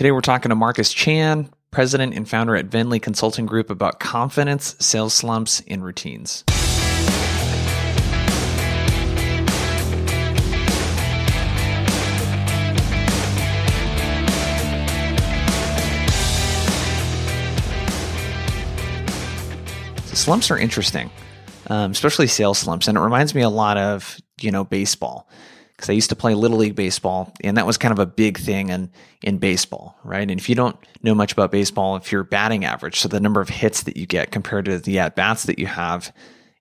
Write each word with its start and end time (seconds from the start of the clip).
Today 0.00 0.12
we're 0.12 0.22
talking 0.22 0.48
to 0.48 0.54
Marcus 0.54 0.94
Chan, 0.94 1.50
president 1.72 2.14
and 2.14 2.26
founder 2.26 2.56
at 2.56 2.70
Venli 2.70 3.02
Consulting 3.02 3.44
Group, 3.44 3.68
about 3.68 4.00
confidence, 4.00 4.74
sales 4.78 5.12
slumps, 5.12 5.62
and 5.68 5.84
routines. 5.84 6.42
slumps 20.14 20.50
are 20.50 20.56
interesting, 20.56 21.10
um, 21.66 21.90
especially 21.90 22.26
sales 22.26 22.56
slumps, 22.56 22.88
and 22.88 22.96
it 22.96 23.02
reminds 23.02 23.34
me 23.34 23.42
a 23.42 23.50
lot 23.50 23.76
of 23.76 24.18
you 24.40 24.50
know 24.50 24.64
baseball 24.64 25.28
because 25.80 25.88
I 25.88 25.94
used 25.94 26.10
to 26.10 26.16
play 26.16 26.34
little 26.34 26.58
league 26.58 26.74
baseball, 26.74 27.32
and 27.42 27.56
that 27.56 27.64
was 27.64 27.78
kind 27.78 27.92
of 27.92 27.98
a 27.98 28.04
big 28.04 28.38
thing 28.38 28.68
in 28.68 28.90
in 29.22 29.38
baseball, 29.38 29.98
right? 30.04 30.30
And 30.30 30.38
if 30.38 30.46
you 30.46 30.54
don't 30.54 30.76
know 31.02 31.14
much 31.14 31.32
about 31.32 31.50
baseball, 31.50 31.96
if 31.96 32.12
your 32.12 32.22
batting 32.22 32.66
average, 32.66 33.00
so 33.00 33.08
the 33.08 33.18
number 33.18 33.40
of 33.40 33.48
hits 33.48 33.84
that 33.84 33.96
you 33.96 34.04
get 34.04 34.30
compared 34.30 34.66
to 34.66 34.78
the 34.78 34.98
at 34.98 35.16
bats 35.16 35.44
that 35.44 35.58
you 35.58 35.66
have, 35.66 36.12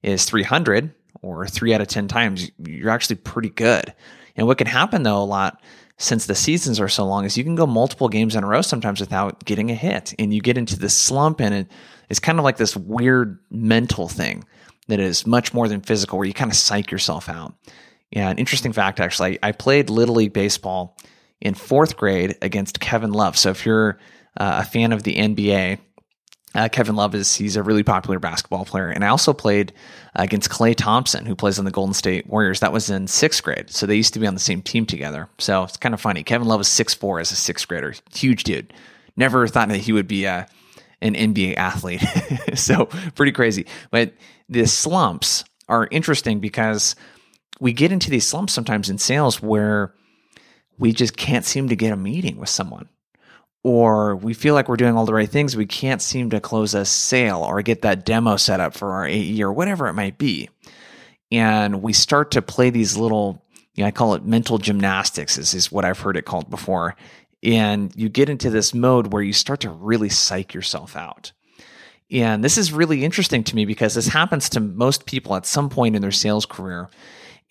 is 0.03 0.23
300 0.23 0.93
or 1.21 1.45
three 1.47 1.73
out 1.73 1.81
of 1.81 1.89
10 1.89 2.07
times, 2.07 2.49
you're 2.65 2.89
actually 2.89 3.17
pretty 3.17 3.49
good. 3.49 3.93
And 4.37 4.47
what 4.47 4.57
can 4.57 4.67
happen 4.67 5.03
though 5.03 5.21
a 5.21 5.25
lot 5.25 5.61
since 5.97 6.25
the 6.25 6.35
seasons 6.35 6.79
are 6.79 6.87
so 6.87 7.05
long 7.05 7.25
is 7.25 7.37
you 7.37 7.43
can 7.43 7.55
go 7.55 7.67
multiple 7.67 8.07
games 8.07 8.37
in 8.37 8.43
a 8.45 8.47
row 8.47 8.61
sometimes 8.61 9.01
without 9.01 9.43
getting 9.43 9.69
a 9.69 9.75
hit, 9.75 10.13
and 10.17 10.33
you 10.33 10.39
get 10.39 10.57
into 10.57 10.79
this 10.79 10.97
slump, 10.97 11.41
and 11.41 11.53
it, 11.53 11.67
it's 12.09 12.21
kind 12.21 12.39
of 12.39 12.45
like 12.45 12.55
this 12.55 12.77
weird 12.77 13.37
mental 13.51 14.07
thing 14.07 14.45
that 14.87 15.01
is 15.01 15.27
much 15.27 15.53
more 15.53 15.67
than 15.67 15.81
physical, 15.81 16.17
where 16.17 16.27
you 16.27 16.33
kind 16.33 16.49
of 16.49 16.55
psych 16.55 16.89
yourself 16.89 17.27
out. 17.27 17.53
Yeah, 18.11 18.29
an 18.29 18.37
interesting 18.37 18.73
fact 18.73 18.99
actually. 18.99 19.39
I 19.43 19.51
played 19.51 19.89
Little 19.89 20.15
League 20.15 20.33
Baseball 20.33 20.97
in 21.41 21.53
fourth 21.53 21.97
grade 21.97 22.37
against 22.41 22.79
Kevin 22.79 23.11
Love. 23.11 23.37
So 23.37 23.51
if 23.51 23.65
you're 23.65 23.99
uh, 24.37 24.63
a 24.63 24.65
fan 24.65 24.91
of 24.91 25.03
the 25.03 25.15
NBA, 25.15 25.79
uh, 26.55 26.67
Kevin 26.69 26.95
Love 26.95 27.13
is 27.13 27.35
he's 27.35 27.55
a 27.55 27.63
really 27.63 27.83
popular 27.83 28.17
basketball 28.17 28.65
player, 28.65 28.89
and 28.89 29.05
I 29.05 29.09
also 29.09 29.33
played 29.33 29.71
against 30.15 30.49
Klay 30.49 30.75
Thompson, 30.75 31.27
who 31.27 31.35
plays 31.35 31.59
on 31.59 31.65
the 31.65 31.71
Golden 31.71 31.93
State 31.93 32.25
Warriors. 32.25 32.61
That 32.61 32.73
was 32.73 32.89
in 32.89 33.05
sixth 33.07 33.43
grade, 33.43 33.69
so 33.69 33.85
they 33.85 33.95
used 33.95 34.15
to 34.15 34.19
be 34.19 34.25
on 34.25 34.33
the 34.33 34.39
same 34.39 34.63
team 34.63 34.87
together. 34.87 35.29
So 35.37 35.63
it's 35.63 35.77
kind 35.77 35.93
of 35.93 36.01
funny. 36.01 36.23
Kevin 36.23 36.47
Love 36.47 36.59
was 36.59 36.67
six 36.67 36.95
four 36.95 37.19
as 37.19 37.31
a 37.31 37.35
sixth 37.35 37.67
grader, 37.67 37.93
huge 38.15 38.43
dude. 38.43 38.73
Never 39.15 39.47
thought 39.47 39.69
that 39.69 39.77
he 39.77 39.93
would 39.93 40.07
be 40.07 40.25
a 40.25 40.33
uh, 40.33 40.45
an 41.01 41.13
NBA 41.13 41.55
athlete. 41.55 42.03
so 42.55 42.85
pretty 43.15 43.31
crazy. 43.31 43.67
But 43.91 44.13
the 44.49 44.65
slumps 44.65 45.45
are 45.69 45.87
interesting 45.91 46.39
because 46.39 46.95
we 47.59 47.73
get 47.73 47.91
into 47.91 48.09
these 48.09 48.27
slumps 48.27 48.53
sometimes 48.53 48.89
in 48.89 48.97
sales 48.97 49.41
where 49.41 49.93
we 50.77 50.93
just 50.93 51.17
can't 51.17 51.45
seem 51.45 51.69
to 51.69 51.75
get 51.75 51.91
a 51.91 51.97
meeting 51.97 52.37
with 52.37 52.49
someone 52.49 52.89
or 53.63 54.15
we 54.15 54.33
feel 54.33 54.53
like 54.53 54.69
we're 54.69 54.77
doing 54.77 54.95
all 54.95 55.05
the 55.05 55.13
right 55.13 55.29
things 55.29 55.55
we 55.55 55.65
can't 55.65 56.01
seem 56.01 56.29
to 56.29 56.39
close 56.39 56.73
a 56.73 56.85
sale 56.85 57.41
or 57.41 57.61
get 57.61 57.81
that 57.81 58.05
demo 58.05 58.37
set 58.37 58.59
up 58.59 58.73
for 58.73 58.93
our 58.93 59.05
AE 59.05 59.41
or 59.41 59.51
whatever 59.51 59.87
it 59.87 59.93
might 59.93 60.17
be. 60.17 60.49
And 61.31 61.81
we 61.81 61.93
start 61.93 62.31
to 62.31 62.41
play 62.41 62.69
these 62.69 62.97
little 62.97 63.43
you 63.75 63.83
know, 63.83 63.87
I 63.87 63.91
call 63.91 64.13
it 64.15 64.25
mental 64.25 64.57
gymnastics 64.57 65.37
is, 65.37 65.53
is 65.53 65.71
what 65.71 65.85
I've 65.85 65.99
heard 65.99 66.17
it 66.17 66.25
called 66.25 66.49
before. 66.49 66.95
And 67.43 67.95
you 67.95 68.09
get 68.09 68.29
into 68.29 68.49
this 68.49 68.73
mode 68.73 69.13
where 69.13 69.21
you 69.21 69.31
start 69.31 69.61
to 69.61 69.69
really 69.69 70.09
psych 70.09 70.53
yourself 70.53 70.97
out. 70.97 71.31
And 72.11 72.43
this 72.43 72.57
is 72.57 72.73
really 72.73 73.05
interesting 73.05 73.43
to 73.45 73.55
me 73.55 73.65
because 73.65 73.93
this 73.93 74.07
happens 74.07 74.49
to 74.49 74.59
most 74.59 75.05
people 75.05 75.35
at 75.35 75.45
some 75.45 75.69
point 75.69 75.95
in 75.95 76.01
their 76.01 76.11
sales 76.11 76.45
career 76.45 76.89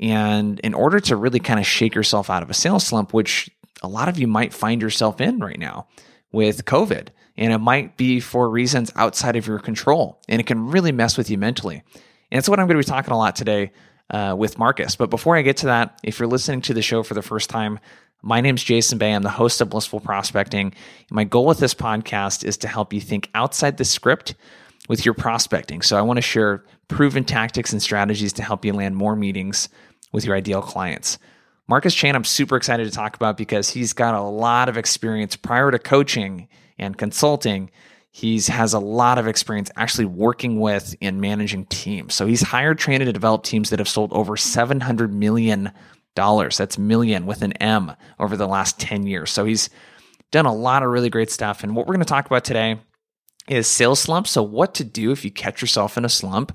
and 0.01 0.61
in 0.61 0.75
order 0.75 1.01
to 1.01 1.17
really 1.17 1.41
kind 1.41 1.59
of 1.59 1.67
shake 1.67 1.95
yourself 1.95 2.31
out 2.31 2.43
of 2.43 2.51
a 2.51 2.55
sales 2.55 2.87
slump, 2.87 3.13
which 3.13 3.51
a 3.83 3.89
lot 3.89 4.09
of 4.09 4.19
you 4.19 4.27
might 4.27 4.53
find 4.53 4.83
yourself 4.83 5.21
in 5.21 5.39
right 5.39 5.59
now 5.59 5.87
with 6.33 6.65
COVID, 6.65 7.09
and 7.37 7.53
it 7.53 7.59
might 7.59 7.97
be 7.97 8.21
for 8.21 8.49
reasons 8.51 8.93
outside 8.97 9.37
of 9.37 9.47
your 9.47 9.59
control, 9.59 10.21
and 10.29 10.41
it 10.41 10.47
can 10.47 10.69
really 10.69 10.93
mess 10.93 11.17
with 11.17 11.31
you 11.31 11.39
mentally. 11.39 11.83
And 12.31 12.39
it's 12.39 12.49
what 12.49 12.61
I'm 12.61 12.67
going 12.67 12.81
to 12.81 12.87
be 12.87 12.91
talking 12.91 13.13
a 13.13 13.19
lot 13.19 13.37
today 13.37 13.73
uh, 14.11 14.35
with 14.39 14.59
Marcus. 14.59 14.97
But 14.97 15.11
before 15.11 15.37
I 15.37 15.43
get 15.43 15.59
to 15.59 15.67
that, 15.67 15.99
if 16.03 16.19
you're 16.19 16.29
listening 16.29 16.61
to 16.63 16.75
the 16.75 16.83
show 16.83 17.03
for 17.03 17.15
the 17.15 17.23
first 17.23 17.49
time, 17.51 17.79
my 18.23 18.41
name's 18.41 18.65
Jason 18.65 18.99
Bay. 18.99 19.13
I'm 19.13 19.23
the 19.23 19.31
host 19.31 19.61
of 19.61 19.71
Blissful 19.71 20.01
Prospecting. 20.01 20.75
My 21.11 21.25
goal 21.25 21.47
with 21.47 21.59
this 21.59 21.75
podcast 21.75 22.45
is 22.45 22.57
to 22.59 22.69
help 22.69 22.93
you 22.93 23.01
think 23.01 23.31
outside 23.35 23.77
the 23.77 23.85
script 23.85 24.35
with 24.89 25.05
your 25.05 25.15
prospecting. 25.15 25.83
So 25.83 25.97
I 25.97 26.03
want 26.03 26.17
to 26.17 26.23
share 26.23 26.65
proven 26.89 27.25
tactics 27.25 27.73
and 27.73 27.81
strategies 27.81 28.33
to 28.35 28.43
help 28.43 28.65
you 28.65 28.73
land 28.73 28.97
more 28.97 29.15
meetings 29.15 29.69
with 30.13 30.25
your 30.25 30.37
ideal 30.37 30.63
clients. 30.63 31.19
Marcus 31.69 31.95
Chan, 31.95 32.17
I'm 32.17 32.25
super 32.25 32.57
excited 32.57 32.85
to 32.85 32.91
talk 32.91 33.15
about 33.15 33.37
because 33.37 33.69
he's 33.69 33.93
got 33.93 34.15
a 34.15 34.23
lot 34.23 34.69
of 34.69 34.77
experience 34.77 35.37
prior 35.37 35.71
to 35.71 35.79
coaching 35.79 36.49
and 36.79 36.97
consulting. 36.97 37.71
He's 38.11 38.49
has 38.49 38.73
a 38.73 38.79
lot 38.79 39.19
of 39.19 39.27
experience 39.27 39.71
actually 39.77 40.07
working 40.07 40.61
with 40.61 40.97
and 41.03 41.21
managing 41.21 41.67
teams. 41.67 42.15
So 42.15 42.27
he's 42.27 42.41
hired, 42.41 42.79
trained, 42.79 43.03
and 43.03 43.13
developed 43.13 43.45
teams 43.45 43.71
that 43.71 43.79
have 43.81 43.89
sold 43.89 44.13
over 44.13 44.35
$700 44.35 45.13
million. 45.13 45.73
That's 46.15 46.79
million 46.79 47.27
with 47.27 47.43
an 47.43 47.53
M 47.55 47.93
over 48.19 48.37
the 48.37 48.49
last 48.49 48.81
10 48.81 49.07
years. 49.07 49.31
So 49.31 49.45
he's 49.45 49.71
done 50.33 50.47
a 50.47 50.55
lot 50.55 50.83
of 50.83 50.91
really 50.91 51.11
great 51.11 51.31
stuff. 51.31 51.63
And 51.63 51.77
what 51.77 51.87
we're 51.87 51.95
going 51.95 52.05
to 52.05 52.11
talk 52.11 52.27
about 52.27 52.45
today 52.45 52.81
is 53.49 53.67
sales 53.67 54.01
slumps. 54.01 54.31
So, 54.31 54.43
what 54.43 54.75
to 54.75 54.85
do 54.85 55.11
if 55.11 55.25
you 55.25 55.31
catch 55.31 55.61
yourself 55.61 55.97
in 55.97 56.05
a 56.05 56.09
slump. 56.09 56.53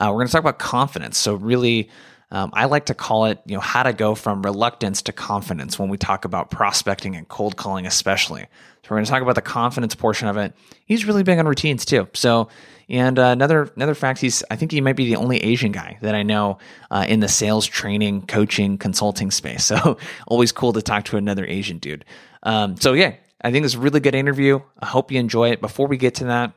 Uh, 0.00 0.06
we're 0.06 0.18
going 0.18 0.28
to 0.28 0.32
talk 0.32 0.40
about 0.40 0.58
confidence. 0.58 1.18
So, 1.18 1.34
really, 1.34 1.90
um, 2.30 2.50
I 2.52 2.66
like 2.66 2.86
to 2.86 2.94
call 2.94 3.26
it, 3.26 3.40
you 3.44 3.54
know, 3.54 3.60
how 3.60 3.82
to 3.82 3.92
go 3.92 4.14
from 4.14 4.42
reluctance 4.42 5.02
to 5.02 5.12
confidence 5.12 5.78
when 5.78 5.88
we 5.88 5.98
talk 5.98 6.24
about 6.24 6.50
prospecting 6.50 7.16
and 7.16 7.26
cold 7.28 7.56
calling, 7.56 7.86
especially. 7.86 8.42
So 8.42 8.90
we're 8.90 8.98
going 8.98 9.04
to 9.04 9.10
talk 9.10 9.22
about 9.22 9.34
the 9.34 9.42
confidence 9.42 9.94
portion 9.94 10.28
of 10.28 10.36
it. 10.36 10.54
He's 10.86 11.04
really 11.04 11.22
big 11.22 11.38
on 11.38 11.46
routines 11.46 11.84
too. 11.84 12.08
So, 12.14 12.48
and 12.88 13.18
uh, 13.18 13.26
another 13.26 13.70
another 13.76 13.94
fact, 13.94 14.20
he's 14.20 14.42
I 14.50 14.56
think 14.56 14.72
he 14.72 14.80
might 14.80 14.96
be 14.96 15.06
the 15.06 15.16
only 15.16 15.38
Asian 15.38 15.72
guy 15.72 15.98
that 16.02 16.14
I 16.14 16.22
know 16.22 16.58
uh, 16.90 17.04
in 17.08 17.20
the 17.20 17.28
sales 17.28 17.66
training, 17.66 18.26
coaching, 18.26 18.78
consulting 18.78 19.30
space. 19.30 19.70
So 19.80 19.98
always 20.26 20.52
cool 20.52 20.72
to 20.72 20.82
talk 20.82 21.04
to 21.06 21.16
another 21.16 21.44
Asian 21.46 21.78
dude. 21.78 22.04
Um, 22.42 22.76
so 22.76 22.92
yeah, 22.92 23.14
I 23.42 23.52
think 23.52 23.64
it's 23.64 23.74
a 23.74 23.78
really 23.78 24.00
good 24.00 24.14
interview. 24.14 24.60
I 24.78 24.86
hope 24.86 25.10
you 25.10 25.18
enjoy 25.18 25.50
it. 25.50 25.60
Before 25.60 25.86
we 25.86 25.96
get 25.96 26.16
to 26.16 26.24
that, 26.24 26.52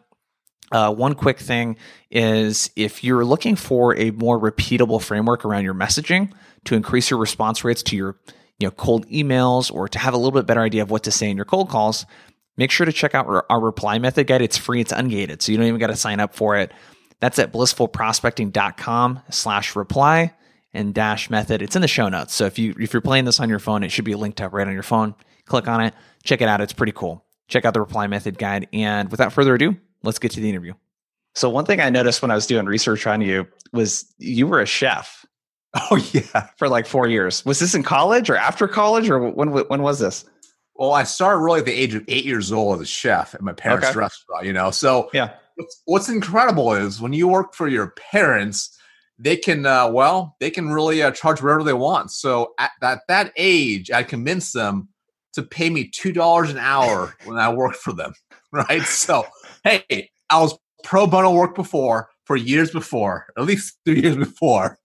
uh, 0.73 0.91
one 0.91 1.13
quick 1.13 1.39
thing 1.39 1.78
is 2.09 2.72
if 2.75 3.03
you're 3.03 3.23
looking 3.23 3.56
for 3.56 3.95
a 3.95 4.11
more 4.11 4.39
repeatable 4.39 5.01
framework 5.01 5.45
around 5.45 5.63
your 5.63 5.75
messaging 5.75 6.31
to 6.66 6.75
increase 6.75 7.11
your 7.11 7.19
response 7.19 7.63
rates 7.63 7.84
to 7.84 7.95
your 7.95 8.17
you 8.59 8.67
know 8.67 8.72
cold 8.72 9.07
emails 9.07 9.72
or 9.72 9.88
to 9.88 10.00
have 10.00 10.13
a 10.13 10.17
little 10.17 10.31
bit 10.31 10.47
better 10.47 10.62
idea 10.62 10.81
of 10.81 10.89
what 10.89 11.03
to 11.03 11.12
say 11.12 11.29
in 11.29 11.38
your 11.38 11.45
cold 11.45 11.69
calls, 11.69 12.06
make 12.57 12.72
sure 12.72 12.85
to 12.85 12.91
check 12.91 13.13
out 13.13 13.28
our, 13.50 13.59
reply 13.62 14.00
method 14.00 14.25
guide. 14.25 14.41
It's 14.41 14.57
free, 14.57 14.81
it's 14.81 14.91
ungated, 14.91 15.41
so 15.41 15.51
you 15.51 15.57
don't 15.59 15.67
even 15.67 15.79
got 15.79 15.88
to 15.88 15.95
sign 15.95 16.19
up 16.19 16.33
for 16.33 16.57
it. 16.57 16.72
That's 17.19 17.38
at 17.38 17.53
blissfulprospecting.com 17.53 19.22
slash 19.29 19.75
reply 19.75 20.33
and 20.73 20.94
dash 20.94 21.29
method. 21.29 21.62
It's 21.62 21.75
in 21.75 21.83
the 21.83 21.88
show 21.88 22.09
notes. 22.09 22.33
So 22.33 22.45
if 22.45 22.57
you 22.57 22.73
if 22.79 22.94
you're 22.94 23.01
playing 23.01 23.25
this 23.25 23.39
on 23.39 23.47
your 23.47 23.59
phone, 23.59 23.83
it 23.83 23.91
should 23.91 24.06
be 24.06 24.16
linked 24.16 24.41
up 24.41 24.53
right 24.53 24.67
on 24.67 24.73
your 24.73 24.81
phone. 24.81 25.13
Click 25.45 25.67
on 25.67 25.81
it, 25.81 25.94
check 26.23 26.41
it 26.41 26.47
out. 26.47 26.62
It's 26.62 26.73
pretty 26.73 26.94
cool. 26.94 27.23
Check 27.47 27.63
out 27.63 27.75
the 27.75 27.81
reply 27.81 28.07
method 28.07 28.39
guide. 28.39 28.67
And 28.73 29.12
without 29.12 29.33
further 29.33 29.53
ado, 29.53 29.78
let's 30.03 30.19
get 30.19 30.31
to 30.31 30.40
the 30.40 30.50
interview. 30.50 30.74
So 31.36 31.50
one 31.50 31.66
thing 31.66 31.80
I 31.80 31.90
noticed 31.90 32.22
when 32.22 32.31
I 32.31 32.36
was 32.36 32.46
doing 32.46 32.66
research 32.66 33.08
on 33.08 33.22
you 33.22 33.47
was 33.72 34.06
you 34.19 34.47
were 34.47 34.62
a 34.62 34.66
chef. 34.66 35.25
Oh 35.90 35.96
yeah, 36.14 36.50
for 36.58 36.69
like 36.69 36.86
four 36.86 37.08
years. 37.08 37.44
Was 37.46 37.58
this 37.58 37.74
in 37.74 37.81
college 37.81 38.30
or 38.30 38.36
after 38.36 38.68
college 38.68 39.09
or 39.09 39.31
when? 39.31 39.50
When 39.50 39.81
was 39.81 39.97
this? 39.97 40.24
Well, 40.75 40.92
I 40.94 41.02
started 41.02 41.40
really 41.40 41.62
at 41.62 41.66
the 41.66 41.74
age 41.74 41.96
of 41.96 42.03
eight 42.08 42.25
years 42.25 42.52
old 42.52 42.75
as 42.75 42.81
a 42.81 42.86
chef 42.86 43.34
at 43.34 43.42
my 43.42 43.53
parents' 43.53 43.88
okay. 43.88 43.97
restaurant. 43.97 44.46
You 44.46 44.53
know, 44.53 44.69
so 44.69 45.09
yeah. 45.13 45.31
What's, 45.56 45.81
what's, 45.86 46.09
incredible 46.09 46.74
is 46.74 47.02
when 47.02 47.12
you 47.12 47.28
work 47.28 47.56
for 47.56 47.68
your 47.68 47.88
parents, 48.12 48.78
they 49.18 49.36
can 49.36 49.66
uh, 49.66 49.90
well, 49.90 50.36
they 50.40 50.52
can 50.52 50.69
really 50.72 51.02
uh, 51.02 51.09
charge 51.09 51.42
whatever 51.42 51.63
they 51.63 51.74
want. 51.74 52.12
So 52.12 52.53
at 52.59 52.69
that 52.81 53.02
that 53.08 53.34
age, 53.36 53.90
I 53.90 54.03
convinced 54.03 54.53
them 54.53 54.90
to 55.34 55.42
pay 55.42 55.72
me 55.72 55.88
two 55.88 56.12
dollars 56.12 56.52
an 56.52 56.59
hour 56.59 57.16
when 57.25 57.40
I 57.40 57.52
worked 57.52 57.78
for 57.78 57.94
them. 57.94 58.13
Right. 58.54 58.83
So 58.83 59.25
hey, 59.63 60.10
I 60.30 60.39
was 60.39 60.57
pro 60.83 61.07
bono 61.07 61.31
work 61.31 61.56
before 61.56 62.10
for 62.25 62.36
years 62.36 62.71
before, 62.71 63.27
at 63.38 63.45
least 63.45 63.77
three 63.86 64.01
years 64.01 64.15
before. 64.15 64.77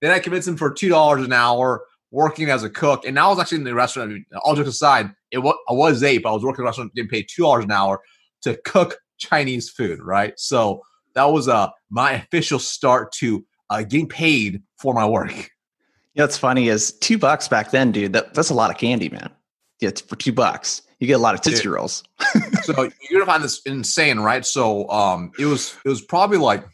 Then 0.00 0.10
I 0.10 0.18
convinced 0.18 0.48
him 0.48 0.56
for 0.56 0.72
two 0.72 0.88
dollars 0.88 1.24
an 1.24 1.32
hour 1.32 1.84
working 2.10 2.50
as 2.50 2.62
a 2.62 2.70
cook, 2.70 3.06
and 3.06 3.18
I 3.18 3.28
was 3.28 3.38
actually 3.38 3.58
in 3.58 3.64
the 3.64 3.74
restaurant. 3.74 4.24
All 4.42 4.54
jokes 4.54 4.68
aside, 4.68 5.10
it 5.30 5.38
was 5.38 5.54
I 5.68 5.72
was 5.72 6.02
eight, 6.02 6.22
but 6.22 6.30
I 6.30 6.32
was 6.32 6.42
working 6.42 6.62
in 6.62 6.66
a 6.66 6.68
restaurant 6.68 6.94
getting 6.94 7.08
paid 7.08 7.26
two 7.28 7.42
dollars 7.42 7.64
an 7.64 7.70
hour 7.70 8.00
to 8.42 8.58
cook 8.64 8.98
Chinese 9.18 9.70
food. 9.70 10.00
Right, 10.02 10.34
so 10.36 10.82
that 11.14 11.24
was 11.24 11.48
uh 11.48 11.68
my 11.90 12.12
official 12.12 12.58
start 12.58 13.12
to 13.12 13.44
uh, 13.70 13.82
getting 13.82 14.08
paid 14.08 14.62
for 14.76 14.92
my 14.92 15.06
work. 15.06 15.32
You 16.14 16.18
know, 16.18 16.24
what's 16.24 16.36
funny 16.36 16.68
is 16.68 16.92
two 16.92 17.16
bucks 17.16 17.48
back 17.48 17.70
then, 17.70 17.90
dude. 17.90 18.12
That, 18.12 18.34
that's 18.34 18.50
a 18.50 18.54
lot 18.54 18.70
of 18.70 18.76
candy, 18.76 19.08
man. 19.08 19.30
Yeah, 19.80 19.88
it's 19.88 20.02
for 20.02 20.16
two 20.16 20.32
bucks 20.32 20.82
you 21.02 21.08
get 21.08 21.14
a 21.14 21.18
lot 21.18 21.34
of 21.34 21.40
tootsie 21.40 21.64
Dude. 21.64 21.72
rolls. 21.72 22.04
so 22.62 22.88
you're 23.10 23.18
gonna 23.18 23.26
find 23.26 23.42
this 23.42 23.60
insane, 23.66 24.20
right? 24.20 24.46
So 24.46 24.88
um, 24.88 25.32
it 25.36 25.46
was 25.46 25.76
it 25.84 25.88
was 25.88 26.00
probably 26.00 26.38
like 26.38 26.64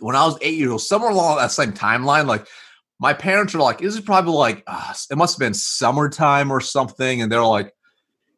when 0.00 0.16
I 0.16 0.24
was 0.24 0.38
eight 0.40 0.54
years 0.54 0.70
old, 0.70 0.80
somewhere 0.80 1.10
along 1.10 1.36
that 1.36 1.52
same 1.52 1.74
timeline. 1.74 2.24
Like 2.24 2.46
my 2.98 3.12
parents 3.12 3.54
are 3.54 3.58
like, 3.58 3.80
"This 3.80 3.92
is 3.94 4.00
probably 4.00 4.32
like 4.32 4.62
uh, 4.66 4.94
it 5.10 5.18
must 5.18 5.34
have 5.34 5.40
been 5.40 5.52
summertime 5.52 6.50
or 6.50 6.62
something," 6.62 7.20
and 7.20 7.30
they're 7.30 7.44
like, 7.44 7.74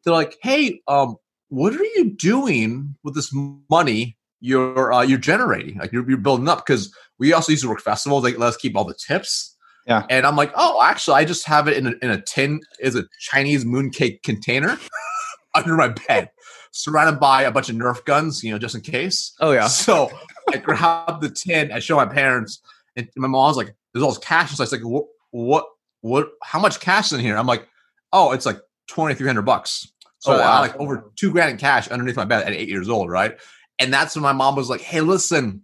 they're 0.03 0.13
like, 0.13 0.35
"Hey, 0.41 0.81
um, 0.89 1.15
what 1.47 1.73
are 1.73 1.85
you 1.95 2.11
doing 2.11 2.97
with 3.01 3.15
this 3.15 3.33
money 3.69 4.17
you're 4.41 4.91
uh, 4.91 5.03
you're 5.03 5.17
generating? 5.19 5.77
Like 5.77 5.93
you're, 5.93 6.05
you're 6.05 6.17
building 6.17 6.49
up 6.49 6.65
because 6.65 6.93
we 7.17 7.31
also 7.31 7.53
used 7.53 7.63
to 7.63 7.69
work 7.69 7.79
festivals. 7.79 8.25
Like 8.25 8.37
let 8.37 8.47
us 8.49 8.57
keep 8.57 8.75
all 8.75 8.83
the 8.83 8.93
tips. 8.93 9.54
Yeah. 9.85 10.05
And 10.09 10.25
I'm 10.25 10.35
like, 10.35 10.51
oh, 10.55 10.81
actually, 10.81 11.15
I 11.17 11.25
just 11.25 11.45
have 11.45 11.67
it 11.67 11.77
in 11.77 11.87
a, 11.87 11.93
in 12.01 12.09
a 12.09 12.21
tin, 12.21 12.61
is 12.79 12.95
a 12.95 13.05
Chinese 13.19 13.65
mooncake 13.65 14.23
container 14.23 14.77
under 15.55 15.75
my 15.75 15.89
bed, 15.89 16.31
surrounded 16.71 17.19
by 17.19 17.43
a 17.43 17.51
bunch 17.51 17.69
of 17.69 17.75
Nerf 17.75 18.03
guns, 18.05 18.43
you 18.43 18.51
know, 18.51 18.57
just 18.57 18.73
in 18.75 18.81
case. 18.81 19.33
Oh 19.39 19.51
yeah. 19.51 19.67
So 19.67 20.09
I 20.51 20.57
grab 20.57 21.21
the 21.21 21.29
tin, 21.29 21.71
I 21.71 21.79
show 21.79 21.95
my 21.97 22.05
parents, 22.07 22.61
and 22.95 23.07
my 23.15 23.27
mom's 23.27 23.57
like, 23.57 23.75
"There's 23.93 24.03
all 24.03 24.09
this 24.09 24.17
cash." 24.17 24.51
So 24.51 24.61
I 24.61 24.63
was 24.63 24.71
like, 24.71 24.81
"What? 24.81 25.05
What? 25.31 25.65
What? 26.01 26.29
How 26.43 26.59
much 26.59 26.79
cash 26.79 27.07
is 27.07 27.13
in 27.13 27.19
here?" 27.19 27.37
I'm 27.37 27.47
like, 27.47 27.67
"Oh, 28.11 28.31
it's 28.31 28.45
like 28.45 28.59
twenty 28.87 29.13
three 29.15 29.27
hundred 29.27 29.43
bucks." 29.43 29.87
So 30.19 30.33
Oh, 30.33 30.37
I 30.37 30.39
wow. 30.39 30.53
had 30.53 30.59
like 30.61 30.75
over 30.77 31.11
two 31.15 31.31
grand 31.31 31.51
in 31.51 31.57
cash 31.57 31.87
underneath 31.89 32.15
my 32.15 32.25
bed 32.25 32.47
at 32.47 32.53
eight 32.53 32.69
years 32.69 32.89
old, 32.89 33.11
right? 33.11 33.37
And 33.77 33.93
that's 33.93 34.15
when 34.15 34.23
my 34.23 34.33
mom 34.33 34.55
was 34.55 34.69
like, 34.69 34.81
"Hey, 34.81 35.01
listen, 35.01 35.61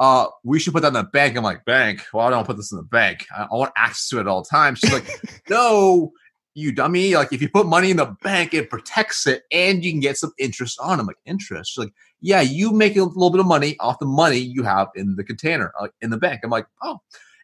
uh, 0.00 0.26
we 0.42 0.58
should 0.58 0.72
put 0.72 0.82
that 0.82 0.88
in 0.88 0.94
the 0.94 1.04
bank." 1.04 1.36
I'm 1.36 1.44
like, 1.44 1.64
"Bank? 1.64 2.02
Well, 2.12 2.26
I 2.26 2.30
don't 2.30 2.44
put 2.46 2.56
this 2.56 2.72
in 2.72 2.76
the 2.78 2.82
bank. 2.84 3.26
I, 3.36 3.42
I 3.44 3.54
want 3.54 3.72
access 3.76 4.08
to 4.08 4.16
it 4.18 4.22
at 4.22 4.26
all 4.26 4.42
times." 4.42 4.80
She's 4.80 4.92
like, 4.92 5.06
"No, 5.48 6.10
you 6.54 6.72
dummy! 6.72 7.14
Like, 7.14 7.32
if 7.32 7.40
you 7.40 7.48
put 7.48 7.66
money 7.66 7.90
in 7.92 7.98
the 7.98 8.16
bank, 8.22 8.52
it 8.54 8.68
protects 8.70 9.26
it, 9.28 9.42
and 9.52 9.84
you 9.84 9.92
can 9.92 10.00
get 10.00 10.16
some 10.16 10.32
interest 10.38 10.78
on." 10.80 10.98
it. 10.98 11.02
I'm 11.02 11.06
like, 11.06 11.16
"Interest?" 11.26 11.70
She's 11.70 11.84
like, 11.84 11.92
"Yeah, 12.20 12.40
you 12.40 12.72
make 12.72 12.96
a 12.96 13.04
little 13.04 13.30
bit 13.30 13.38
of 13.40 13.46
money 13.46 13.76
off 13.78 13.98
the 14.00 14.06
money 14.06 14.38
you 14.38 14.64
have 14.64 14.88
in 14.96 15.14
the 15.14 15.22
container, 15.24 15.72
like 15.80 15.92
in 16.00 16.10
the 16.10 16.18
bank." 16.18 16.40
I'm 16.42 16.50
like, 16.50 16.66
"Oh." 16.82 16.98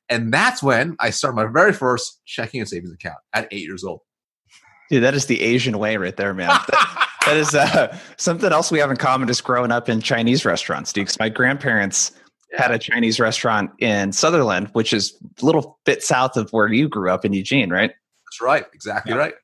And 0.08 0.32
that's 0.32 0.62
when 0.62 0.96
I 1.00 1.10
started 1.10 1.34
my 1.34 1.46
very 1.46 1.72
first 1.72 2.20
checking 2.24 2.60
and 2.60 2.68
savings 2.68 2.92
account 2.92 3.16
at 3.32 3.48
eight 3.50 3.64
years 3.64 3.82
old. 3.82 4.02
Dude, 4.88 5.02
that 5.02 5.14
is 5.14 5.26
the 5.26 5.42
Asian 5.42 5.78
way 5.80 5.96
right 5.96 6.16
there, 6.16 6.32
man. 6.32 6.48
That- 6.48 7.02
that 7.26 7.36
is 7.36 7.56
uh, 7.56 7.98
something 8.18 8.52
else 8.52 8.70
we 8.70 8.78
have 8.78 8.88
in 8.88 8.96
common 8.96 9.26
just 9.26 9.42
growing 9.42 9.72
up 9.72 9.88
in 9.88 10.00
Chinese 10.00 10.44
restaurants, 10.44 10.92
dude. 10.92 11.08
'Cause 11.08 11.18
my 11.18 11.28
grandparents 11.28 12.12
had 12.52 12.70
a 12.70 12.78
Chinese 12.78 13.18
restaurant 13.20 13.70
in 13.78 14.10
Sutherlin, 14.10 14.70
which 14.72 14.92
is 14.92 15.16
a 15.42 15.44
little 15.44 15.78
bit 15.84 16.02
south 16.02 16.36
of 16.36 16.50
where 16.50 16.72
you 16.72 16.88
grew 16.88 17.10
up 17.10 17.24
in 17.24 17.32
Eugene, 17.32 17.70
right? 17.70 17.90
That's 18.24 18.40
right, 18.40 18.64
exactly 18.72 19.12
Yeah. 19.12 19.18
right. 19.18 19.34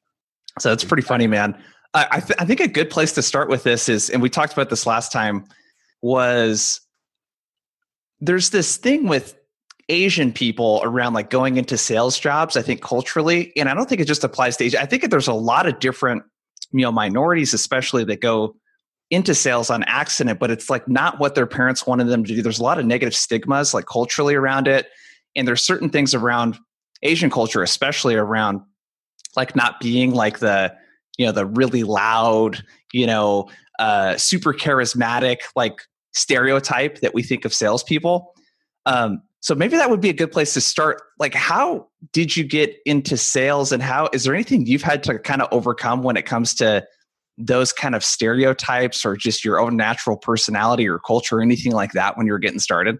So 0.59 0.73
it's 0.73 0.85
pretty 0.85 1.03
funny, 1.03 1.27
man. 1.27 1.61
I, 1.95 2.07
I, 2.11 2.21
th- 2.21 2.39
I 2.39 2.45
think 2.45 2.61
a 2.61 2.69
good 2.69 2.91
place 2.91 3.13
to 3.13 3.23
start 3.23 3.49
with 3.49 3.65
this 3.65 3.89
is, 3.89 4.11
and 4.11 4.23
we 4.23 4.31
talked 4.31 4.53
about 4.53 4.71
this 4.71 4.87
last 4.87 5.13
time, 5.13 5.45
was 6.01 6.81
there's 8.21 8.51
this 8.51 8.77
thing 8.77 9.09
with 9.09 9.37
Asian 9.89 10.33
people 10.33 10.81
around 10.85 11.13
like 11.13 11.31
going 11.31 11.57
into 11.57 11.77
sales 11.77 12.19
jobs, 12.19 12.57
I 12.57 12.63
think 12.63 12.83
culturally, 12.83 13.53
and 13.57 13.69
I 13.69 13.75
don't 13.75 13.89
think 13.89 14.01
it 14.01 14.07
just 14.07 14.25
applies 14.25 14.57
to 14.59 14.65
Asia. 14.65 14.81
I 14.81 14.87
think 14.87 15.11
there's 15.11 15.29
a 15.29 15.35
lot 15.35 15.67
of 15.67 15.81
different, 15.81 16.23
you 16.73 16.83
know, 16.83 16.93
minorities, 16.93 17.53
especially 17.53 18.05
that 18.05 18.21
go 18.21 18.57
into 19.13 19.35
sales 19.35 19.69
on 19.69 19.85
accident, 19.85 20.41
but 20.41 20.51
it's 20.51 20.71
like 20.71 20.89
not 20.89 21.21
what 21.21 21.35
their 21.35 21.47
parents 21.47 21.87
wanted 21.87 22.09
them 22.09 22.25
to 22.25 22.35
do. 22.35 22.41
There's 22.41 22.59
a 22.59 22.63
lot 22.63 22.79
of 22.79 22.87
negative 22.87 23.15
stigmas 23.15 23.75
like 23.75 23.85
culturally 23.85 24.35
around 24.35 24.67
it. 24.67 24.89
And 25.37 25.47
there's 25.47 25.63
certain 25.63 25.91
things 25.91 26.15
around 26.15 26.59
Asian 27.03 27.29
culture, 27.29 27.63
especially 27.63 28.15
around 28.15 28.63
like 29.37 29.55
not 29.55 29.81
being 29.81 30.15
like 30.15 30.39
the, 30.39 30.75
you 31.19 31.27
know, 31.27 31.33
the 31.33 31.45
really 31.45 31.83
loud, 31.83 32.65
you 32.95 33.07
know, 33.07 33.51
uh, 33.79 34.17
super 34.17 34.55
charismatic, 34.55 35.41
like 35.55 35.83
stereotype 36.15 37.01
that 37.01 37.13
we 37.13 37.23
think 37.23 37.45
of 37.45 37.53
salespeople. 37.53 38.35
Um, 38.87 39.21
so 39.41 39.55
maybe 39.55 39.77
that 39.77 39.91
would 39.91 40.01
be 40.01 40.09
a 40.09 40.15
good 40.15 40.33
place 40.33 40.55
to 40.55 40.63
start. 40.63 41.03
Like, 41.19 41.35
how 41.35 41.89
did 42.13 42.35
you 42.35 42.45
get 42.45 42.77
into 42.87 43.17
sales, 43.19 43.73
and 43.73 43.83
how 43.83 44.09
is 44.13 44.25
there 44.25 44.35
anything 44.35 44.67
you've 44.67 44.83
had 44.83 45.03
to 45.03 45.19
kind 45.19 45.43
of 45.43 45.49
overcome 45.53 46.03
when 46.03 46.17
it 46.17 46.25
comes 46.25 46.55
to 46.55 46.87
those 47.39 47.73
kind 47.73 47.95
of 47.95 48.05
stereotypes, 48.05 49.05
or 49.05 49.17
just 49.17 49.45
your 49.45 49.59
own 49.61 49.77
natural 49.77 50.17
personality 50.17 50.87
or 50.89 50.99
culture, 50.99 51.39
or 51.39 51.43
anything 51.43 51.73
like 51.73 51.93
that 51.93 52.17
when 52.17 52.27
you 52.27 52.33
were 52.33 52.39
getting 52.39 52.59
started? 52.61 52.99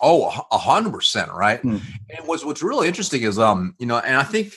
Oh, 0.00 0.26
a- 0.28 0.54
a 0.54 0.58
hundred 0.58 0.92
percent, 0.92 1.30
right? 1.32 1.60
Hmm. 1.60 1.78
And 2.10 2.26
what's 2.26 2.44
what's 2.44 2.62
really 2.62 2.86
interesting 2.86 3.22
is, 3.22 3.38
um, 3.38 3.74
you 3.78 3.86
know, 3.86 3.98
and 3.98 4.16
I 4.16 4.22
think, 4.22 4.52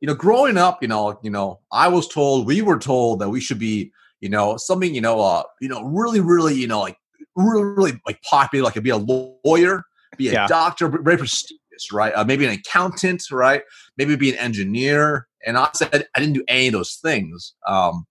you 0.00 0.06
know, 0.06 0.14
growing 0.14 0.56
up, 0.56 0.80
you 0.80 0.88
know, 0.88 1.18
you 1.22 1.30
know, 1.30 1.60
I 1.72 1.88
was 1.88 2.08
told, 2.08 2.46
we 2.46 2.62
were 2.62 2.78
told 2.78 3.20
that 3.20 3.28
we 3.28 3.40
should 3.40 3.58
be, 3.58 3.92
you 4.20 4.28
know, 4.28 4.56
something, 4.56 4.94
you 4.94 5.00
know, 5.00 5.20
uh, 5.20 5.42
you 5.60 5.68
know, 5.68 5.82
really, 5.82 6.20
really, 6.20 6.54
you 6.54 6.66
know, 6.66 6.80
like 6.80 6.96
really, 7.34 7.64
really 7.64 8.00
like 8.06 8.22
popular, 8.22 8.64
like 8.64 8.82
be 8.82 8.90
a 8.90 8.96
lawyer, 8.96 9.82
be 10.16 10.28
a 10.28 10.32
Yeah. 10.32 10.46
doctor, 10.46 10.88
very 10.88 11.18
prestigious, 11.18 11.92
right? 11.92 12.12
Uh, 12.14 12.24
maybe 12.24 12.46
an 12.46 12.52
accountant, 12.52 13.22
right? 13.30 13.62
Maybe 13.98 14.16
be 14.16 14.30
an 14.30 14.38
engineer. 14.38 15.26
And 15.46 15.58
I 15.58 15.68
said 15.74 16.06
I 16.14 16.20
didn't 16.20 16.34
do 16.34 16.44
any 16.48 16.68
of 16.68 16.72
those 16.72 16.94
things. 17.02 17.54
Um, 17.68 18.06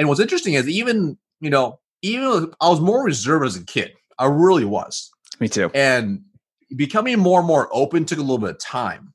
and 0.00 0.08
what's 0.08 0.20
interesting 0.20 0.54
is 0.54 0.66
even, 0.68 1.16
you 1.40 1.50
know, 1.50 1.78
even 2.02 2.50
I 2.60 2.68
was 2.68 2.80
more 2.80 3.04
reserved 3.04 3.44
as 3.44 3.54
a 3.56 3.64
kid. 3.64 3.92
I 4.18 4.24
really 4.26 4.64
was 4.64 5.10
Me 5.38 5.48
too. 5.48 5.70
and 5.74 6.22
becoming 6.74 7.18
more 7.18 7.40
and 7.40 7.46
more 7.46 7.68
open 7.72 8.04
took 8.06 8.18
a 8.18 8.22
little 8.22 8.38
bit 8.38 8.50
of 8.50 8.58
time 8.58 9.12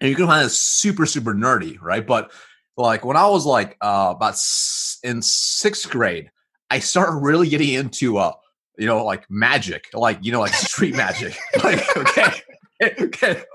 and 0.00 0.08
you 0.10 0.16
can 0.16 0.26
find 0.26 0.46
it 0.46 0.50
super 0.50 1.04
super 1.06 1.34
nerdy 1.34 1.78
right 1.80 2.06
but 2.06 2.30
like 2.76 3.04
when 3.04 3.16
i 3.16 3.26
was 3.26 3.44
like 3.46 3.76
uh 3.80 4.12
about 4.14 4.34
s- 4.34 4.98
in 5.02 5.20
sixth 5.22 5.88
grade 5.90 6.30
i 6.70 6.78
started 6.78 7.16
really 7.16 7.48
getting 7.48 7.70
into 7.72 8.18
uh 8.18 8.32
you 8.78 8.86
know 8.86 9.04
like 9.04 9.24
magic 9.30 9.88
like 9.94 10.18
you 10.22 10.30
know 10.30 10.38
like 10.40 10.52
street 10.54 10.94
magic 11.04 11.34
like 11.64 11.96
okay 11.96 12.22
okay 12.22 12.40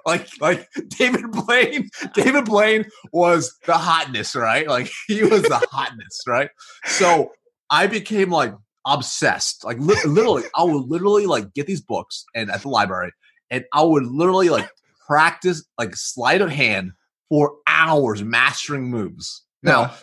like 0.06 0.28
like 0.40 0.68
david 0.88 1.30
blaine 1.32 1.88
david 2.14 2.46
blaine 2.46 2.86
was 3.14 3.56
the 3.68 3.74
hotness 3.74 4.36
right 4.36 4.68
like 4.68 4.90
he 5.08 5.24
was 5.24 5.44
the 5.44 5.68
hotness 5.72 6.22
right 6.28 6.50
so 6.86 7.32
i 7.70 7.86
became 7.86 8.32
like 8.32 8.54
obsessed. 8.86 9.64
Like 9.64 9.78
li- 9.80 9.96
literally, 10.06 10.44
I 10.56 10.64
would 10.64 10.90
literally 10.90 11.26
like 11.26 11.54
get 11.54 11.68
these 11.68 11.82
books 11.82 12.26
and 12.36 12.50
at 12.52 12.62
the 12.62 12.70
library, 12.70 13.12
and 13.50 13.64
I 13.74 13.84
would 13.84 14.06
literally 14.06 14.50
like 14.50 14.70
practice 15.06 15.64
like 15.78 15.96
sleight 15.96 16.42
of 16.42 16.50
hand 16.50 16.92
for 17.30 17.56
hours, 17.68 18.24
mastering 18.24 18.90
moves. 18.90 19.44
Now, 19.64 19.94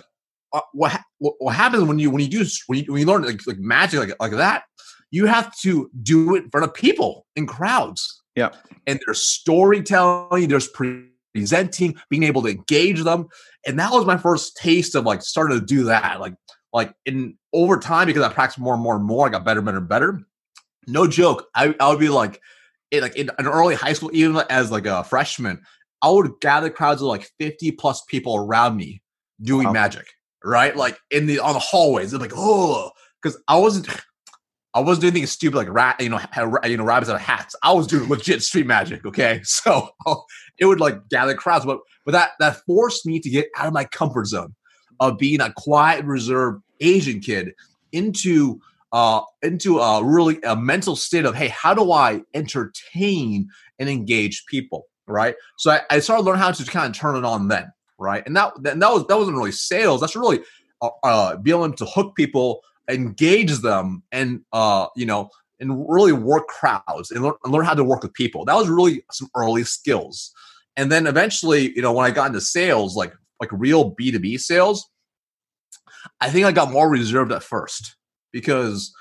uh, 0.52 0.60
what, 0.72 0.92
ha- 0.92 1.04
what 1.18 1.34
what 1.38 1.54
happens 1.54 1.84
when 1.84 1.98
you 1.98 2.10
when 2.10 2.22
you 2.22 2.28
do 2.28 2.44
when 2.66 2.80
you, 2.80 2.92
when 2.92 3.00
you 3.00 3.06
learn 3.06 3.22
like, 3.22 3.46
like 3.46 3.58
magic 3.58 4.00
like 4.00 4.14
like 4.20 4.32
that, 4.32 4.64
you 5.10 5.26
have 5.26 5.56
to 5.60 5.90
do 6.02 6.36
it 6.36 6.44
in 6.44 6.50
front 6.50 6.66
of 6.66 6.74
people 6.74 7.26
in 7.36 7.46
crowds. 7.46 8.22
Yeah. 8.38 8.50
and 8.86 9.00
there's 9.04 9.20
storytelling, 9.22 10.48
there's 10.48 10.68
presenting, 11.34 11.96
being 12.10 12.22
able 12.22 12.42
to 12.42 12.48
engage 12.48 13.02
them, 13.02 13.28
and 13.66 13.78
that 13.78 13.92
was 13.92 14.06
my 14.06 14.16
first 14.16 14.56
taste 14.56 14.94
of 14.94 15.04
like 15.04 15.22
starting 15.22 15.58
to 15.58 15.64
do 15.64 15.84
that. 15.84 16.20
Like 16.20 16.34
like 16.72 16.92
in 17.06 17.36
over 17.52 17.78
time 17.78 18.06
because 18.06 18.22
I 18.22 18.32
practiced 18.32 18.58
more 18.58 18.74
and 18.74 18.82
more 18.82 18.96
and 18.96 19.04
more, 19.04 19.26
I 19.26 19.30
got 19.30 19.44
better, 19.44 19.60
better, 19.62 19.78
and 19.78 19.88
better. 19.88 20.20
No 20.86 21.06
joke, 21.06 21.46
I, 21.54 21.74
I 21.80 21.90
would 21.90 21.98
be 21.98 22.08
like, 22.08 22.40
in 22.90 23.02
like 23.02 23.16
in 23.16 23.30
an 23.38 23.46
early 23.46 23.74
high 23.74 23.92
school, 23.92 24.10
even 24.12 24.42
as 24.48 24.70
like 24.70 24.86
a 24.86 25.04
freshman, 25.04 25.60
I 26.02 26.10
would 26.10 26.30
gather 26.40 26.70
crowds 26.70 27.02
of 27.02 27.08
like 27.08 27.28
fifty 27.38 27.70
plus 27.72 28.02
people 28.08 28.36
around 28.36 28.76
me 28.76 29.02
doing 29.42 29.66
Wow. 29.68 29.72
magic, 29.74 30.06
right? 30.44 30.74
Like 30.76 30.98
in 31.10 31.26
the 31.26 31.40
on 31.40 31.52
the 31.54 31.58
hallways, 31.58 32.10
they're 32.10 32.20
like, 32.20 32.32
oh, 32.34 32.90
because 33.22 33.38
I 33.48 33.58
wasn't. 33.58 33.88
I 34.78 34.80
wasn't 34.82 35.02
doing 35.02 35.12
anything 35.14 35.26
stupid 35.26 35.56
like 35.56 35.72
rat, 35.72 36.00
you 36.00 36.08
know, 36.08 36.20
you 36.64 36.76
know, 36.76 36.84
rabbits 36.84 37.10
out 37.10 37.16
of 37.16 37.20
hats. 37.20 37.56
I 37.64 37.72
was 37.72 37.88
doing 37.88 38.08
legit 38.08 38.42
street 38.42 38.66
magic. 38.66 39.04
Okay, 39.04 39.40
so 39.44 39.90
it 40.58 40.66
would 40.66 40.78
like 40.80 41.08
gather 41.08 41.34
crowds, 41.34 41.66
but 41.66 41.80
but 42.04 42.12
that 42.12 42.30
that 42.38 42.58
forced 42.64 43.04
me 43.04 43.18
to 43.20 43.28
get 43.28 43.48
out 43.56 43.66
of 43.66 43.72
my 43.72 43.84
comfort 43.84 44.26
zone 44.26 44.54
of 45.00 45.18
being 45.18 45.40
a 45.40 45.52
quiet, 45.56 46.04
reserved 46.04 46.62
Asian 46.80 47.20
kid 47.20 47.54
into 47.90 48.60
uh 48.92 49.20
into 49.42 49.80
a 49.80 50.04
really 50.04 50.40
a 50.42 50.54
mental 50.54 50.94
state 50.94 51.24
of 51.24 51.34
hey, 51.34 51.48
how 51.48 51.74
do 51.74 51.90
I 51.90 52.22
entertain 52.32 53.48
and 53.80 53.88
engage 53.88 54.46
people, 54.46 54.86
right? 55.06 55.34
So 55.56 55.72
I, 55.72 55.80
I 55.90 55.98
started 55.98 56.22
learning 56.22 56.40
how 56.40 56.52
to 56.52 56.64
kind 56.64 56.86
of 56.86 56.96
turn 56.96 57.16
it 57.16 57.24
on 57.24 57.48
then, 57.48 57.72
right? 57.98 58.22
And 58.26 58.36
that 58.36 58.52
and 58.64 58.80
that 58.80 58.92
was 58.92 59.06
that 59.08 59.18
wasn't 59.18 59.36
really 59.36 59.52
sales. 59.52 60.00
That's 60.00 60.14
really 60.14 60.38
uh, 60.80 60.90
uh 61.02 61.36
being 61.36 61.56
able 61.56 61.72
to 61.72 61.84
hook 61.84 62.14
people, 62.14 62.62
engage 62.88 63.58
them, 63.58 64.02
and 64.12 64.40
uh 64.52 64.86
you 64.96 65.06
know 65.06 65.30
and 65.60 65.88
really 65.88 66.12
work 66.12 66.46
crowds 66.48 67.10
and 67.10 67.22
learn, 67.22 67.34
and 67.44 67.52
learn 67.52 67.64
how 67.64 67.74
to 67.74 67.84
work 67.84 68.02
with 68.02 68.14
people. 68.14 68.44
That 68.44 68.54
was 68.54 68.68
really 68.68 69.02
some 69.10 69.28
early 69.36 69.64
skills. 69.64 70.32
And 70.76 70.92
then 70.92 71.06
eventually, 71.06 71.74
you 71.74 71.82
know, 71.82 71.92
when 71.92 72.06
I 72.06 72.10
got 72.10 72.28
into 72.28 72.40
sales, 72.40 72.96
like 72.96 73.12
like 73.40 73.50
real 73.52 73.94
B2B 73.94 74.40
sales, 74.40 74.88
I 76.20 76.30
think 76.30 76.46
I 76.46 76.52
got 76.52 76.70
more 76.70 76.88
reserved 76.88 77.32
at 77.32 77.42
first 77.42 77.96
because 78.32 78.92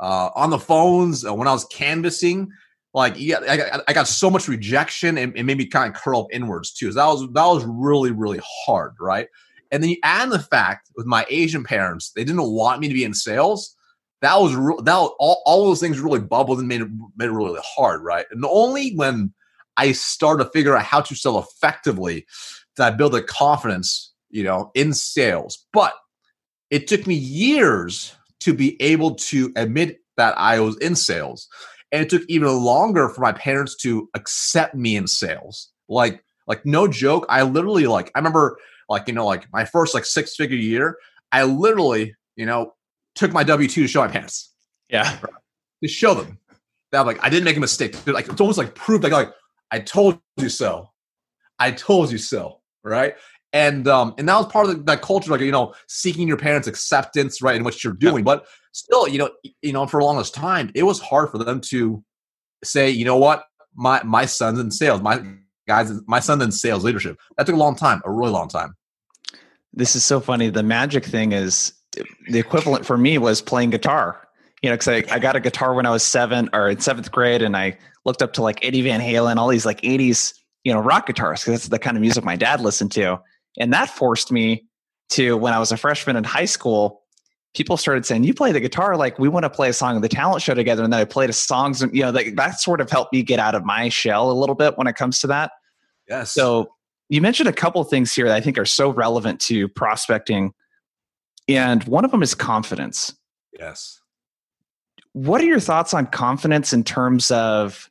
uh, 0.00 0.30
on 0.34 0.50
the 0.50 0.58
phones 0.58 1.24
uh, 1.24 1.34
when 1.34 1.48
I 1.48 1.52
was 1.52 1.64
canvassing, 1.66 2.50
like 2.94 3.14
yeah, 3.16 3.40
I 3.48 3.56
got, 3.56 3.82
I 3.88 3.92
got 3.92 4.08
so 4.08 4.30
much 4.30 4.48
rejection 4.48 5.18
and 5.18 5.36
it 5.36 5.44
made 5.44 5.58
me 5.58 5.66
kind 5.66 5.94
of 5.94 6.00
curl 6.00 6.22
up 6.22 6.26
inwards 6.32 6.72
too. 6.72 6.92
So 6.92 6.98
that 6.98 7.06
was 7.06 7.20
that 7.32 7.46
was 7.46 7.64
really 7.66 8.12
really 8.12 8.40
hard, 8.42 8.94
right? 8.98 9.28
And 9.76 9.82
then 9.82 9.90
you 9.90 9.98
add 10.02 10.30
the 10.30 10.38
fact 10.38 10.88
with 10.96 11.04
my 11.04 11.26
Asian 11.28 11.62
parents, 11.62 12.10
they 12.16 12.24
didn't 12.24 12.50
want 12.50 12.80
me 12.80 12.88
to 12.88 12.94
be 12.94 13.04
in 13.04 13.12
sales. 13.12 13.76
That 14.22 14.40
was. 14.40 14.54
That 14.54 14.96
was, 14.96 15.14
all, 15.18 15.42
all 15.44 15.66
those 15.66 15.80
things 15.80 16.00
really 16.00 16.18
bubbled 16.18 16.60
and 16.60 16.66
made 16.66 16.80
it 16.80 16.88
made 17.14 17.26
it 17.26 17.32
really 17.32 17.60
hard, 17.62 18.02
right? 18.02 18.24
And 18.30 18.42
only 18.48 18.94
when 18.94 19.34
I 19.76 19.92
started 19.92 20.44
to 20.44 20.50
figure 20.50 20.74
out 20.74 20.82
how 20.82 21.02
to 21.02 21.14
sell 21.14 21.38
effectively 21.38 22.24
did 22.74 22.82
I 22.84 22.90
build 22.92 23.14
a 23.16 23.22
confidence, 23.22 24.14
you 24.30 24.44
know, 24.44 24.70
in 24.74 24.94
sales. 24.94 25.66
But 25.74 25.92
it 26.70 26.86
took 26.86 27.06
me 27.06 27.14
years 27.14 28.16
to 28.40 28.54
be 28.54 28.80
able 28.80 29.16
to 29.16 29.52
admit 29.56 29.98
that 30.16 30.38
I 30.38 30.58
was 30.60 30.78
in 30.78 30.96
sales. 30.96 31.48
And 31.92 32.00
it 32.00 32.08
took 32.08 32.22
even 32.30 32.48
longer 32.48 33.10
for 33.10 33.20
my 33.20 33.32
parents 33.32 33.76
to 33.82 34.08
accept 34.14 34.74
me 34.74 34.96
in 34.96 35.06
sales. 35.06 35.70
Like, 35.86 36.24
like 36.46 36.64
no 36.64 36.88
joke. 36.88 37.26
I 37.28 37.42
literally 37.42 37.86
like 37.86 38.10
I 38.14 38.20
remember 38.20 38.56
like, 38.88 39.08
you 39.08 39.14
know, 39.14 39.26
like 39.26 39.46
my 39.52 39.64
first 39.64 39.94
like 39.94 40.04
six 40.04 40.36
figure 40.36 40.56
year, 40.56 40.98
I 41.32 41.44
literally, 41.44 42.14
you 42.36 42.46
know, 42.46 42.74
took 43.14 43.32
my 43.32 43.42
W 43.42 43.68
two 43.68 43.82
to 43.82 43.88
show 43.88 44.00
my 44.00 44.08
parents. 44.08 44.52
Yeah. 44.88 45.18
To 45.82 45.88
show 45.88 46.14
them 46.14 46.38
that 46.90 47.00
I'm 47.00 47.06
like 47.06 47.22
I 47.22 47.28
didn't 47.28 47.44
make 47.44 47.58
a 47.58 47.60
mistake. 47.60 47.92
They're 48.04 48.14
like 48.14 48.28
it's 48.28 48.40
almost 48.40 48.56
like 48.56 48.74
proof 48.74 49.02
like 49.02 49.12
like 49.12 49.30
I 49.70 49.78
told 49.78 50.18
you 50.38 50.48
so. 50.48 50.90
I 51.58 51.70
told 51.72 52.10
you 52.10 52.16
so. 52.16 52.60
Right. 52.82 53.14
And 53.52 53.86
um 53.86 54.14
and 54.16 54.26
that 54.26 54.36
was 54.36 54.46
part 54.46 54.68
of 54.68 54.76
the, 54.76 54.82
that 54.84 55.02
culture, 55.02 55.30
like 55.30 55.42
you 55.42 55.52
know, 55.52 55.74
seeking 55.86 56.26
your 56.26 56.38
parents' 56.38 56.66
acceptance, 56.66 57.42
right, 57.42 57.56
in 57.56 57.62
what 57.62 57.84
you're 57.84 57.92
doing. 57.92 58.18
Yeah. 58.18 58.36
But 58.36 58.46
still, 58.72 59.06
you 59.06 59.18
know, 59.18 59.30
you 59.62 59.72
know, 59.72 59.86
for 59.86 60.00
a 60.00 60.04
longest 60.04 60.34
time, 60.34 60.70
it 60.74 60.84
was 60.84 61.00
hard 61.00 61.30
for 61.30 61.38
them 61.38 61.60
to 61.62 62.02
say, 62.64 62.88
you 62.88 63.04
know 63.04 63.18
what, 63.18 63.44
my 63.74 64.02
my 64.02 64.24
son's 64.24 64.58
in 64.58 64.70
sales, 64.70 65.02
my 65.02 65.22
guys, 65.66 65.92
my 66.06 66.20
son 66.20 66.40
in 66.42 66.52
sales 66.52 66.84
leadership. 66.84 67.18
That 67.36 67.46
took 67.46 67.54
a 67.54 67.58
long 67.58 67.76
time, 67.76 68.02
a 68.04 68.10
really 68.10 68.32
long 68.32 68.48
time. 68.48 68.74
This 69.72 69.96
is 69.96 70.04
so 70.04 70.20
funny. 70.20 70.48
The 70.48 70.62
magic 70.62 71.04
thing 71.04 71.32
is 71.32 71.72
the 72.28 72.38
equivalent 72.38 72.86
for 72.86 72.96
me 72.96 73.18
was 73.18 73.40
playing 73.40 73.70
guitar. 73.70 74.22
You 74.62 74.70
know, 74.70 74.76
because 74.76 74.88
I, 74.88 75.14
I 75.14 75.18
got 75.18 75.36
a 75.36 75.40
guitar 75.40 75.74
when 75.74 75.86
I 75.86 75.90
was 75.90 76.02
seven 76.02 76.48
or 76.52 76.68
in 76.68 76.80
seventh 76.80 77.12
grade, 77.12 77.42
and 77.42 77.56
I 77.56 77.76
looked 78.04 78.22
up 78.22 78.32
to 78.34 78.42
like 78.42 78.64
Eddie 78.64 78.82
Van 78.82 79.00
Halen, 79.00 79.36
all 79.36 79.48
these 79.48 79.66
like 79.66 79.80
'80s, 79.82 80.32
you 80.64 80.72
know, 80.72 80.80
rock 80.80 81.06
guitars, 81.06 81.40
because 81.40 81.60
that's 81.60 81.68
the 81.68 81.78
kind 81.78 81.96
of 81.96 82.00
music 82.00 82.24
my 82.24 82.36
dad 82.36 82.60
listened 82.60 82.90
to, 82.92 83.20
and 83.58 83.72
that 83.74 83.90
forced 83.90 84.32
me 84.32 84.64
to 85.10 85.36
when 85.36 85.52
I 85.52 85.58
was 85.58 85.72
a 85.72 85.76
freshman 85.76 86.16
in 86.16 86.24
high 86.24 86.46
school. 86.46 87.02
People 87.56 87.76
started 87.76 88.06
saying, 88.06 88.24
"You 88.24 88.34
play 88.34 88.52
the 88.52 88.60
guitar, 88.60 88.96
like 88.96 89.18
we 89.18 89.28
want 89.28 89.44
to 89.44 89.50
play 89.50 89.68
a 89.68 89.72
song 89.72 89.96
of 89.96 90.02
the 90.02 90.08
talent 90.08 90.42
show 90.42 90.54
together." 90.54 90.84
And 90.84 90.92
then 90.92 91.00
I 91.00 91.04
played 91.04 91.30
a 91.30 91.32
songs, 91.32 91.82
and 91.82 91.94
you 91.94 92.02
know, 92.02 92.12
that, 92.12 92.36
that 92.36 92.60
sort 92.60 92.80
of 92.80 92.90
helped 92.90 93.12
me 93.12 93.22
get 93.22 93.38
out 93.38 93.54
of 93.54 93.64
my 93.64 93.88
shell 93.88 94.30
a 94.30 94.34
little 94.34 94.54
bit 94.54 94.76
when 94.76 94.86
it 94.86 94.94
comes 94.94 95.20
to 95.20 95.26
that. 95.28 95.52
Yes. 96.08 96.32
So 96.32 96.70
you 97.08 97.20
mentioned 97.20 97.48
a 97.48 97.52
couple 97.52 97.82
things 97.84 98.12
here 98.12 98.26
that 98.28 98.36
I 98.36 98.40
think 98.40 98.58
are 98.58 98.64
so 98.64 98.90
relevant 98.90 99.40
to 99.42 99.68
prospecting 99.68 100.52
and 101.48 101.84
one 101.84 102.04
of 102.04 102.10
them 102.10 102.22
is 102.22 102.34
confidence. 102.34 103.14
Yes. 103.58 104.00
What 105.12 105.40
are 105.40 105.44
your 105.44 105.60
thoughts 105.60 105.94
on 105.94 106.06
confidence 106.06 106.72
in 106.72 106.84
terms 106.84 107.30
of 107.30 107.90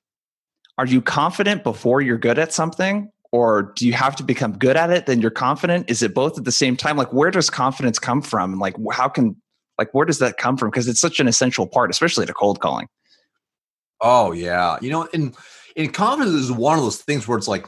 are 0.77 0.85
you 0.85 1.01
confident 1.01 1.63
before 1.63 2.01
you're 2.01 2.17
good 2.17 2.37
at 2.37 2.53
something? 2.53 3.11
Or 3.31 3.73
do 3.75 3.87
you 3.87 3.93
have 3.93 4.15
to 4.17 4.23
become 4.23 4.57
good 4.57 4.77
at 4.77 4.91
it, 4.91 5.07
then 5.07 5.21
you're 5.21 5.31
confident? 5.31 5.89
Is 5.89 6.01
it 6.01 6.13
both 6.13 6.37
at 6.37 6.45
the 6.45 6.51
same 6.51 6.77
time? 6.77 6.95
Like, 6.95 7.11
where 7.11 7.31
does 7.31 7.49
confidence 7.49 7.99
come 7.99 8.21
from? 8.21 8.51
And 8.51 8.61
like, 8.61 8.75
how 8.91 9.09
can, 9.09 9.35
like, 9.77 9.93
where 9.93 10.05
does 10.05 10.19
that 10.19 10.37
come 10.37 10.57
from? 10.57 10.69
Because 10.69 10.87
it's 10.87 11.01
such 11.01 11.19
an 11.19 11.27
essential 11.27 11.67
part, 11.67 11.89
especially 11.89 12.25
to 12.25 12.33
cold 12.33 12.59
calling. 12.59 12.87
Oh, 14.01 14.31
yeah. 14.31 14.77
You 14.81 14.89
know, 14.89 15.07
and, 15.13 15.35
and 15.75 15.93
confidence 15.93 16.35
is 16.35 16.51
one 16.51 16.77
of 16.77 16.83
those 16.83 17.01
things 17.01 17.27
where 17.27 17.37
it's 17.37 17.47
like, 17.47 17.65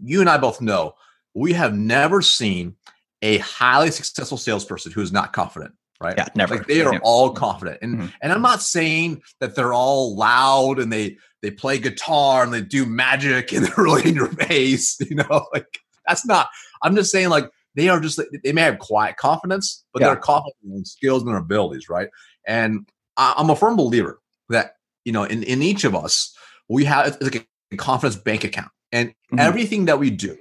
you 0.00 0.20
and 0.20 0.30
I 0.30 0.38
both 0.38 0.60
know 0.60 0.94
we 1.34 1.52
have 1.52 1.74
never 1.74 2.22
seen 2.22 2.76
a 3.22 3.38
highly 3.38 3.90
successful 3.90 4.38
salesperson 4.38 4.92
who 4.92 5.00
is 5.00 5.12
not 5.12 5.32
confident 5.32 5.74
right? 6.00 6.14
Yeah, 6.16 6.28
never. 6.34 6.56
Like 6.56 6.66
they 6.66 6.82
are 6.82 6.98
all 7.02 7.30
confident, 7.30 7.78
and 7.82 7.96
mm-hmm. 7.96 8.06
and 8.22 8.32
I'm 8.32 8.42
not 8.42 8.62
saying 8.62 9.22
that 9.40 9.54
they're 9.54 9.72
all 9.72 10.16
loud 10.16 10.78
and 10.78 10.92
they 10.92 11.16
they 11.42 11.50
play 11.50 11.78
guitar 11.78 12.42
and 12.42 12.52
they 12.52 12.62
do 12.62 12.86
magic 12.86 13.52
and 13.52 13.66
they're 13.66 13.84
really 13.84 14.08
in 14.08 14.14
your 14.14 14.28
face, 14.28 14.98
you 15.00 15.16
know. 15.16 15.46
Like 15.52 15.78
that's 16.06 16.26
not. 16.26 16.48
I'm 16.82 16.94
just 16.94 17.10
saying 17.10 17.28
like 17.28 17.50
they 17.78 17.88
are 17.88 18.00
just 18.00 18.20
they 18.42 18.52
may 18.52 18.62
have 18.62 18.80
quiet 18.80 19.16
confidence, 19.16 19.84
but 19.92 20.02
yeah. 20.02 20.08
they're 20.08 20.16
confident 20.16 20.56
in 20.64 20.84
skills 20.84 21.22
and 21.22 21.30
their 21.30 21.38
abilities, 21.38 21.88
right? 21.88 22.08
And 22.46 22.88
I, 23.16 23.34
I'm 23.36 23.50
a 23.50 23.56
firm 23.56 23.76
believer 23.76 24.20
that 24.48 24.72
you 25.04 25.12
know 25.12 25.22
in 25.22 25.44
in 25.44 25.62
each 25.62 25.84
of 25.84 25.94
us 25.94 26.36
we 26.68 26.84
have 26.84 27.06
it's 27.06 27.22
like 27.22 27.48
a 27.72 27.76
confidence 27.76 28.16
bank 28.16 28.42
account, 28.42 28.72
and 28.90 29.10
mm-hmm. 29.10 29.38
everything 29.38 29.84
that 29.84 30.00
we 30.00 30.10
do 30.10 30.36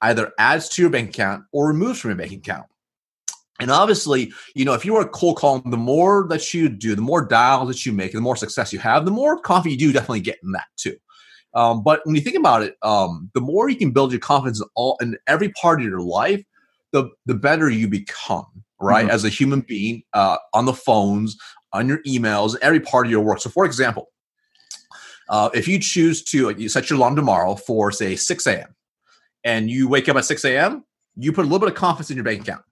either 0.00 0.32
adds 0.38 0.68
to 0.70 0.82
your 0.82 0.90
bank 0.90 1.10
account 1.10 1.44
or 1.52 1.68
removes 1.68 2.00
from 2.00 2.10
your 2.10 2.18
bank 2.18 2.32
account. 2.32 2.66
And 3.60 3.70
obviously, 3.70 4.32
you 4.54 4.64
know, 4.64 4.72
if 4.72 4.84
you 4.84 4.96
are 4.96 5.02
a 5.02 5.08
cold 5.08 5.36
call, 5.36 5.60
the 5.60 5.76
more 5.76 6.26
that 6.30 6.54
you 6.54 6.68
do, 6.68 6.94
the 6.94 7.02
more 7.02 7.26
dials 7.26 7.68
that 7.68 7.84
you 7.84 7.92
make, 7.92 8.12
the 8.12 8.20
more 8.20 8.36
success 8.36 8.72
you 8.72 8.78
have, 8.78 9.04
the 9.04 9.10
more 9.10 9.38
coffee 9.40 9.72
you 9.72 9.76
do 9.76 9.92
definitely 9.92 10.20
get 10.20 10.38
in 10.42 10.52
that 10.52 10.68
too. 10.76 10.96
Um, 11.54 11.82
but 11.82 12.00
when 12.04 12.14
you 12.14 12.20
think 12.20 12.36
about 12.36 12.62
it, 12.62 12.76
um, 12.82 13.30
the 13.34 13.40
more 13.40 13.68
you 13.68 13.76
can 13.76 13.90
build 13.90 14.12
your 14.12 14.20
confidence 14.20 14.60
in 14.60 14.68
all 14.76 14.96
in 15.00 15.16
every 15.26 15.50
part 15.60 15.80
of 15.80 15.86
your 15.86 16.00
life, 16.00 16.42
the 16.92 17.10
the 17.26 17.34
better 17.34 17.70
you 17.70 17.88
become, 17.88 18.46
right? 18.80 19.06
Mm-hmm. 19.06 19.14
As 19.14 19.24
a 19.24 19.28
human 19.28 19.60
being, 19.60 20.02
uh, 20.14 20.38
on 20.54 20.64
the 20.64 20.72
phones, 20.72 21.36
on 21.72 21.88
your 21.88 22.02
emails, 22.06 22.56
every 22.62 22.80
part 22.80 23.06
of 23.06 23.10
your 23.10 23.20
work. 23.20 23.40
So, 23.40 23.50
for 23.50 23.64
example, 23.64 24.08
uh, 25.28 25.50
if 25.54 25.68
you 25.68 25.78
choose 25.78 26.22
to 26.24 26.50
you 26.50 26.68
set 26.68 26.90
your 26.90 26.98
alarm 26.98 27.16
tomorrow 27.16 27.54
for 27.54 27.92
say 27.92 28.16
6 28.16 28.46
a.m 28.46 28.74
and 29.44 29.70
you 29.70 29.88
wake 29.88 30.08
up 30.08 30.16
at 30.16 30.24
6 30.24 30.44
a.m., 30.44 30.84
you 31.16 31.32
put 31.32 31.42
a 31.42 31.48
little 31.48 31.58
bit 31.58 31.68
of 31.68 31.74
confidence 31.74 32.10
in 32.10 32.16
your 32.16 32.24
bank 32.24 32.42
account 32.42 32.62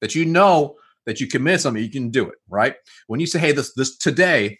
that 0.00 0.14
you 0.14 0.24
know 0.24 0.76
that 1.06 1.20
you 1.20 1.26
commit 1.26 1.60
something, 1.60 1.82
you 1.82 1.90
can 1.90 2.10
do 2.10 2.28
it, 2.28 2.36
right? 2.48 2.74
When 3.06 3.20
you 3.20 3.26
say, 3.26 3.38
hey, 3.38 3.52
this 3.52 3.72
this 3.74 3.96
today, 3.96 4.58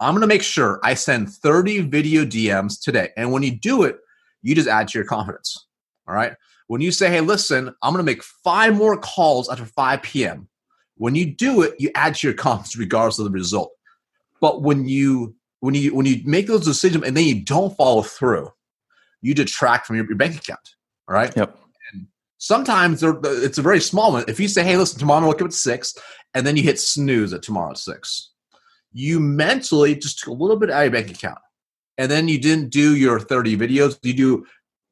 I'm 0.00 0.14
gonna 0.14 0.26
make 0.26 0.42
sure 0.42 0.80
I 0.82 0.94
send 0.94 1.28
30 1.30 1.80
video 1.82 2.24
DMs 2.24 2.80
today. 2.80 3.10
And 3.16 3.32
when 3.32 3.42
you 3.42 3.58
do 3.58 3.82
it, 3.82 3.96
you 4.42 4.54
just 4.54 4.68
add 4.68 4.88
to 4.88 4.98
your 4.98 5.06
confidence. 5.06 5.66
All 6.08 6.14
right. 6.14 6.32
When 6.68 6.80
you 6.80 6.92
say, 6.92 7.10
hey, 7.10 7.20
listen, 7.20 7.74
I'm 7.82 7.92
gonna 7.92 8.02
make 8.02 8.22
five 8.22 8.76
more 8.76 8.96
calls 8.96 9.50
after 9.50 9.64
5 9.64 10.02
p.m. 10.02 10.48
When 10.96 11.14
you 11.14 11.34
do 11.34 11.62
it, 11.62 11.74
you 11.78 11.90
add 11.94 12.14
to 12.16 12.26
your 12.28 12.34
comps 12.34 12.76
regardless 12.76 13.18
of 13.18 13.24
the 13.24 13.30
result. 13.30 13.72
But 14.40 14.62
when 14.62 14.88
you 14.88 15.34
when 15.60 15.74
you 15.74 15.94
when 15.94 16.06
you 16.06 16.20
make 16.24 16.46
those 16.46 16.64
decisions 16.64 17.04
and 17.04 17.16
then 17.16 17.24
you 17.24 17.42
don't 17.42 17.76
follow 17.76 18.02
through, 18.02 18.50
you 19.20 19.34
detract 19.34 19.86
from 19.86 19.96
your, 19.96 20.06
your 20.06 20.16
bank 20.16 20.36
account 20.36 20.74
All 21.08 21.14
right. 21.14 21.34
Yep. 21.36 21.56
And 21.92 22.06
sometimes 22.38 23.02
it's 23.02 23.58
a 23.58 23.62
very 23.62 23.80
small 23.80 24.12
one. 24.12 24.24
If 24.28 24.40
you 24.40 24.48
say, 24.48 24.64
"Hey, 24.64 24.76
listen, 24.76 24.98
tomorrow 24.98 25.22
I'll 25.22 25.28
wake 25.28 25.40
up 25.40 25.46
at 25.46 25.52
six, 25.52 25.94
and 26.34 26.46
then 26.46 26.56
you 26.56 26.62
hit 26.62 26.80
snooze 26.80 27.32
at 27.32 27.42
tomorrow 27.42 27.70
at 27.70 27.78
six, 27.78 28.32
you 28.92 29.20
mentally 29.20 29.94
just 29.94 30.18
took 30.18 30.28
a 30.28 30.32
little 30.32 30.56
bit 30.56 30.70
out 30.70 30.86
of 30.86 30.92
your 30.92 31.02
bank 31.02 31.16
account, 31.16 31.38
and 31.96 32.10
then 32.10 32.28
you 32.28 32.38
didn't 32.40 32.70
do 32.70 32.96
your 32.96 33.20
thirty 33.20 33.56
videos. 33.56 33.98
You 34.02 34.14
do 34.14 34.46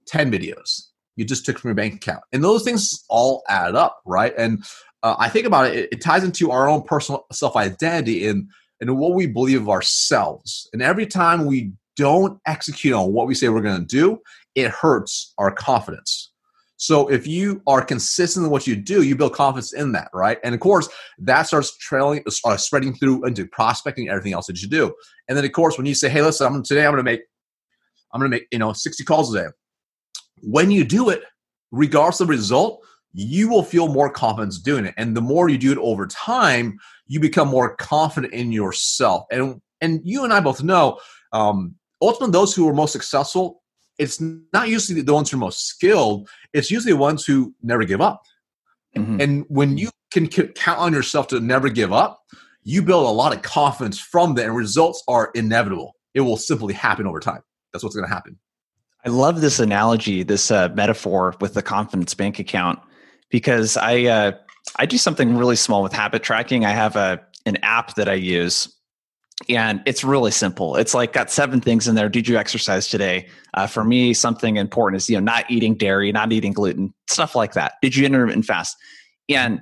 ten 0.07 0.31
videos. 0.31 0.90
You 1.21 1.27
just 1.27 1.45
took 1.45 1.59
from 1.59 1.69
your 1.69 1.75
bank 1.77 1.95
account, 1.95 2.25
and 2.33 2.43
those 2.43 2.65
things 2.65 3.05
all 3.09 3.43
add 3.49 3.75
up, 3.75 4.01
right? 4.05 4.33
And 4.37 4.65
uh, 5.03 5.17
I 5.19 5.29
think 5.29 5.47
about 5.47 5.67
it, 5.67 5.77
it, 5.77 5.89
it 5.93 6.01
ties 6.01 6.25
into 6.25 6.51
our 6.51 6.69
own 6.69 6.83
personal 6.83 7.27
self 7.33 7.57
identity 7.57 8.27
and 8.27 8.49
and 8.81 8.99
what 8.99 9.15
we 9.15 9.27
believe 9.27 9.61
of 9.61 9.69
ourselves. 9.69 10.69
And 10.73 10.81
every 10.83 11.07
time 11.07 11.45
we 11.45 11.73
don't 11.97 12.41
execute 12.47 12.95
on 12.95 13.13
what 13.13 13.27
we 13.27 13.35
say 13.35 13.49
we're 13.49 13.61
going 13.61 13.81
to 13.81 13.87
do, 13.87 14.19
it 14.55 14.71
hurts 14.71 15.35
our 15.39 15.53
confidence. 15.53 16.33
So 16.81 17.09
if 17.09 17.27
you 17.27 17.61
are 17.67 17.85
consistent 17.85 18.47
in 18.47 18.51
what 18.51 18.67
you 18.67 18.75
do, 18.75 19.03
you 19.03 19.15
build 19.15 19.35
confidence 19.35 19.75
in 19.75 19.93
that, 19.93 20.09
right? 20.15 20.39
And 20.43 20.55
of 20.55 20.63
course, 20.63 20.89
that 21.19 21.43
starts 21.43 21.77
trailing, 21.77 22.25
uh, 22.43 22.57
spreading 22.57 22.95
through 22.95 23.27
into 23.27 23.47
prospecting 23.47 24.09
everything 24.09 24.33
else 24.33 24.47
that 24.47 24.63
you 24.63 24.69
do. 24.69 24.95
And 25.29 25.37
then 25.37 25.45
of 25.45 25.53
course, 25.53 25.77
when 25.77 25.87
you 25.87 25.95
say, 25.95 26.09
"Hey, 26.09 26.23
listen, 26.23 26.47
I'm, 26.47 26.63
today 26.63 26.87
I'm 26.87 26.93
going 26.93 27.05
to 27.05 27.11
make, 27.11 27.21
I'm 28.15 28.21
going 28.21 28.31
to 28.31 28.37
make, 28.39 28.47
you 28.51 28.59
know, 28.59 28.73
60 28.73 29.05
calls 29.05 29.35
a 29.35 29.43
day," 29.43 29.49
when 30.43 30.71
you 30.71 30.85
do 30.85 31.11
it, 31.11 31.23
regardless 31.71 32.21
of 32.21 32.29
the 32.29 32.33
result, 32.33 32.85
you 33.13 33.49
will 33.49 33.63
feel 33.63 33.89
more 33.89 34.11
confidence 34.11 34.59
doing 34.59 34.85
it. 34.85 34.95
And 34.97 35.17
the 35.17 35.21
more 35.21 35.49
you 35.49 35.59
do 35.59 35.73
it 35.73 35.79
over 35.79 36.07
time, 36.07 36.79
you 37.07 37.19
become 37.21 37.49
more 37.49 37.75
confident 37.77 38.33
in 38.33 38.53
yourself. 38.53 39.25
And 39.31 39.61
and 39.81 40.01
you 40.05 40.25
and 40.25 40.33
I 40.33 40.41
both 40.41 40.63
know, 40.63 41.01
um, 41.33 41.75
ultimately, 42.03 42.33
those 42.33 42.55
who 42.55 42.69
are 42.69 42.75
most 42.75 42.93
successful 42.93 43.61
it's 44.01 44.19
not 44.19 44.69
usually 44.69 45.03
the 45.03 45.13
ones 45.13 45.31
who 45.31 45.37
are 45.37 45.41
most 45.41 45.67
skilled. 45.67 46.27
It's 46.55 46.71
usually 46.71 46.95
the 46.95 46.99
ones 46.99 47.27
who 47.27 47.55
never 47.63 47.85
give 47.85 48.01
up. 48.01 48.23
Mm-hmm. 48.97 49.21
And 49.21 49.45
when 49.49 49.77
you 49.77 49.91
can 50.11 50.27
count 50.27 50.79
on 50.79 50.95
yourself 50.95 51.29
to 51.29 51.39
never 51.39 51.69
give 51.69 51.93
up, 51.93 52.19
you 52.63 52.81
build 52.81 53.07
a 53.07 53.11
lot 53.11 53.37
of 53.37 53.43
confidence 53.43 54.01
from 54.01 54.35
that, 54.35 54.47
and 54.47 54.57
results 54.57 55.05
are 55.07 55.31
inevitable. 55.35 55.95
It 56.15 56.23
will 56.23 56.39
simply 56.39 56.73
happen 56.73 57.07
over 57.07 57.21
time. 57.21 57.43
That's 57.73 57.85
what's 57.85 57.95
going 57.95 58.09
to 58.09 58.13
happen. 58.13 58.39
I 59.05 59.09
love 59.09 59.41
this 59.41 59.59
analogy, 59.59 60.23
this 60.23 60.51
uh, 60.51 60.69
metaphor 60.75 61.35
with 61.41 61.55
the 61.55 61.63
confidence 61.63 62.15
bank 62.15 62.39
account, 62.39 62.79
because 63.31 63.77
I 63.77 64.05
uh, 64.05 64.33
I 64.77 64.87
do 64.87 64.99
something 64.99 65.37
really 65.37 65.57
small 65.57 65.83
with 65.83 65.93
habit 65.93 66.23
tracking. 66.23 66.65
I 66.65 66.71
have 66.71 66.97
a 66.97 67.21
an 67.47 67.57
app 67.63 67.95
that 67.95 68.09
I 68.09 68.15
use 68.15 68.69
and 69.49 69.83
it's 69.87 70.05
really 70.05 70.31
simple. 70.31 70.77
It's 70.77 70.93
like 70.93 71.13
got 71.13 71.31
seven 71.31 71.61
things 71.61 71.89
in 71.89 71.95
there. 71.95 72.09
Did 72.09 72.29
you 72.29 72.37
exercise 72.37 72.89
today? 72.89 73.29
Uh, 73.55 73.67
for 73.67 73.85
me 73.85 74.13
something 74.13 74.57
important 74.57 75.01
is 75.01 75.09
you 75.09 75.17
know 75.17 75.25
not 75.25 75.51
eating 75.51 75.75
dairy 75.75 76.13
not 76.13 76.33
eating 76.33 76.53
gluten 76.53 76.93
stuff 77.09 77.35
like 77.35 77.55
that. 77.55 77.75
Did 77.83 77.97
you 77.97 78.05
intermittent 78.05 78.45
fast? 78.45 78.77
And 79.29 79.61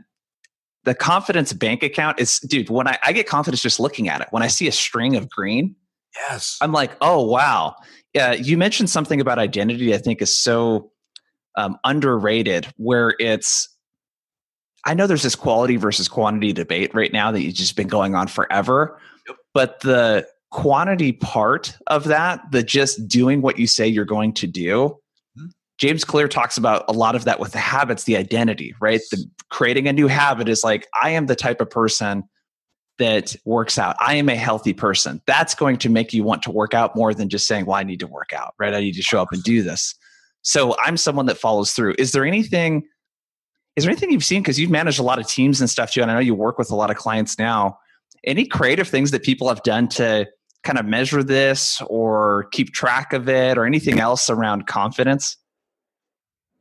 the 0.85 0.95
confidence 0.95 1.53
bank 1.53 1.83
account 1.83 2.19
is 2.19 2.39
dude 2.41 2.71
when 2.71 2.89
I, 2.89 2.99
I 3.05 3.13
get 3.13 3.27
confidence 3.27 3.63
just 3.63 3.79
looking 3.79 4.09
at 4.09 4.21
it. 4.21 4.29
When 4.31 4.43
i 4.43 4.49
see 4.49 4.69
a 4.69 4.73
string 4.73 5.17
of 5.17 5.31
green 5.31 5.77
yes. 6.29 6.59
I'm 6.61 6.73
like 6.73 6.97
oh 7.01 7.23
wow 7.23 7.77
yeah 8.15 8.33
you 8.33 8.57
mentioned 8.57 8.91
something 8.91 9.21
about 9.21 9.39
identity 9.39 9.95
i 9.95 9.99
think 9.99 10.23
is 10.23 10.37
so 10.37 10.91
um, 11.57 11.77
underrated 11.85 12.67
where 12.77 13.15
it's 13.19 13.69
I 14.85 14.95
know 14.95 15.07
there's 15.07 15.23
this 15.23 15.35
quality 15.35 15.77
versus 15.77 16.09
quantity 16.09 16.53
debate 16.53 16.95
right 16.95 17.13
now 17.13 17.33
that 17.33 17.43
you've 17.43 17.55
just 17.55 17.77
been 17.77 17.89
going 17.89 18.15
on 18.15 18.29
forever. 18.29 18.99
Yep. 19.27 19.37
But 19.53 19.81
the 19.81 20.27
quantity 20.51 21.13
part 21.13 21.77
of 21.89 22.05
that, 22.05 22.41
the 22.53 22.63
just 22.63 23.07
doing 23.09 23.43
what 23.43 23.59
you 23.59 23.67
say 23.67 23.87
you're 23.87 24.05
going 24.05 24.33
to 24.35 24.47
do, 24.47 24.97
mm-hmm. 25.39 25.49
James 25.79 26.05
Clear 26.05 26.29
talks 26.29 26.57
about 26.57 26.85
a 26.89 26.93
lot 26.93 27.17
of 27.17 27.25
that 27.25 27.41
with 27.41 27.53
the 27.53 27.59
habits, 27.59 28.05
the 28.05 28.17
identity, 28.17 28.75
right? 28.81 29.01
The 29.11 29.29
creating 29.51 29.89
a 29.89 29.93
new 29.93 30.07
habit 30.07 30.49
is 30.49 30.63
like, 30.65 30.87
I 31.03 31.11
am 31.11 31.27
the 31.27 31.37
type 31.37 31.61
of 31.61 31.69
person 31.69 32.23
that 32.99 33.35
works 33.45 33.79
out. 33.79 33.97
I 34.01 34.15
am 34.15 34.29
a 34.29 34.37
healthy 34.37 34.73
person. 34.73 35.23
That's 35.27 35.55
going 35.55 35.77
to 35.79 35.89
make 35.89 36.13
you 36.13 36.25
want 36.25 36.43
to 36.43 36.51
work 36.51 36.75
out 36.75 36.97
more 36.97 37.15
than 37.15 37.29
just 37.29 37.47
saying, 37.47 37.67
well, 37.67 37.77
I 37.77 37.85
need 37.85 38.01
to 38.01 38.07
work 38.07 38.33
out, 38.33 38.55
right? 38.59 38.75
I 38.75 38.81
need 38.81 38.95
to 38.95 39.03
show 39.03 39.23
up 39.23 39.33
and 39.33 39.43
do 39.43 39.63
this. 39.63 39.95
So 40.43 40.75
I'm 40.83 40.97
someone 40.97 41.27
that 41.27 41.39
follows 41.39 41.73
through. 41.73 41.95
Is 41.99 42.13
there 42.13 42.25
anything, 42.25 42.85
is 43.77 43.85
there 43.85 43.91
anything 43.91 44.11
you've 44.11 44.25
seen? 44.25 44.43
Because 44.43 44.59
you've 44.59 44.71
managed 44.71 44.99
a 44.99 45.05
lot 45.05 45.19
of 45.19 45.27
teams 45.27 45.61
and 45.61 45.71
stuff 45.71 45.93
too. 45.93 46.03
And 46.03 46.11
I 46.11 46.15
know 46.15 46.21
you 46.21 46.35
work 46.35 46.59
with 46.59 46.71
a 46.71 46.77
lot 46.77 46.91
of 46.91 46.97
clients 46.97 47.39
now. 47.39 47.79
Any 48.25 48.47
creative 48.47 48.89
things 48.89 49.11
that 49.13 49.23
people 49.23 49.49
have 49.49 49.63
done 49.63 49.89
to 49.89 50.27
kind 50.65 50.79
of 50.79 50.85
measure 50.85 51.23
this 51.23 51.81
or 51.87 52.49
keep 52.51 52.73
track 52.73 53.13
of 53.13 53.29
it 53.29 53.57
or 53.57 53.65
anything 53.65 54.01
else 54.01 54.29
around 54.29 54.67
confidence? 54.67 55.37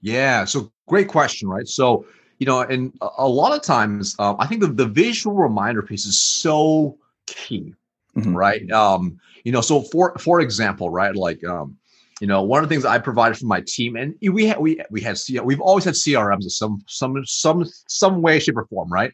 Yeah. 0.01 0.45
So 0.45 0.71
great 0.87 1.07
question, 1.07 1.49
right? 1.49 1.67
So 1.67 2.05
you 2.39 2.45
know, 2.45 2.61
and 2.61 2.93
a 3.01 3.27
lot 3.27 3.53
of 3.53 3.63
times, 3.63 4.15
um, 4.19 4.35
I 4.39 4.47
think 4.47 4.61
the, 4.61 4.67
the 4.67 4.85
visual 4.85 5.35
reminder 5.35 5.81
piece 5.81 6.05
is 6.05 6.19
so 6.19 6.97
key, 7.25 7.73
mm-hmm. 8.15 8.35
right? 8.35 8.69
Um, 8.71 9.19
you 9.43 9.51
know, 9.51 9.61
so 9.61 9.81
for 9.81 10.15
for 10.19 10.39
example, 10.41 10.89
right, 10.89 11.15
like, 11.15 11.43
um, 11.45 11.77
you 12.21 12.27
know, 12.27 12.43
one 12.43 12.63
of 12.63 12.69
the 12.69 12.73
things 12.73 12.85
I 12.85 12.99
provided 12.99 13.37
for 13.37 13.45
my 13.45 13.61
team, 13.61 13.95
and 13.95 14.15
we 14.21 14.45
had 14.45 14.59
we 14.59 14.79
we 14.91 15.01
had 15.01 15.17
we've 15.43 15.61
always 15.61 15.85
had 15.85 15.95
CRMs 15.95 16.43
in 16.43 16.49
some 16.49 16.83
some 16.87 17.23
some 17.25 17.65
some 17.87 18.21
way, 18.21 18.39
shape, 18.39 18.57
or 18.57 18.65
form, 18.65 18.91
right? 18.91 19.13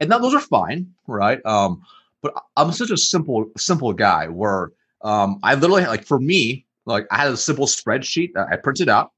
And 0.00 0.08
now 0.08 0.18
those 0.18 0.34
are 0.34 0.40
fine, 0.40 0.92
right? 1.06 1.44
Um, 1.44 1.82
but 2.22 2.34
I'm 2.56 2.72
such 2.72 2.90
a 2.90 2.96
simple 2.96 3.50
simple 3.56 3.92
guy 3.92 4.28
where 4.28 4.72
um, 5.02 5.40
I 5.42 5.54
literally 5.54 5.84
like 5.84 6.04
for 6.04 6.18
me, 6.18 6.64
like 6.86 7.06
I 7.10 7.18
had 7.18 7.32
a 7.32 7.36
simple 7.36 7.66
spreadsheet 7.66 8.32
that 8.34 8.48
I 8.50 8.56
printed 8.56 8.88
out 8.88 9.12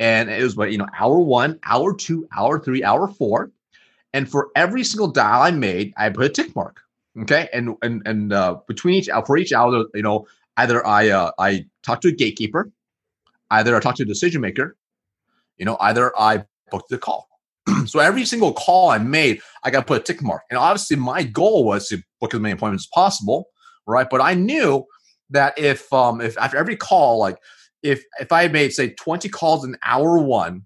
and 0.00 0.30
it 0.30 0.42
was 0.42 0.56
what 0.56 0.72
you 0.72 0.78
know 0.78 0.86
hour 0.98 1.18
one 1.18 1.58
hour 1.64 1.94
two 1.94 2.28
hour 2.36 2.58
three 2.58 2.84
hour 2.84 3.08
four. 3.08 3.50
And 4.14 4.28
for 4.28 4.48
every 4.56 4.84
single 4.84 5.08
dial 5.08 5.42
i 5.42 5.50
made 5.50 5.92
i 5.96 6.08
put 6.08 6.24
a 6.24 6.28
tick 6.28 6.54
mark 6.56 6.80
okay? 7.22 7.48
And 7.52 7.76
and 7.82 8.02
and 8.06 8.32
uh, 8.32 8.58
between 8.66 8.94
each 8.94 9.08
hour, 9.08 9.24
for 9.24 9.36
each 9.36 9.52
hour 9.52 9.84
you 9.94 10.02
know 10.02 10.26
either 10.56 10.86
i 10.86 11.08
uh, 11.08 11.30
i 11.38 11.64
talked 11.82 12.02
to 12.02 12.08
a 12.08 12.12
gatekeeper 12.12 12.70
either 13.50 13.76
i 13.76 13.80
talked 13.80 13.98
to 13.98 14.02
a 14.02 14.06
decision 14.06 14.40
maker 14.40 14.76
you 15.56 15.64
know 15.64 15.76
either 15.80 16.12
i 16.18 16.44
booked 16.70 16.88
the 16.90 16.98
call. 16.98 17.28
So 17.86 17.98
every 18.00 18.24
single 18.24 18.52
call 18.52 18.90
i 18.90 18.98
made 18.98 19.40
i 19.62 19.70
got 19.70 19.80
to 19.80 19.86
put 19.86 20.00
a 20.00 20.04
tick 20.04 20.22
mark. 20.22 20.42
And 20.50 20.58
obviously 20.58 20.96
my 20.96 21.22
goal 21.22 21.64
was 21.64 21.88
to 21.88 22.02
book 22.20 22.34
as 22.34 22.40
many 22.40 22.52
appointments 22.52 22.84
as 22.86 22.90
possible 22.94 23.48
right? 23.86 24.08
But 24.08 24.20
i 24.20 24.34
knew 24.34 24.84
that 25.30 25.58
if 25.58 25.92
um 25.92 26.20
if 26.20 26.38
after 26.38 26.56
every 26.56 26.76
call 26.76 27.18
like 27.18 27.38
if 27.82 28.02
if 28.20 28.32
I 28.32 28.48
made 28.48 28.72
say 28.72 28.90
20 28.90 29.28
calls 29.28 29.64
in 29.64 29.76
hour 29.84 30.18
one, 30.18 30.62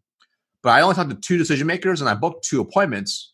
but 0.63 0.71
I 0.71 0.81
only 0.81 0.95
talked 0.95 1.11
to 1.11 1.17
two 1.17 1.39
decision 1.39 1.67
makers 1.67 2.01
and 2.01 2.09
I 2.09 2.15
booked 2.15 2.45
two 2.45 2.61
appointments, 2.61 3.33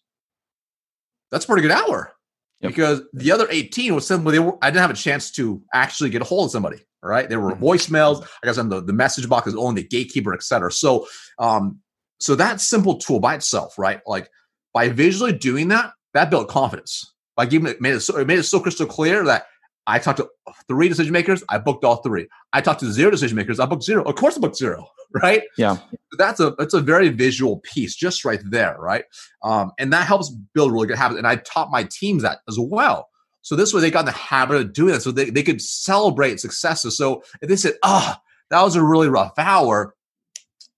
that's 1.30 1.44
a 1.44 1.48
pretty 1.48 1.62
good 1.62 1.70
hour. 1.70 2.12
Yep. 2.60 2.72
Because 2.72 3.02
the 3.12 3.30
other 3.30 3.46
18 3.48 3.94
was 3.94 4.06
simply 4.06 4.32
they 4.32 4.38
were, 4.40 4.58
I 4.60 4.70
didn't 4.70 4.82
have 4.82 4.90
a 4.90 4.94
chance 4.94 5.30
to 5.32 5.62
actually 5.72 6.10
get 6.10 6.22
a 6.22 6.24
hold 6.24 6.46
of 6.46 6.50
somebody. 6.50 6.78
Right. 7.00 7.28
There 7.28 7.38
were 7.38 7.52
mm-hmm. 7.52 7.64
voicemails. 7.64 8.26
I 8.42 8.46
guess 8.46 8.58
on 8.58 8.68
the, 8.68 8.82
the 8.82 8.92
message 8.92 9.28
box 9.28 9.46
is 9.46 9.54
only 9.54 9.82
the 9.82 9.88
gatekeeper, 9.88 10.34
et 10.34 10.42
cetera. 10.42 10.72
So 10.72 11.06
um, 11.38 11.78
so 12.20 12.34
that 12.34 12.60
simple 12.60 12.96
tool 12.96 13.20
by 13.20 13.36
itself, 13.36 13.78
right? 13.78 14.00
Like 14.06 14.28
by 14.74 14.88
visually 14.88 15.32
doing 15.32 15.68
that, 15.68 15.92
that 16.14 16.30
built 16.30 16.48
confidence. 16.48 17.12
By 17.36 17.46
giving 17.46 17.68
it 17.68 17.80
made 17.80 17.94
it 17.94 18.00
so 18.00 18.18
it 18.18 18.26
made 18.26 18.40
it 18.40 18.44
so 18.44 18.58
crystal 18.58 18.86
clear 18.86 19.24
that 19.24 19.46
I 19.88 19.98
talked 19.98 20.18
to 20.18 20.28
three 20.68 20.88
decision 20.88 21.12
makers. 21.12 21.42
I 21.48 21.56
booked 21.56 21.82
all 21.82 21.96
three. 21.96 22.28
I 22.52 22.60
talked 22.60 22.80
to 22.80 22.92
zero 22.92 23.10
decision 23.10 23.36
makers. 23.36 23.58
I 23.58 23.64
booked 23.64 23.82
zero. 23.82 24.04
Of 24.04 24.16
course, 24.16 24.36
I 24.36 24.40
booked 24.40 24.56
zero. 24.56 24.86
Right? 25.10 25.44
Yeah. 25.56 25.78
That's 26.18 26.38
a 26.38 26.54
that's 26.58 26.74
a 26.74 26.82
very 26.82 27.08
visual 27.08 27.60
piece, 27.60 27.96
just 27.96 28.26
right 28.26 28.40
there. 28.44 28.76
Right? 28.78 29.06
Um, 29.42 29.72
and 29.78 29.90
that 29.94 30.06
helps 30.06 30.28
build 30.28 30.70
really 30.70 30.86
good 30.86 30.98
habits. 30.98 31.16
And 31.16 31.26
I 31.26 31.36
taught 31.36 31.70
my 31.70 31.84
teams 31.84 32.22
that 32.24 32.40
as 32.46 32.58
well. 32.58 33.08
So 33.40 33.56
this 33.56 33.72
way, 33.72 33.80
they 33.80 33.90
got 33.90 34.00
in 34.00 34.04
the 34.04 34.12
habit 34.12 34.56
of 34.58 34.74
doing 34.74 34.92
that, 34.92 35.00
so 35.00 35.10
they, 35.10 35.30
they 35.30 35.42
could 35.42 35.62
celebrate 35.62 36.40
successes. 36.40 36.98
So 36.98 37.22
if 37.40 37.48
they 37.48 37.56
said, 37.56 37.76
"Ah, 37.82 38.18
oh, 38.18 38.22
that 38.50 38.62
was 38.62 38.76
a 38.76 38.82
really 38.82 39.08
rough 39.08 39.32
hour," 39.38 39.94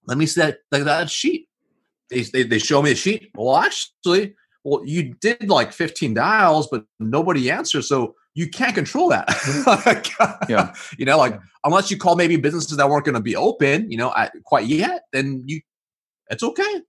let 0.07 0.17
me 0.17 0.27
see 0.27 0.43
that 0.43 0.59
like 0.71 0.85
that 0.85 1.11
sheet. 1.11 1.49
They, 2.09 2.21
they 2.21 2.45
they 2.45 2.61
show 2.61 2.81
me 2.83 2.93
a 2.93 2.95
sheet. 2.95 3.33
Well, 3.35 3.57
actually, 3.57 4.37
well, 4.63 4.83
you 4.85 5.15
did 5.21 5.49
like 5.49 5.73
15 5.73 6.15
dials, 6.15 6.69
but 6.69 6.85
nobody 7.01 7.51
answered. 7.51 7.83
So 7.83 8.15
you 8.35 8.49
can't 8.49 8.75
control 8.75 9.09
that. 9.09 9.29
Mm-hmm. 9.29 10.45
yeah. 10.49 10.73
You 10.99 11.05
know, 11.05 11.19
like 11.19 11.39
unless 11.65 11.91
you 11.91 11.97
call 11.97 12.17
maybe 12.17 12.37
businesses 12.37 12.77
that 12.77 12.89
weren't 12.89 13.05
going 13.05 13.15
to 13.15 13.21
be 13.21 13.37
open, 13.37 13.91
you 13.91 13.97
know, 13.97 14.13
at, 14.17 14.33
quite 14.45 14.67
yet, 14.67 15.03
then 15.13 15.43
you, 15.47 15.61
it's 16.31 16.43
okay. 16.43 16.83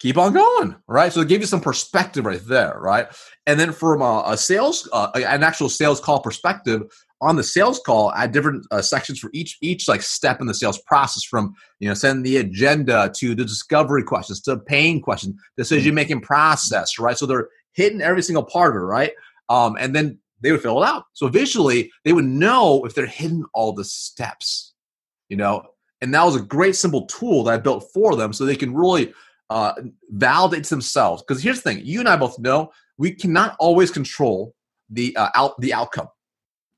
Keep 0.00 0.16
on 0.16 0.32
going, 0.32 0.76
right? 0.86 1.12
So 1.12 1.20
it 1.20 1.28
gave 1.28 1.40
you 1.40 1.46
some 1.46 1.60
perspective 1.60 2.24
right 2.24 2.40
there, 2.44 2.78
right? 2.80 3.08
And 3.46 3.58
then 3.58 3.72
from 3.72 4.00
a, 4.00 4.22
a 4.26 4.36
sales, 4.36 4.88
uh, 4.92 5.10
an 5.14 5.42
actual 5.42 5.68
sales 5.68 6.00
call 6.00 6.20
perspective, 6.20 6.82
on 7.20 7.34
the 7.34 7.42
sales 7.42 7.80
call, 7.84 8.10
I 8.10 8.20
had 8.22 8.32
different 8.32 8.64
uh, 8.70 8.80
sections 8.80 9.18
for 9.18 9.30
each 9.34 9.58
each 9.60 9.88
like 9.88 10.02
step 10.02 10.40
in 10.40 10.46
the 10.46 10.54
sales 10.54 10.78
process, 10.82 11.24
from 11.24 11.52
you 11.80 11.88
know 11.88 11.94
sending 11.94 12.22
the 12.22 12.36
agenda 12.36 13.10
to 13.16 13.34
the 13.34 13.44
discovery 13.44 14.04
questions 14.04 14.40
to 14.42 14.56
pain 14.56 15.02
questions, 15.02 15.34
decision 15.56 15.96
making 15.96 16.20
process, 16.20 16.96
right? 16.98 17.18
So 17.18 17.26
they're 17.26 17.48
hitting 17.72 18.00
every 18.00 18.22
single 18.22 18.44
part 18.44 18.76
of 18.76 18.82
it, 18.82 18.84
right? 18.84 19.12
Um, 19.48 19.76
and 19.80 19.96
then 19.96 20.18
they 20.40 20.52
would 20.52 20.62
fill 20.62 20.82
it 20.82 20.86
out. 20.86 21.04
So 21.12 21.28
visually, 21.28 21.90
they 22.04 22.12
would 22.12 22.24
know 22.24 22.84
if 22.84 22.94
they're 22.94 23.06
hitting 23.06 23.44
all 23.54 23.72
the 23.72 23.84
steps, 23.84 24.74
you 25.28 25.36
know. 25.36 25.62
And 26.00 26.14
that 26.14 26.24
was 26.24 26.36
a 26.36 26.40
great 26.40 26.76
simple 26.76 27.06
tool 27.06 27.44
that 27.44 27.54
I 27.54 27.58
built 27.58 27.90
for 27.92 28.14
them, 28.14 28.32
so 28.32 28.44
they 28.44 28.56
can 28.56 28.74
really 28.74 29.12
uh, 29.50 29.72
validate 30.10 30.66
themselves. 30.66 31.22
Because 31.22 31.42
here's 31.42 31.60
the 31.60 31.70
thing: 31.74 31.84
you 31.84 32.00
and 32.00 32.08
I 32.08 32.16
both 32.16 32.38
know 32.38 32.70
we 32.98 33.12
cannot 33.12 33.56
always 33.58 33.90
control 33.90 34.54
the 34.90 35.16
uh, 35.16 35.30
out 35.34 35.60
the 35.60 35.74
outcome, 35.74 36.08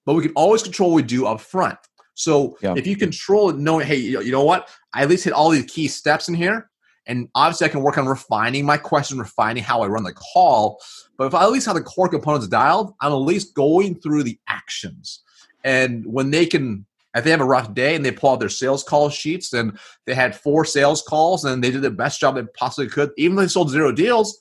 but 0.06 0.14
we 0.14 0.22
can 0.22 0.32
always 0.36 0.62
control 0.62 0.90
what 0.90 0.96
we 0.96 1.02
do 1.02 1.26
up 1.26 1.40
front. 1.40 1.78
So 2.14 2.58
yeah. 2.60 2.74
if 2.76 2.86
you 2.86 2.96
control 2.96 3.50
it, 3.50 3.56
knowing, 3.56 3.86
hey, 3.86 3.96
you 3.96 4.30
know 4.30 4.44
what, 4.44 4.68
I 4.92 5.02
at 5.02 5.08
least 5.08 5.24
hit 5.24 5.32
all 5.32 5.50
these 5.50 5.70
key 5.70 5.88
steps 5.88 6.28
in 6.28 6.34
here. 6.34 6.69
And 7.06 7.28
obviously, 7.34 7.66
I 7.66 7.70
can 7.70 7.82
work 7.82 7.98
on 7.98 8.06
refining 8.06 8.64
my 8.64 8.76
question, 8.76 9.18
refining 9.18 9.62
how 9.62 9.82
I 9.82 9.88
run 9.88 10.04
the 10.04 10.12
call. 10.12 10.80
But 11.16 11.26
if 11.26 11.34
I 11.34 11.44
at 11.44 11.50
least 11.50 11.66
have 11.66 11.74
the 11.74 11.82
core 11.82 12.08
components 12.08 12.48
dialed, 12.48 12.94
I'm 13.00 13.12
at 13.12 13.16
least 13.16 13.54
going 13.54 13.96
through 14.00 14.22
the 14.24 14.38
actions. 14.48 15.22
And 15.64 16.04
when 16.06 16.30
they 16.30 16.46
can, 16.46 16.86
if 17.14 17.24
they 17.24 17.30
have 17.30 17.40
a 17.40 17.44
rough 17.44 17.74
day 17.74 17.94
and 17.94 18.04
they 18.04 18.12
pull 18.12 18.30
out 18.30 18.40
their 18.40 18.48
sales 18.48 18.84
call 18.84 19.10
sheets 19.10 19.52
and 19.52 19.78
they 20.06 20.14
had 20.14 20.36
four 20.36 20.64
sales 20.64 21.02
calls 21.02 21.44
and 21.44 21.62
they 21.62 21.70
did 21.70 21.82
the 21.82 21.90
best 21.90 22.20
job 22.20 22.36
they 22.36 22.44
possibly 22.56 22.88
could, 22.88 23.10
even 23.16 23.36
though 23.36 23.42
they 23.42 23.48
sold 23.48 23.70
zero 23.70 23.92
deals, 23.92 24.38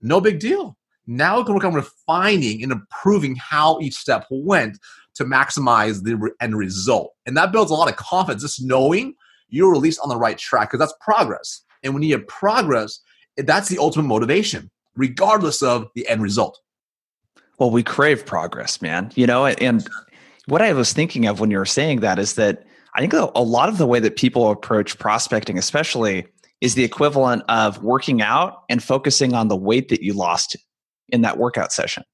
no 0.00 0.20
big 0.20 0.38
deal. 0.38 0.76
Now 1.06 1.38
we 1.38 1.44
can 1.44 1.54
work 1.54 1.64
on 1.64 1.74
refining 1.74 2.62
and 2.62 2.72
improving 2.72 3.34
how 3.36 3.80
each 3.80 3.94
step 3.94 4.26
went 4.30 4.78
to 5.14 5.24
maximize 5.24 6.02
the 6.02 6.30
end 6.40 6.56
result. 6.56 7.14
And 7.26 7.36
that 7.36 7.52
builds 7.52 7.70
a 7.70 7.74
lot 7.74 7.90
of 7.90 7.96
confidence, 7.96 8.42
just 8.42 8.62
knowing 8.62 9.14
you're 9.48 9.74
at 9.74 9.80
least 9.80 10.00
on 10.02 10.08
the 10.08 10.16
right 10.16 10.38
track 10.38 10.70
because 10.70 10.78
that's 10.78 10.94
progress. 11.00 11.62
And 11.82 11.94
when 11.94 12.02
you 12.02 12.16
have 12.16 12.26
progress, 12.26 13.00
that's 13.36 13.68
the 13.68 13.78
ultimate 13.78 14.08
motivation, 14.08 14.70
regardless 14.96 15.62
of 15.62 15.88
the 15.94 16.06
end 16.08 16.22
result. 16.22 16.58
Well, 17.58 17.70
we 17.70 17.82
crave 17.82 18.26
progress, 18.26 18.82
man. 18.82 19.12
You 19.14 19.26
know, 19.26 19.46
and 19.46 19.86
what 20.46 20.62
I 20.62 20.72
was 20.72 20.92
thinking 20.92 21.26
of 21.26 21.40
when 21.40 21.50
you 21.50 21.58
were 21.58 21.66
saying 21.66 22.00
that 22.00 22.18
is 22.18 22.34
that 22.34 22.64
I 22.94 23.00
think 23.00 23.12
a 23.12 23.42
lot 23.42 23.68
of 23.68 23.78
the 23.78 23.86
way 23.86 24.00
that 24.00 24.16
people 24.16 24.50
approach 24.50 24.98
prospecting, 24.98 25.58
especially, 25.58 26.26
is 26.60 26.74
the 26.74 26.84
equivalent 26.84 27.42
of 27.48 27.82
working 27.82 28.20
out 28.20 28.64
and 28.68 28.82
focusing 28.82 29.34
on 29.34 29.48
the 29.48 29.56
weight 29.56 29.88
that 29.88 30.02
you 30.02 30.12
lost 30.12 30.56
in 31.08 31.22
that 31.22 31.38
workout 31.38 31.72
session. 31.72 32.04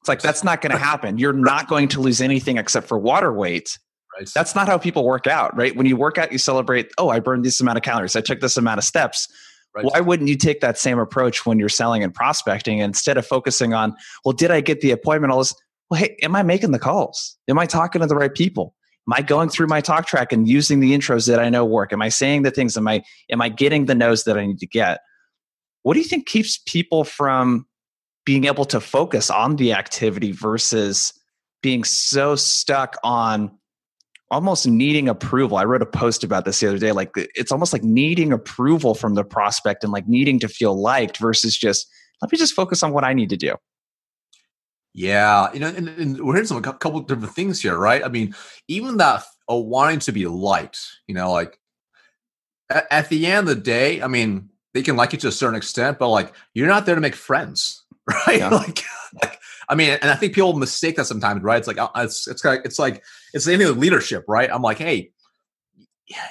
It's 0.00 0.08
like 0.08 0.22
that's 0.22 0.44
not 0.44 0.60
going 0.60 0.72
to 0.76 0.78
happen. 0.78 1.18
You're 1.18 1.32
not 1.32 1.68
going 1.68 1.88
to 1.88 2.00
lose 2.00 2.20
anything 2.20 2.58
except 2.58 2.86
for 2.86 2.98
water 2.98 3.32
weight 3.32 3.78
Right. 4.16 4.30
That's 4.34 4.54
not 4.54 4.66
how 4.66 4.78
people 4.78 5.04
work 5.04 5.26
out, 5.26 5.54
right? 5.56 5.76
When 5.76 5.86
you 5.86 5.96
work 5.96 6.16
out, 6.16 6.32
you 6.32 6.38
celebrate, 6.38 6.90
oh, 6.96 7.10
I 7.10 7.20
burned 7.20 7.44
this 7.44 7.60
amount 7.60 7.76
of 7.76 7.82
calories. 7.82 8.16
I 8.16 8.20
took 8.22 8.40
this 8.40 8.56
amount 8.56 8.78
of 8.78 8.84
steps. 8.84 9.28
Right. 9.74 9.84
Why 9.84 10.00
wouldn't 10.00 10.28
you 10.30 10.36
take 10.36 10.60
that 10.60 10.78
same 10.78 10.98
approach 10.98 11.44
when 11.44 11.58
you're 11.58 11.68
selling 11.68 12.02
and 12.02 12.14
prospecting 12.14 12.78
instead 12.78 13.18
of 13.18 13.26
focusing 13.26 13.74
on, 13.74 13.94
well, 14.24 14.32
did 14.32 14.50
I 14.50 14.62
get 14.62 14.80
the 14.80 14.90
appointment? 14.90 15.32
All 15.32 15.40
this, 15.40 15.54
well, 15.90 16.00
hey, 16.00 16.16
am 16.22 16.34
I 16.34 16.42
making 16.42 16.70
the 16.70 16.78
calls? 16.78 17.36
Am 17.46 17.58
I 17.58 17.66
talking 17.66 18.00
to 18.00 18.06
the 18.06 18.16
right 18.16 18.32
people? 18.32 18.74
Am 19.06 19.12
I 19.12 19.22
going 19.22 19.50
through 19.50 19.66
my 19.66 19.82
talk 19.82 20.06
track 20.06 20.32
and 20.32 20.48
using 20.48 20.80
the 20.80 20.92
intros 20.96 21.28
that 21.28 21.38
I 21.38 21.50
know 21.50 21.64
work? 21.64 21.92
Am 21.92 22.00
I 22.00 22.08
saying 22.08 22.42
the 22.42 22.50
things? 22.50 22.76
Am 22.76 22.88
I 22.88 23.04
am 23.30 23.40
I 23.40 23.48
getting 23.50 23.84
the 23.84 23.94
no's 23.94 24.24
that 24.24 24.36
I 24.38 24.46
need 24.46 24.58
to 24.58 24.66
get? 24.66 25.00
What 25.82 25.94
do 25.94 26.00
you 26.00 26.06
think 26.06 26.26
keeps 26.26 26.58
people 26.66 27.04
from 27.04 27.66
being 28.24 28.46
able 28.46 28.64
to 28.64 28.80
focus 28.80 29.30
on 29.30 29.56
the 29.56 29.74
activity 29.74 30.32
versus 30.32 31.12
being 31.62 31.84
so 31.84 32.34
stuck 32.34 32.96
on 33.04 33.55
almost 34.30 34.66
needing 34.66 35.08
approval. 35.08 35.56
I 35.56 35.64
wrote 35.64 35.82
a 35.82 35.86
post 35.86 36.24
about 36.24 36.44
this 36.44 36.60
the 36.60 36.68
other 36.68 36.78
day. 36.78 36.92
Like 36.92 37.10
it's 37.14 37.52
almost 37.52 37.72
like 37.72 37.84
needing 37.84 38.32
approval 38.32 38.94
from 38.94 39.14
the 39.14 39.24
prospect 39.24 39.84
and 39.84 39.92
like 39.92 40.08
needing 40.08 40.38
to 40.40 40.48
feel 40.48 40.80
liked 40.80 41.18
versus 41.18 41.56
just 41.56 41.88
let 42.22 42.32
me 42.32 42.38
just 42.38 42.54
focus 42.54 42.82
on 42.82 42.92
what 42.92 43.04
I 43.04 43.12
need 43.12 43.30
to 43.30 43.36
do. 43.36 43.54
Yeah, 44.94 45.52
you 45.52 45.60
know, 45.60 45.68
and, 45.68 45.88
and 45.90 46.20
we're 46.24 46.34
hearing 46.34 46.46
some 46.46 46.56
a 46.56 46.62
couple 46.62 46.98
different 47.00 47.34
things 47.34 47.60
here, 47.60 47.76
right? 47.76 48.02
I 48.02 48.08
mean, 48.08 48.34
even 48.66 48.96
that 48.96 49.24
uh, 49.50 49.56
wanting 49.56 49.98
to 50.00 50.12
be 50.12 50.26
liked, 50.26 50.80
you 51.06 51.14
know, 51.14 51.30
like 51.30 51.60
at, 52.70 52.86
at, 52.90 53.08
the 53.10 53.26
end 53.26 53.46
of 53.46 53.54
the 53.54 53.60
day, 53.60 54.00
I 54.00 54.06
mean, 54.06 54.48
they 54.72 54.82
can 54.82 54.96
like 54.96 55.12
you 55.12 55.18
to 55.18 55.28
a 55.28 55.32
certain 55.32 55.54
extent, 55.54 55.98
but 55.98 56.08
like 56.08 56.32
you're 56.54 56.66
not 56.66 56.86
there 56.86 56.94
to 56.94 57.00
make 57.02 57.14
friends, 57.14 57.84
right? 58.26 58.38
Yeah. 58.38 58.48
like, 58.48 58.82
like, 59.22 59.38
I 59.68 59.74
mean, 59.74 59.98
and 60.00 60.10
I 60.10 60.14
think 60.14 60.34
people 60.34 60.52
mistake 60.54 60.96
that 60.96 61.06
sometimes, 61.06 61.42
right? 61.42 61.58
It's 61.58 61.66
like 61.66 61.78
uh, 61.78 61.88
it's 61.96 62.28
it's 62.28 62.44
like 62.44 62.62
it's 62.64 62.78
like 62.78 63.02
it's 63.32 63.44
the 63.44 63.56
thing 63.56 63.66
with 63.66 63.78
leadership, 63.78 64.24
right? 64.28 64.50
I'm 64.52 64.62
like, 64.62 64.78
hey, 64.78 65.10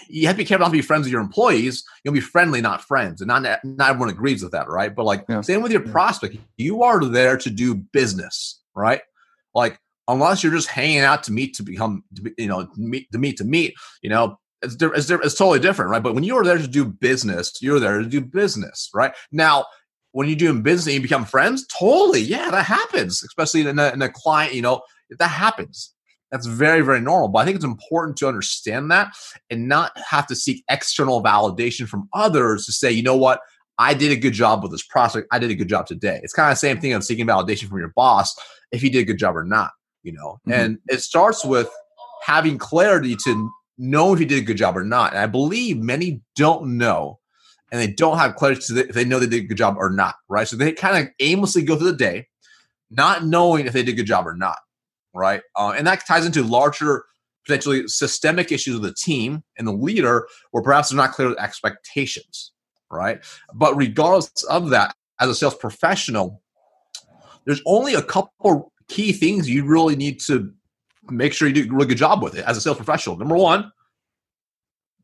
you 0.08 0.28
have 0.28 0.36
to 0.36 0.38
be 0.38 0.46
careful 0.46 0.66
not 0.66 0.70
to 0.72 0.78
be 0.78 0.82
friends 0.82 1.04
with 1.06 1.12
your 1.12 1.22
employees. 1.22 1.84
You'll 2.04 2.14
be 2.14 2.22
friendly, 2.22 2.62
not 2.62 2.82
friends, 2.82 3.22
and 3.22 3.28
not 3.28 3.42
not 3.64 3.90
everyone 3.90 4.10
agrees 4.10 4.42
with 4.42 4.54
that, 4.54 4.70
right? 4.70 4.94
But 4.94 5.06
like 5.06 5.26
yeah. 5.28 5.42
same 5.42 5.62
with 5.62 5.72
your 5.72 5.82
prospect, 5.82 6.38
you 6.58 6.84
are 6.84 7.04
there 7.04 7.38
to 7.38 7.50
do 7.50 7.76
business, 7.76 8.62
right? 8.74 9.02
Like 9.54 9.80
unless 10.08 10.44
you're 10.44 10.54
just 10.54 10.70
hanging 10.70 11.00
out 11.00 11.24
to 11.24 11.32
meet 11.32 11.56
to 11.56 11.64
become, 11.64 12.04
you 12.38 12.48
know, 12.48 12.68
meet 12.78 13.12
to 13.12 13.18
meet 13.18 13.38
to 13.38 13.44
meet, 13.44 13.74
you 14.02 14.10
know, 14.10 14.40
it's, 14.62 14.76
it's, 14.82 15.10
it's 15.10 15.36
totally 15.36 15.60
different, 15.60 15.92
right? 15.92 16.04
But 16.04 16.16
when 16.16 16.24
you 16.24 16.38
are 16.38 16.44
there 16.44 16.58
to 16.58 16.68
do 16.68 16.86
business, 16.86 17.62
you're 17.62 17.80
there 17.80 18.00
to 18.00 18.06
do 18.06 18.22
business, 18.22 18.90
right? 18.94 19.14
Now, 19.32 19.66
when 20.16 20.30
you're 20.30 20.38
doing 20.38 20.62
business 20.62 20.86
and 20.88 20.94
you 20.94 21.02
become 21.02 21.26
friends, 21.26 21.68
totally, 21.68 22.22
yeah, 22.22 22.50
that 22.50 22.66
happens, 22.66 23.22
especially 23.22 23.68
in 23.68 23.78
a, 23.78 23.92
in 23.92 24.02
a 24.02 24.08
client, 24.08 24.54
you 24.54 24.62
know, 24.62 24.82
that 25.20 25.28
happens. 25.28 25.94
That's 26.32 26.46
very, 26.46 26.80
very 26.80 27.02
normal. 27.02 27.28
But 27.28 27.40
I 27.40 27.46
think 27.46 27.56
it's 27.58 27.66
important 27.66 28.16
to 28.20 28.28
understand 28.30 28.90
that 28.92 29.14
and 29.50 29.68
not 29.68 29.92
have 30.10 30.26
to 30.28 30.36
seek 30.36 30.64
external 30.70 31.22
validation 31.22 31.86
from 31.86 32.08
others 32.14 32.66
to 32.66 32.72
say, 32.72 32.94
you 32.94 33.04
know 33.04 33.18
what, 33.18 33.42
I 33.78 33.94
did 33.94 34.14
a 34.14 34.16
good 34.16 34.32
job 34.32 34.64
with 34.64 34.72
this 34.72 34.84
prospect. 34.84 35.28
I 35.34 35.40
did 35.40 35.52
a 35.52 35.56
good 35.56 35.68
job 35.68 35.86
today. 35.86 36.22
It's 36.24 36.32
kind 36.32 36.50
of 36.50 36.54
the 36.56 36.60
same 36.60 36.80
thing 36.80 36.94
of 36.94 37.04
seeking 37.04 37.28
validation 37.28 37.68
from 37.68 37.80
your 37.80 37.92
boss 37.94 38.34
if 38.72 38.82
he 38.82 38.90
did 38.90 39.00
a 39.00 39.06
good 39.06 39.20
job 39.20 39.36
or 39.36 39.44
not, 39.44 39.72
you 40.04 40.14
know. 40.14 40.40
Mm-hmm. 40.48 40.54
And 40.54 40.78
it 40.88 41.02
starts 41.02 41.44
with 41.44 41.70
having 42.24 42.58
clarity 42.58 43.18
to 43.26 43.52
know 43.78 44.14
if 44.14 44.20
he 44.20 44.26
did 44.26 44.42
a 44.42 44.46
good 44.46 44.56
job 44.56 44.78
or 44.78 44.86
not. 44.86 45.12
And 45.12 45.20
I 45.20 45.26
believe 45.26 45.78
many 45.78 46.22
don't 46.38 46.78
know 46.78 47.20
and 47.72 47.82
they 47.82 47.88
don't 47.88 48.18
have 48.18 48.36
clarity 48.36 48.62
to 48.68 48.88
if 48.88 48.96
they 48.96 49.06
know 49.06 49.20
they 49.20 49.28
did 49.28 49.44
a 49.44 49.48
good 49.48 49.58
job 49.58 49.76
or 49.78 49.90
not, 49.90 50.16
right? 50.30 50.48
So 50.48 50.56
they 50.56 50.72
kind 50.72 51.06
of 51.06 51.14
aimlessly 51.20 51.64
go 51.64 51.76
through 51.76 51.92
the 51.92 51.98
day, 51.98 52.28
not 52.90 53.26
knowing 53.26 53.66
if 53.66 53.74
they 53.74 53.84
did 53.84 53.94
a 53.94 53.98
good 53.98 54.06
job 54.06 54.28
or 54.28 54.36
not 54.36 54.58
right? 55.16 55.42
Uh, 55.56 55.74
and 55.76 55.88
that 55.88 56.06
ties 56.06 56.26
into 56.26 56.44
larger, 56.44 57.06
potentially 57.46 57.88
systemic 57.88 58.52
issues 58.52 58.76
of 58.76 58.82
the 58.84 58.94
team 58.94 59.44
and 59.58 59.68
the 59.68 59.72
leader, 59.72 60.28
where 60.52 60.62
perhaps 60.62 60.90
they're 60.90 60.98
not 60.98 61.14
clear 61.14 61.30
with 61.30 61.40
expectations, 61.40 62.52
right? 62.92 63.24
But 63.54 63.76
regardless 63.76 64.44
of 64.50 64.70
that, 64.70 64.94
as 65.20 65.30
a 65.30 65.36
sales 65.36 65.56
professional, 65.56 66.42
there's 67.46 67.62
only 67.66 67.96
a 67.96 68.02
couple 68.02 68.74
key 68.90 69.14
things 69.14 69.50
you 69.50 69.66
really 69.66 69.96
need 69.96 70.20
to 70.20 70.52
make 71.10 71.34
sure 71.34 71.48
you 71.48 71.54
do 71.54 71.72
a 71.72 71.74
really 71.74 71.88
good 71.88 71.98
job 71.98 72.22
with 72.22 72.36
it 72.36 72.46
as 72.46 72.58
a 72.58 72.62
sales 72.62 72.78
professional. 72.78 73.16
Number 73.16 73.36
one, 73.36 73.72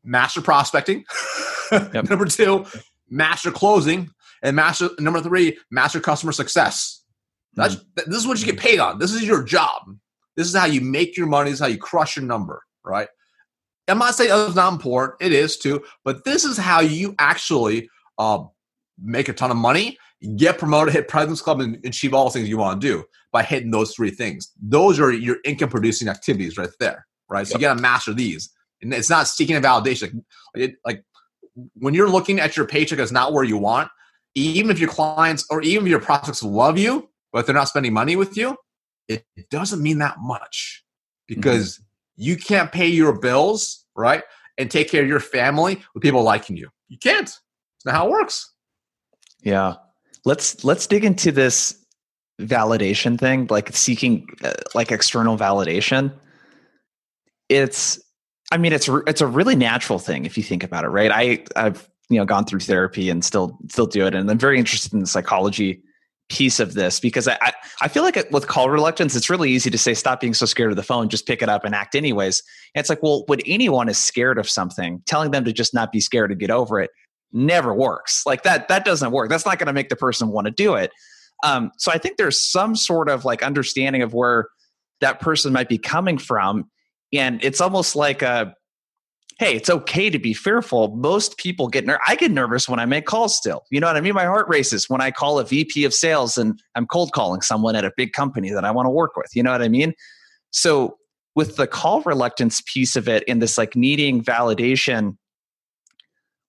master 0.04 0.42
prospecting. 0.42 1.04
Yep. 1.94 2.10
number 2.10 2.26
two, 2.26 2.66
master 3.08 3.50
closing. 3.50 4.10
And 4.42 4.56
master 4.56 4.90
number 4.98 5.20
three, 5.20 5.56
master 5.70 6.00
customer 6.00 6.32
success. 6.32 7.04
That's 7.54 7.76
mm-hmm. 7.76 8.10
this 8.10 8.20
is 8.20 8.26
what 8.26 8.40
you 8.40 8.46
get 8.46 8.58
paid 8.58 8.80
on. 8.80 8.98
This 8.98 9.12
is 9.12 9.22
your 9.22 9.42
job. 9.42 9.82
This 10.36 10.48
is 10.48 10.54
how 10.54 10.66
you 10.66 10.80
make 10.80 11.16
your 11.16 11.26
money. 11.26 11.50
This 11.50 11.58
is 11.58 11.60
how 11.60 11.68
you 11.68 11.78
crush 11.78 12.16
your 12.16 12.24
number, 12.24 12.62
right? 12.84 13.08
I'm 13.88 13.98
not 13.98 14.14
saying 14.14 14.30
it's 14.32 14.56
not 14.56 14.72
important. 14.72 15.20
It 15.20 15.32
is 15.32 15.56
too, 15.56 15.82
but 16.04 16.24
this 16.24 16.44
is 16.44 16.56
how 16.56 16.80
you 16.80 17.14
actually 17.18 17.88
uh, 18.18 18.44
make 19.02 19.28
a 19.28 19.32
ton 19.32 19.50
of 19.50 19.56
money, 19.56 19.98
get 20.36 20.58
promoted, 20.58 20.94
hit 20.94 21.08
President's 21.08 21.42
Club, 21.42 21.60
and 21.60 21.84
achieve 21.84 22.14
all 22.14 22.24
the 22.24 22.30
things 22.30 22.48
you 22.48 22.58
want 22.58 22.80
to 22.80 22.86
do 22.86 23.04
by 23.32 23.42
hitting 23.42 23.70
those 23.70 23.94
three 23.94 24.10
things. 24.10 24.52
Those 24.60 25.00
are 25.00 25.12
your 25.12 25.36
income 25.44 25.68
producing 25.68 26.08
activities 26.08 26.56
right 26.56 26.70
there, 26.80 27.06
right? 27.28 27.46
So 27.46 27.52
yep. 27.52 27.60
you 27.60 27.66
got 27.68 27.74
to 27.74 27.82
master 27.82 28.14
these. 28.14 28.50
And 28.82 28.92
it's 28.92 29.10
not 29.10 29.28
seeking 29.28 29.56
a 29.56 29.60
validation. 29.60 30.24
Like 30.84 31.04
when 31.74 31.94
you're 31.94 32.08
looking 32.08 32.40
at 32.40 32.56
your 32.56 32.66
paycheck 32.66 32.98
as 32.98 33.12
not 33.12 33.32
where 33.32 33.44
you 33.44 33.58
want, 33.58 33.90
even 34.34 34.70
if 34.70 34.78
your 34.78 34.88
clients 34.88 35.44
or 35.50 35.62
even 35.62 35.86
if 35.86 35.90
your 35.90 36.00
prospects 36.00 36.42
love 36.42 36.78
you, 36.78 37.08
but 37.32 37.46
they're 37.46 37.54
not 37.54 37.68
spending 37.68 37.92
money 37.92 38.16
with 38.16 38.36
you, 38.36 38.56
it, 39.08 39.24
it 39.36 39.48
doesn't 39.50 39.82
mean 39.82 39.98
that 39.98 40.16
much 40.20 40.84
because 41.26 41.74
mm-hmm. 41.76 42.22
you 42.22 42.36
can't 42.36 42.72
pay 42.72 42.86
your 42.86 43.18
bills, 43.18 43.84
right? 43.94 44.22
And 44.58 44.70
take 44.70 44.90
care 44.90 45.02
of 45.02 45.08
your 45.08 45.20
family 45.20 45.82
with 45.94 46.02
people 46.02 46.22
liking 46.22 46.56
you. 46.56 46.68
You 46.88 46.98
can't. 46.98 47.28
It's 47.28 47.86
not 47.86 47.94
how 47.94 48.06
it 48.06 48.10
works. 48.10 48.52
Yeah. 49.42 49.74
Let's 50.24 50.62
let's 50.62 50.86
dig 50.86 51.04
into 51.04 51.32
this 51.32 51.84
validation 52.40 53.18
thing, 53.18 53.46
like 53.50 53.74
seeking 53.74 54.28
uh, 54.44 54.52
like 54.74 54.92
external 54.92 55.36
validation. 55.36 56.12
It's 57.48 58.00
I 58.52 58.58
mean 58.58 58.72
it's 58.72 58.88
it's 59.06 59.20
a 59.20 59.26
really 59.26 59.56
natural 59.56 59.98
thing 59.98 60.24
if 60.24 60.36
you 60.36 60.42
think 60.42 60.62
about 60.62 60.84
it, 60.84 60.88
right? 60.88 61.10
I 61.12 61.44
I've 61.56 61.88
you 62.08 62.18
know 62.18 62.24
gone 62.24 62.44
through 62.44 62.60
therapy 62.60 63.10
and 63.10 63.24
still 63.24 63.58
still 63.70 63.86
do 63.86 64.06
it 64.06 64.14
and 64.14 64.30
I'm 64.30 64.38
very 64.38 64.58
interested 64.58 64.92
in 64.92 65.00
the 65.00 65.06
psychology 65.06 65.82
piece 66.32 66.60
of 66.60 66.74
this 66.74 66.98
because 66.98 67.28
I, 67.28 67.52
I 67.80 67.88
feel 67.88 68.02
like 68.02 68.16
with 68.30 68.46
call 68.46 68.70
reluctance, 68.70 69.14
it's 69.14 69.28
really 69.28 69.50
easy 69.50 69.70
to 69.70 69.76
say, 69.76 69.92
stop 69.92 70.20
being 70.20 70.32
so 70.32 70.46
scared 70.46 70.70
of 70.70 70.76
the 70.76 70.82
phone, 70.82 71.10
just 71.10 71.26
pick 71.26 71.42
it 71.42 71.48
up 71.48 71.64
and 71.64 71.74
act 71.74 71.94
anyways. 71.94 72.42
And 72.74 72.80
it's 72.80 72.88
like, 72.88 73.02
well, 73.02 73.24
when 73.26 73.40
anyone 73.44 73.88
is 73.88 73.98
scared 73.98 74.38
of 74.38 74.48
something, 74.48 75.02
telling 75.06 75.30
them 75.30 75.44
to 75.44 75.52
just 75.52 75.74
not 75.74 75.92
be 75.92 76.00
scared 76.00 76.30
and 76.30 76.40
get 76.40 76.50
over 76.50 76.80
it 76.80 76.90
never 77.32 77.74
works. 77.74 78.24
Like 78.26 78.42
that, 78.42 78.68
that 78.68 78.84
doesn't 78.84 79.10
work. 79.10 79.28
That's 79.28 79.46
not 79.46 79.58
going 79.58 79.66
to 79.66 79.72
make 79.72 79.88
the 79.88 79.96
person 79.96 80.28
want 80.28 80.46
to 80.46 80.50
do 80.50 80.74
it. 80.74 80.90
Um, 81.44 81.70
so 81.76 81.90
I 81.92 81.98
think 81.98 82.16
there's 82.16 82.40
some 82.40 82.76
sort 82.76 83.08
of 83.08 83.24
like 83.24 83.42
understanding 83.42 84.02
of 84.02 84.14
where 84.14 84.48
that 85.00 85.20
person 85.20 85.52
might 85.52 85.68
be 85.68 85.78
coming 85.78 86.18
from. 86.18 86.70
And 87.12 87.42
it's 87.44 87.60
almost 87.60 87.94
like 87.94 88.22
a, 88.22 88.54
hey, 89.38 89.54
it's 89.54 89.68
okay 89.68 90.08
to 90.10 90.18
be 90.18 90.34
fearful. 90.34 90.94
Most 90.96 91.36
people 91.36 91.68
get 91.68 91.86
ner- 91.86 92.00
I 92.06 92.16
get 92.16 92.30
nervous 92.30 92.68
when 92.68 92.78
I 92.78 92.86
make 92.86 93.06
calls 93.06 93.36
still. 93.36 93.62
You 93.70 93.80
know 93.80 93.86
what 93.86 93.96
I 93.96 94.00
mean? 94.00 94.14
My 94.14 94.24
heart 94.24 94.48
races 94.48 94.88
when 94.88 95.00
I 95.00 95.10
call 95.10 95.38
a 95.38 95.44
VP 95.44 95.84
of 95.84 95.92
sales 95.92 96.38
and 96.38 96.60
I'm 96.74 96.86
cold 96.86 97.12
calling 97.12 97.40
someone 97.40 97.76
at 97.76 97.84
a 97.84 97.92
big 97.96 98.12
company 98.12 98.50
that 98.50 98.64
I 98.64 98.70
want 98.70 98.86
to 98.86 98.90
work 98.90 99.16
with. 99.16 99.34
You 99.34 99.42
know 99.42 99.52
what 99.52 99.62
I 99.62 99.68
mean? 99.68 99.94
So 100.50 100.96
with 101.34 101.56
the 101.56 101.66
call 101.66 102.02
reluctance 102.02 102.62
piece 102.66 102.94
of 102.96 103.08
it 103.08 103.24
and 103.26 103.40
this 103.42 103.56
like 103.56 103.74
needing 103.74 104.22
validation, 104.22 105.16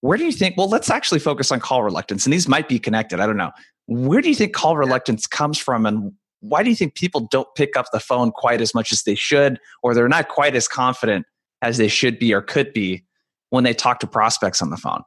where 0.03 0.17
do 0.17 0.25
you 0.25 0.33
think 0.33 0.57
well 0.57 0.67
let's 0.67 0.89
actually 0.89 1.19
focus 1.19 1.49
on 1.49 1.61
call 1.61 1.81
reluctance 1.81 2.25
and 2.25 2.33
these 2.33 2.45
might 2.45 2.67
be 2.67 2.77
connected 2.77 3.21
i 3.21 3.25
don't 3.25 3.37
know 3.37 3.51
where 3.87 4.19
do 4.19 4.27
you 4.27 4.35
think 4.35 4.53
call 4.53 4.75
reluctance 4.75 5.25
comes 5.25 5.57
from 5.57 5.85
and 5.85 6.11
why 6.43 6.61
do 6.61 6.69
you 6.69 6.75
think 6.75 6.93
people 6.93 7.21
don't 7.31 7.47
pick 7.55 7.77
up 7.77 7.85
the 7.93 7.99
phone 7.99 8.31
quite 8.31 8.59
as 8.59 8.75
much 8.75 8.91
as 8.91 9.03
they 9.03 9.15
should 9.15 9.59
or 9.81 9.93
they're 9.93 10.09
not 10.09 10.27
quite 10.27 10.55
as 10.55 10.67
confident 10.67 11.25
as 11.61 11.77
they 11.77 11.87
should 11.87 12.19
be 12.19 12.33
or 12.33 12.41
could 12.41 12.73
be 12.73 13.05
when 13.49 13.63
they 13.63 13.73
talk 13.73 13.99
to 14.01 14.07
prospects 14.07 14.61
on 14.61 14.69
the 14.69 14.77
phone? 14.77 15.03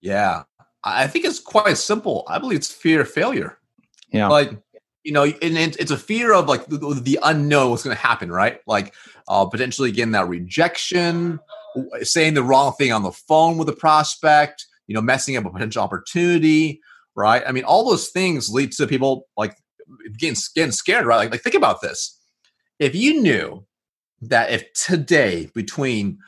Yeah, 0.00 0.44
I 0.84 1.08
think 1.08 1.24
it's 1.24 1.40
quite 1.40 1.76
simple. 1.76 2.24
I 2.28 2.38
believe 2.38 2.58
it's 2.58 2.70
fear 2.72 3.00
of 3.00 3.10
failure. 3.10 3.58
Yeah. 4.12 4.28
Like, 4.28 4.52
you 5.02 5.12
know, 5.12 5.24
and 5.24 5.58
it's 5.58 5.90
a 5.90 5.98
fear 5.98 6.32
of 6.32 6.46
like 6.46 6.66
the, 6.66 6.78
the 7.02 7.18
unknown, 7.22 7.70
what's 7.70 7.82
going 7.82 7.96
to 7.96 8.02
happen, 8.02 8.30
right? 8.30 8.60
Like, 8.66 8.94
uh, 9.26 9.44
potentially 9.46 9.90
getting 9.90 10.12
that 10.12 10.28
rejection, 10.28 11.40
saying 12.02 12.34
the 12.34 12.44
wrong 12.44 12.74
thing 12.74 12.92
on 12.92 13.02
the 13.02 13.10
phone 13.10 13.58
with 13.58 13.68
a 13.68 13.72
prospect, 13.72 14.66
you 14.86 14.94
know, 14.94 15.00
messing 15.00 15.36
up 15.36 15.44
a 15.44 15.50
potential 15.50 15.82
opportunity, 15.82 16.80
right? 17.16 17.42
I 17.44 17.50
mean, 17.52 17.64
all 17.64 17.88
those 17.88 18.10
things 18.10 18.50
lead 18.50 18.72
to 18.72 18.86
people 18.86 19.26
like 19.36 19.56
getting, 20.18 20.36
getting 20.54 20.72
scared, 20.72 21.06
right? 21.06 21.16
Like, 21.16 21.30
like 21.30 21.42
think 21.42 21.54
about 21.54 21.80
this. 21.80 22.18
If 22.78 22.94
you 22.94 23.20
knew 23.20 23.64
that 24.22 24.50
if 24.50 24.72
today 24.72 25.50
between 25.54 26.18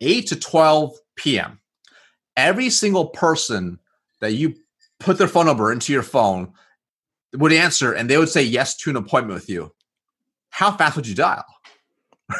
8 0.00 0.26
to 0.28 0.36
12 0.36 0.94
p.m., 1.16 1.60
every 2.36 2.70
single 2.70 3.06
person 3.06 3.78
that 4.20 4.32
you 4.32 4.54
put 5.00 5.18
their 5.18 5.28
phone 5.28 5.46
number 5.46 5.72
into 5.72 5.92
your 5.92 6.02
phone 6.02 6.52
would 7.34 7.52
answer 7.52 7.92
and 7.92 8.08
they 8.08 8.18
would 8.18 8.28
say 8.28 8.42
yes 8.42 8.76
to 8.76 8.90
an 8.90 8.96
appointment 8.96 9.34
with 9.34 9.48
you, 9.48 9.72
how 10.50 10.72
fast 10.76 10.96
would 10.96 11.06
you 11.06 11.14
dial? 11.14 11.44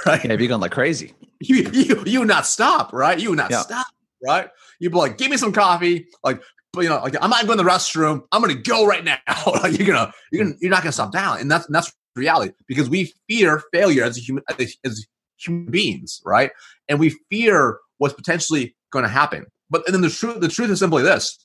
Right? 0.06 0.24
Yeah, 0.24 0.30
you'd 0.32 0.38
be 0.38 0.46
going 0.46 0.60
like 0.60 0.72
crazy. 0.72 1.12
You, 1.40 1.68
you, 1.72 2.02
you 2.06 2.18
would 2.20 2.28
not 2.28 2.46
stop, 2.46 2.94
right? 2.94 3.18
You 3.18 3.28
would 3.30 3.36
not 3.36 3.50
yeah. 3.50 3.60
stop, 3.60 3.86
right? 4.24 4.48
You'd 4.78 4.92
be 4.92 4.98
like, 4.98 5.18
give 5.18 5.30
me 5.30 5.36
some 5.36 5.52
coffee. 5.52 6.06
Like, 6.22 6.40
you 6.82 6.88
know, 6.88 7.00
like 7.00 7.16
I'm 7.20 7.30
not 7.30 7.46
going 7.46 7.58
to 7.58 7.64
the 7.64 7.70
restroom. 7.70 8.22
I'm 8.32 8.42
going 8.42 8.54
to 8.54 8.62
go 8.62 8.86
right 8.86 9.04
now. 9.04 9.18
like 9.46 9.78
you're 9.78 9.86
gonna, 9.86 10.12
you're 10.30 10.44
gonna, 10.44 10.56
you're 10.60 10.70
not 10.70 10.82
gonna 10.82 10.92
stop 10.92 11.12
down, 11.12 11.40
and 11.40 11.50
that's 11.50 11.66
and 11.66 11.74
that's 11.74 11.92
reality 12.16 12.52
because 12.66 12.88
we 12.88 13.12
fear 13.28 13.62
failure 13.72 14.04
as 14.04 14.16
a 14.16 14.20
human 14.20 14.44
as, 14.58 14.76
as 14.84 15.06
human 15.38 15.66
beings, 15.66 16.20
right? 16.24 16.50
And 16.88 16.98
we 16.98 17.16
fear 17.30 17.78
what's 17.98 18.14
potentially 18.14 18.74
going 18.90 19.04
to 19.04 19.08
happen. 19.08 19.46
But 19.70 19.86
and 19.86 19.94
then 19.94 20.02
the 20.02 20.10
truth 20.10 20.40
the 20.40 20.48
truth 20.48 20.70
is 20.70 20.78
simply 20.78 21.02
this: 21.02 21.44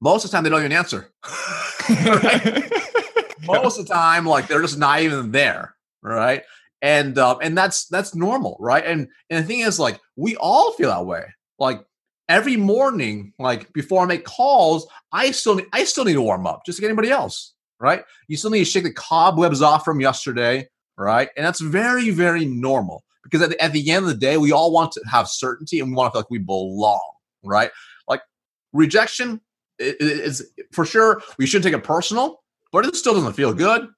most 0.00 0.24
of 0.24 0.30
the 0.30 0.36
time 0.36 0.44
they 0.44 0.50
don't 0.50 0.60
even 0.60 0.72
answer. 0.72 1.10
most 3.46 3.78
of 3.78 3.86
the 3.86 3.92
time, 3.92 4.26
like 4.26 4.48
they're 4.48 4.62
just 4.62 4.78
not 4.78 5.00
even 5.02 5.30
there, 5.32 5.74
right? 6.02 6.42
And 6.82 7.16
uh, 7.18 7.38
and 7.38 7.56
that's 7.56 7.86
that's 7.86 8.14
normal, 8.14 8.56
right? 8.60 8.84
And 8.84 9.08
and 9.30 9.44
the 9.44 9.46
thing 9.46 9.60
is, 9.60 9.78
like 9.78 10.00
we 10.16 10.36
all 10.36 10.72
feel 10.72 10.90
that 10.90 11.06
way. 11.06 11.24
Like 11.58 11.84
every 12.28 12.56
morning, 12.56 13.32
like 13.38 13.72
before 13.72 14.02
I 14.02 14.06
make 14.06 14.24
calls, 14.24 14.86
I 15.12 15.30
still 15.30 15.56
need, 15.56 15.66
I 15.72 15.84
still 15.84 16.04
need 16.04 16.14
to 16.14 16.22
warm 16.22 16.46
up, 16.46 16.64
just 16.66 16.80
like 16.80 16.86
anybody 16.86 17.10
else, 17.10 17.54
right? 17.78 18.04
You 18.28 18.36
still 18.36 18.50
need 18.50 18.60
to 18.60 18.64
shake 18.64 18.84
the 18.84 18.92
cobwebs 18.92 19.62
off 19.62 19.84
from 19.84 20.00
yesterday, 20.00 20.68
right? 20.96 21.28
And 21.36 21.46
that's 21.46 21.60
very, 21.60 22.10
very 22.10 22.44
normal 22.44 23.04
because 23.22 23.42
at 23.42 23.50
the, 23.50 23.62
at 23.62 23.72
the 23.72 23.90
end 23.90 24.04
of 24.04 24.08
the 24.08 24.16
day, 24.16 24.36
we 24.36 24.52
all 24.52 24.72
want 24.72 24.92
to 24.92 25.02
have 25.10 25.28
certainty 25.28 25.80
and 25.80 25.90
we 25.90 25.96
want 25.96 26.12
to 26.12 26.16
feel 26.16 26.20
like 26.20 26.30
we 26.30 26.38
belong, 26.38 27.12
right? 27.44 27.70
Like 28.08 28.22
rejection 28.72 29.40
is, 29.78 30.50
for 30.72 30.84
sure 30.84 31.22
we 31.38 31.46
shouldn't 31.46 31.64
take 31.64 31.78
it 31.78 31.84
personal, 31.84 32.42
but 32.72 32.86
it 32.86 32.96
still 32.96 33.14
doesn't 33.14 33.34
feel 33.34 33.52
good, 33.52 33.88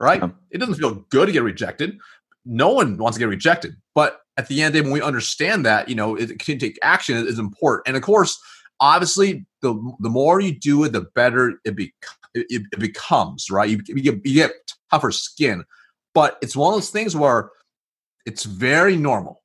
right? 0.00 0.20
Yeah. 0.20 0.30
It 0.50 0.58
doesn't 0.58 0.74
feel 0.74 0.94
good 1.10 1.26
to 1.26 1.32
get 1.32 1.42
rejected. 1.42 1.98
No 2.44 2.70
one 2.70 2.96
wants 2.96 3.16
to 3.16 3.20
get 3.20 3.28
rejected, 3.28 3.76
but 3.94 4.21
at 4.42 4.48
the 4.48 4.60
end 4.60 4.68
of 4.68 4.72
the 4.72 4.80
day, 4.80 4.82
when 4.82 4.92
we 4.92 5.02
understand 5.02 5.64
that, 5.64 5.88
you 5.88 5.94
know, 5.94 6.16
it 6.16 6.38
can 6.40 6.58
take 6.58 6.76
action 6.82 7.16
is 7.16 7.38
important. 7.38 7.86
And 7.86 7.96
of 7.96 8.02
course, 8.02 8.40
obviously, 8.80 9.46
the 9.60 9.72
the 10.00 10.10
more 10.10 10.40
you 10.40 10.58
do 10.58 10.82
it, 10.84 10.92
the 10.92 11.06
better 11.14 11.54
it 11.64 11.76
be 11.76 11.94
it, 12.34 12.62
it 12.72 12.80
becomes, 12.80 13.50
right? 13.50 13.70
You, 13.70 13.80
you, 13.86 14.02
get, 14.02 14.26
you 14.26 14.34
get 14.34 14.52
tougher 14.90 15.12
skin, 15.12 15.64
but 16.12 16.38
it's 16.42 16.56
one 16.56 16.74
of 16.74 16.76
those 16.76 16.90
things 16.90 17.14
where 17.14 17.50
it's 18.26 18.44
very 18.44 18.96
normal. 18.96 19.42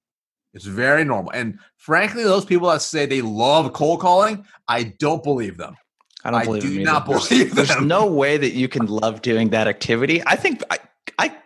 It's 0.53 0.65
very 0.65 1.03
normal. 1.03 1.31
And 1.31 1.59
frankly, 1.75 2.23
those 2.23 2.45
people 2.45 2.69
that 2.69 2.81
say 2.81 3.05
they 3.05 3.21
love 3.21 3.73
cold 3.73 3.99
calling, 3.99 4.45
I 4.67 4.95
don't 4.97 5.23
believe 5.23 5.57
them. 5.57 5.75
I 6.23 6.31
don't 6.31 6.45
believe 6.45 6.63
I 6.63 6.67
do 6.67 6.83
not 6.83 7.05
believe 7.05 7.53
There's, 7.53 7.67
there's 7.69 7.81
no 7.81 8.07
way 8.07 8.37
that 8.37 8.53
you 8.53 8.67
can 8.67 8.87
love 8.87 9.21
doing 9.21 9.49
that 9.49 9.67
activity. 9.67 10.23
I 10.25 10.35
think 10.35 10.63
I, 10.71 10.79
I, 11.19 11.37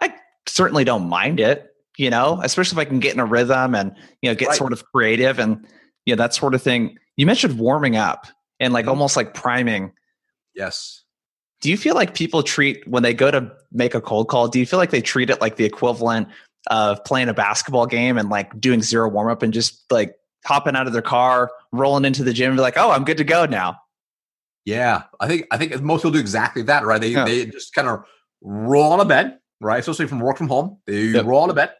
I 0.00 0.14
certainly 0.46 0.84
don't 0.84 1.08
mind 1.08 1.40
it 1.40 1.69
you 1.96 2.10
know, 2.10 2.40
especially 2.42 2.76
if 2.76 2.86
I 2.86 2.88
can 2.88 3.00
get 3.00 3.14
in 3.14 3.20
a 3.20 3.24
rhythm 3.24 3.74
and, 3.74 3.94
you 4.22 4.30
know, 4.30 4.34
get 4.34 4.48
right. 4.48 4.56
sort 4.56 4.72
of 4.72 4.84
creative 4.86 5.38
and, 5.38 5.66
you 6.06 6.14
know, 6.14 6.22
that 6.22 6.34
sort 6.34 6.54
of 6.54 6.62
thing. 6.62 6.98
You 7.16 7.26
mentioned 7.26 7.58
warming 7.58 7.96
up 7.96 8.26
and 8.58 8.72
like 8.72 8.84
mm-hmm. 8.84 8.90
almost 8.90 9.16
like 9.16 9.34
priming. 9.34 9.92
Yes. 10.54 11.02
Do 11.60 11.68
you 11.70 11.76
feel 11.76 11.94
like 11.94 12.14
people 12.14 12.42
treat 12.42 12.86
when 12.88 13.02
they 13.02 13.12
go 13.12 13.30
to 13.30 13.52
make 13.70 13.94
a 13.94 14.00
cold 14.00 14.28
call, 14.28 14.48
do 14.48 14.58
you 14.58 14.66
feel 14.66 14.78
like 14.78 14.90
they 14.90 15.02
treat 15.02 15.28
it 15.28 15.40
like 15.40 15.56
the 15.56 15.64
equivalent 15.64 16.28
of 16.70 17.04
playing 17.04 17.28
a 17.28 17.34
basketball 17.34 17.86
game 17.86 18.16
and 18.16 18.30
like 18.30 18.58
doing 18.60 18.82
zero 18.82 19.08
warm 19.08 19.28
up 19.28 19.42
and 19.42 19.52
just 19.52 19.84
like 19.90 20.14
hopping 20.44 20.76
out 20.76 20.86
of 20.86 20.92
their 20.92 21.02
car, 21.02 21.50
rolling 21.72 22.04
into 22.04 22.24
the 22.24 22.32
gym 22.32 22.50
and 22.50 22.56
be 22.56 22.62
like, 22.62 22.78
oh, 22.78 22.90
I'm 22.90 23.04
good 23.04 23.18
to 23.18 23.24
go 23.24 23.44
now? 23.44 23.76
Yeah. 24.64 25.02
I 25.20 25.28
think 25.28 25.46
I 25.50 25.58
think 25.58 25.78
most 25.82 26.00
people 26.00 26.12
do 26.12 26.18
exactly 26.18 26.62
that, 26.62 26.84
right? 26.84 27.00
They 27.00 27.08
yeah. 27.08 27.24
they 27.24 27.46
just 27.46 27.74
kind 27.74 27.88
of 27.88 28.04
roll 28.40 28.92
on 28.92 29.00
a 29.00 29.04
bed, 29.04 29.38
right? 29.60 29.80
Especially 29.80 30.06
from 30.06 30.20
work 30.20 30.38
from 30.38 30.48
home. 30.48 30.78
They 30.86 31.02
yep. 31.08 31.26
roll 31.26 31.42
on 31.42 31.50
a 31.50 31.54
bed 31.54 31.72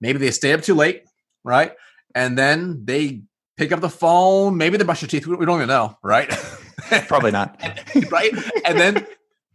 Maybe 0.00 0.18
they 0.18 0.30
stay 0.30 0.52
up 0.52 0.62
too 0.62 0.74
late, 0.74 1.04
right? 1.44 1.72
And 2.14 2.36
then 2.36 2.84
they 2.84 3.22
pick 3.56 3.72
up 3.72 3.80
the 3.80 3.88
phone. 3.88 4.56
Maybe 4.56 4.76
they 4.76 4.84
brush 4.84 5.00
their 5.00 5.08
teeth. 5.08 5.26
We 5.26 5.44
don't 5.46 5.56
even 5.56 5.68
know, 5.68 5.98
right? 6.02 6.28
Probably 7.08 7.30
not. 7.30 7.60
right. 8.10 8.32
And 8.64 8.78
then 8.78 9.06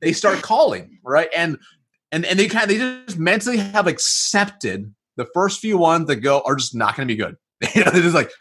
they 0.02 0.14
start 0.14 0.42
calling, 0.42 1.00
right? 1.04 1.30
And 1.36 1.58
and 2.12 2.26
and 2.26 2.38
they 2.38 2.48
kind 2.48 2.64
of 2.64 2.70
they 2.70 2.78
just 2.78 3.20
mentally 3.20 3.58
have 3.58 3.88
accepted 3.88 4.94
the 5.18 5.28
first 5.34 5.60
few 5.60 5.78
ones 5.78 6.08
that 6.08 6.18
go 6.18 6.42
are 6.46 6.56
just 6.56 6.76
not 6.76 6.96
going 6.96 7.08
to 7.08 7.14
be 7.14 7.18
good. 7.18 7.38
you 7.76 7.84
know, 7.84 7.92
they're 7.92 8.02
just 8.02 8.16
like, 8.16 8.32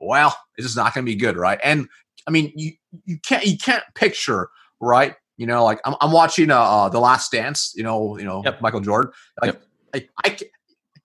well, 0.00 0.36
it's 0.56 0.66
just 0.66 0.76
not 0.76 0.94
going 0.94 1.04
to 1.04 1.10
be 1.10 1.16
good, 1.16 1.36
right? 1.36 1.58
And 1.64 1.88
I 2.26 2.30
mean, 2.30 2.52
you 2.54 2.72
you 3.04 3.18
can't 3.18 3.44
you 3.44 3.56
can't 3.56 3.84
picture, 3.94 4.48
right? 4.80 5.14
You 5.36 5.46
know, 5.46 5.64
like 5.64 5.80
I'm, 5.84 5.94
I'm 6.00 6.12
watching 6.12 6.50
uh, 6.50 6.60
uh 6.60 6.88
the 6.88 7.00
Last 7.00 7.32
Dance. 7.32 7.72
You 7.74 7.82
know, 7.82 8.18
you 8.18 8.24
know 8.24 8.42
yep. 8.44 8.60
Michael 8.60 8.80
Jordan. 8.80 9.12
Like, 9.40 9.54
yep. 9.54 9.64
like 9.94 10.10
I 10.24 10.38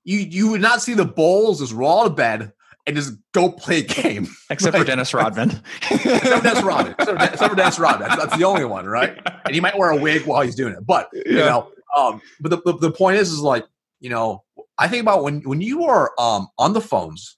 you 0.06 0.20
you 0.20 0.50
would 0.52 0.62
not 0.62 0.82
see 0.82 0.94
the 0.94 1.06
Bulls 1.06 1.60
just 1.60 1.74
roll 1.74 2.02
out 2.02 2.08
of 2.08 2.16
bed 2.16 2.54
and 2.88 2.96
just 2.96 3.14
go 3.34 3.52
play 3.52 3.80
a 3.80 3.84
game. 3.84 4.28
Except 4.50 4.74
like, 4.74 4.82
for 4.84 4.88
Dennis 4.88 5.14
Rodman. 5.14 5.62
except 5.92 6.04
for 6.04 6.42
Dennis 6.42 6.64
Rodman. 6.64 6.96
Except 7.00 7.50
for, 7.50 7.56
Dennis 7.56 7.80
Rodman. 7.80 8.08
That's, 8.08 8.22
that's, 8.22 8.38
the 8.38 8.44
only 8.44 8.66
one, 8.66 8.86
right? 8.86 9.20
And 9.46 9.56
he 9.56 9.60
might 9.60 9.78
wear 9.78 9.90
a 9.90 9.98
wig 9.98 10.26
while 10.26 10.42
he's 10.44 10.56
doing 10.56 10.74
it. 10.74 10.86
But 10.86 11.10
yeah. 11.14 11.22
you 11.26 11.36
know, 11.38 11.72
um, 11.98 12.22
but 12.40 12.50
the, 12.50 12.62
the, 12.64 12.78
the 12.78 12.92
point 12.92 13.18
is, 13.18 13.32
is 13.32 13.40
like, 13.40 13.66
you 14.00 14.10
know, 14.10 14.44
I 14.78 14.88
think 14.88 15.02
about 15.02 15.24
when 15.24 15.42
when 15.42 15.62
you 15.62 15.86
are 15.86 16.12
um 16.20 16.48
on 16.60 16.74
the 16.74 16.82
phones, 16.82 17.38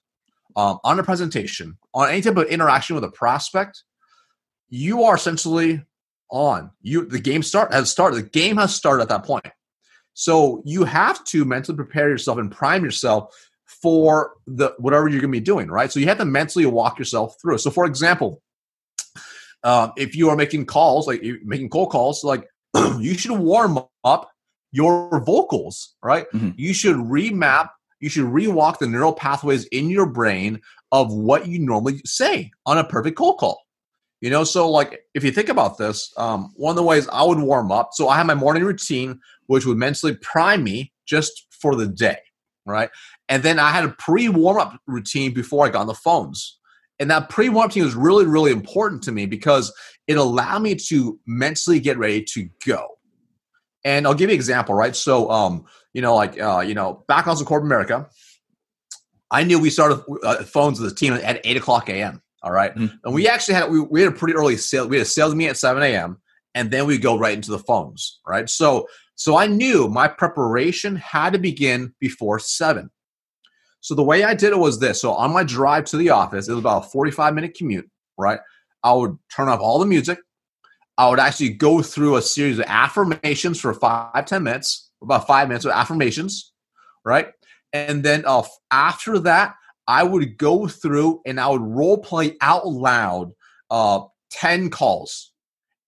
um, 0.55 0.79
on 0.83 0.99
a 0.99 1.03
presentation, 1.03 1.77
on 1.93 2.09
any 2.09 2.21
type 2.21 2.35
of 2.35 2.47
interaction 2.47 2.95
with 2.95 3.03
a 3.03 3.11
prospect, 3.11 3.83
you 4.69 5.03
are 5.03 5.15
essentially 5.15 5.83
on. 6.29 6.71
You 6.81 7.05
the 7.05 7.19
game 7.19 7.43
start 7.43 7.71
has 7.71 7.89
started. 7.89 8.17
The 8.17 8.29
game 8.29 8.57
has 8.57 8.75
started 8.75 9.03
at 9.03 9.09
that 9.09 9.23
point. 9.23 9.45
So 10.19 10.63
you 10.65 10.83
have 10.83 11.23
to 11.25 11.45
mentally 11.45 11.75
prepare 11.75 12.09
yourself 12.09 12.39
and 12.39 12.51
prime 12.51 12.83
yourself 12.83 13.35
for 13.65 14.33
the 14.47 14.73
whatever 14.79 15.07
you're 15.07 15.21
going 15.21 15.31
to 15.31 15.39
be 15.39 15.45
doing, 15.45 15.69
right? 15.69 15.91
So 15.91 15.99
you 15.99 16.07
have 16.07 16.17
to 16.17 16.25
mentally 16.25 16.65
walk 16.65 16.97
yourself 16.97 17.35
through. 17.39 17.59
So, 17.59 17.69
for 17.69 17.85
example, 17.85 18.41
um, 19.63 19.93
if 19.95 20.15
you 20.15 20.31
are 20.31 20.35
making 20.35 20.65
calls, 20.65 21.05
like 21.05 21.21
you're 21.21 21.37
making 21.45 21.69
cold 21.69 21.91
calls, 21.91 22.23
like 22.23 22.47
you 22.97 23.13
should 23.13 23.37
warm 23.37 23.77
up 24.03 24.31
your 24.71 25.21
vocals, 25.23 25.93
right? 26.01 26.25
Mm-hmm. 26.33 26.49
You 26.55 26.73
should 26.73 26.95
remap, 26.95 27.69
you 27.99 28.09
should 28.09 28.25
rewalk 28.25 28.79
the 28.79 28.87
neural 28.87 29.13
pathways 29.13 29.65
in 29.65 29.87
your 29.87 30.07
brain 30.07 30.61
of 30.91 31.13
what 31.13 31.47
you 31.47 31.59
normally 31.59 32.01
say 32.05 32.49
on 32.65 32.79
a 32.79 32.83
perfect 32.83 33.17
cold 33.17 33.37
call. 33.37 33.66
You 34.21 34.31
know, 34.31 34.43
so 34.43 34.69
like 34.69 35.01
if 35.13 35.23
you 35.23 35.31
think 35.31 35.49
about 35.49 35.77
this, 35.77 36.11
um, 36.17 36.51
one 36.55 36.71
of 36.71 36.75
the 36.75 36.83
ways 36.83 37.07
I 37.09 37.23
would 37.23 37.39
warm 37.39 37.71
up, 37.71 37.89
so 37.93 38.09
I 38.09 38.17
have 38.17 38.25
my 38.25 38.33
morning 38.33 38.63
routine, 38.63 39.19
which 39.45 39.65
would 39.65 39.77
mentally 39.77 40.15
prime 40.15 40.63
me 40.63 40.91
just 41.05 41.45
for 41.51 41.75
the 41.75 41.87
day, 41.87 42.17
right? 42.65 42.89
And 43.29 43.43
then 43.43 43.59
I 43.59 43.69
had 43.71 43.85
a 43.85 43.89
pre 43.89 44.27
warm 44.27 44.57
up 44.57 44.79
routine 44.87 45.33
before 45.33 45.65
I 45.65 45.69
got 45.69 45.81
on 45.81 45.87
the 45.87 45.93
phones. 45.93 46.57
And 46.99 47.11
that 47.11 47.29
pre 47.29 47.49
warm 47.49 47.65
up 47.65 47.69
routine 47.69 47.83
was 47.83 47.95
really, 47.95 48.25
really 48.25 48.51
important 48.51 49.03
to 49.03 49.11
me 49.11 49.27
because 49.27 49.71
it 50.07 50.17
allowed 50.17 50.63
me 50.63 50.73
to 50.87 51.19
mentally 51.27 51.79
get 51.79 51.99
ready 51.99 52.23
to 52.23 52.49
go. 52.65 52.97
And 53.83 54.07
I'll 54.07 54.15
give 54.15 54.29
you 54.29 54.33
an 54.33 54.35
example, 54.35 54.73
right? 54.73 54.95
So, 54.95 55.29
um, 55.29 55.65
you 55.93 56.01
know, 56.01 56.15
like, 56.15 56.41
uh, 56.41 56.59
you 56.59 56.73
know, 56.73 57.05
back 57.07 57.27
on 57.27 57.37
Corporate 57.37 57.67
America, 57.67 58.09
I 59.29 59.43
knew 59.43 59.59
we 59.59 59.69
started 59.69 60.03
uh, 60.23 60.43
phones 60.43 60.81
as 60.81 60.91
a 60.91 60.95
team 60.95 61.13
at 61.13 61.39
8 61.43 61.57
o'clock 61.57 61.89
a.m. 61.89 62.21
All 62.47 62.53
right? 62.53 62.73
mm-hmm. 62.73 62.95
And 63.03 63.13
we 63.13 63.27
actually 63.27 63.55
had 63.55 63.69
we, 63.69 63.81
we 63.81 64.01
had 64.01 64.13
a 64.13 64.15
pretty 64.15 64.35
early 64.35 64.55
sale. 64.55 64.87
We 64.87 64.97
had 64.97 65.05
a 65.05 65.09
sales 65.09 65.35
meeting 65.35 65.49
at 65.49 65.57
7 65.57 65.83
a.m. 65.83 66.17
and 66.55 66.71
then 66.71 66.87
we 66.87 66.97
go 66.97 67.17
right 67.17 67.35
into 67.35 67.51
the 67.51 67.59
phones. 67.59 68.21
Right. 68.25 68.49
So 68.49 68.87
so 69.15 69.35
I 69.35 69.47
knew 69.47 69.89
my 69.89 70.07
preparation 70.07 70.95
had 70.95 71.33
to 71.33 71.39
begin 71.39 71.93
before 71.99 72.39
seven. 72.39 72.89
So 73.81 73.95
the 73.95 74.03
way 74.03 74.23
I 74.23 74.33
did 74.33 74.53
it 74.53 74.59
was 74.59 74.79
this. 74.79 75.01
So 75.01 75.11
on 75.11 75.33
my 75.33 75.43
drive 75.43 75.85
to 75.85 75.97
the 75.97 76.11
office, 76.11 76.47
it 76.47 76.53
was 76.53 76.59
about 76.59 76.85
a 76.85 76.89
45 76.89 77.33
minute 77.33 77.53
commute, 77.53 77.89
right? 78.17 78.39
I 78.83 78.93
would 78.93 79.17
turn 79.35 79.49
off 79.49 79.59
all 79.59 79.79
the 79.79 79.85
music. 79.85 80.19
I 80.97 81.09
would 81.09 81.19
actually 81.19 81.49
go 81.49 81.81
through 81.81 82.15
a 82.15 82.21
series 82.21 82.59
of 82.59 82.65
affirmations 82.67 83.59
for 83.59 83.73
five, 83.73 84.25
10 84.25 84.43
minutes, 84.43 84.89
about 85.01 85.27
five 85.27 85.47
minutes 85.47 85.65
of 85.65 85.71
affirmations, 85.71 86.53
right? 87.03 87.27
And 87.73 88.03
then 88.03 88.23
uh, 88.25 88.43
after 88.71 89.19
that, 89.19 89.55
I 89.87 90.03
would 90.03 90.37
go 90.37 90.67
through 90.67 91.21
and 91.25 91.39
I 91.39 91.47
would 91.47 91.61
role 91.61 91.97
play 91.97 92.35
out 92.41 92.67
loud 92.67 93.31
uh, 93.69 94.01
10 94.31 94.69
calls. 94.69 95.31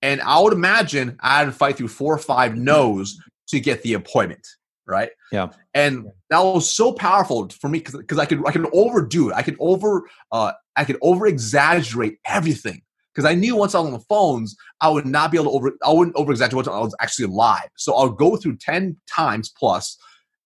And 0.02 0.22
I 0.22 0.40
would 0.40 0.54
imagine 0.54 1.18
I 1.20 1.40
had 1.40 1.46
to 1.46 1.52
fight 1.52 1.78
through 1.78 1.90
four 1.90 2.14
or 2.14 2.20
five 2.20 2.56
no's 2.56 3.20
to 3.50 3.60
get 3.60 3.84
the 3.84 3.94
appointment. 3.94 4.48
Right. 4.88 5.10
Yeah. 5.32 5.50
And 5.74 6.08
that 6.30 6.40
was 6.40 6.74
so 6.74 6.94
powerful 6.94 7.50
for 7.50 7.70
me 7.70 7.80
because 7.80 8.18
I 8.18 8.26
could 8.26 8.48
I 8.48 8.52
could 8.52 8.66
overdo 8.74 9.30
it. 9.30 9.36
I 9.36 9.44
could 9.44 9.56
over 9.60 10.10
uh 10.32 10.54
I 10.76 10.84
could 10.84 10.98
over 11.04 11.28
exaggerate 11.28 12.18
everything. 12.26 12.82
Because 13.14 13.30
I 13.30 13.36
knew 13.36 13.56
once 13.56 13.76
I 13.76 13.80
was 13.80 13.88
on 13.88 13.94
the 13.94 14.06
phones, 14.08 14.56
I 14.82 14.90
would 14.90 15.06
not 15.06 15.32
be 15.32 15.38
able 15.38 15.52
to 15.52 15.58
over 15.58 15.72
I 15.86 15.92
wouldn't 15.92 16.16
over 16.16 16.32
exaggerate 16.32 16.68
I 16.68 16.80
was 16.80 16.96
actually 17.02 17.28
live. 17.28 17.70
So 17.78 17.94
I'll 17.94 18.10
go 18.10 18.36
through 18.36 18.58
10 18.58 18.98
times 19.14 19.52
plus 19.56 19.96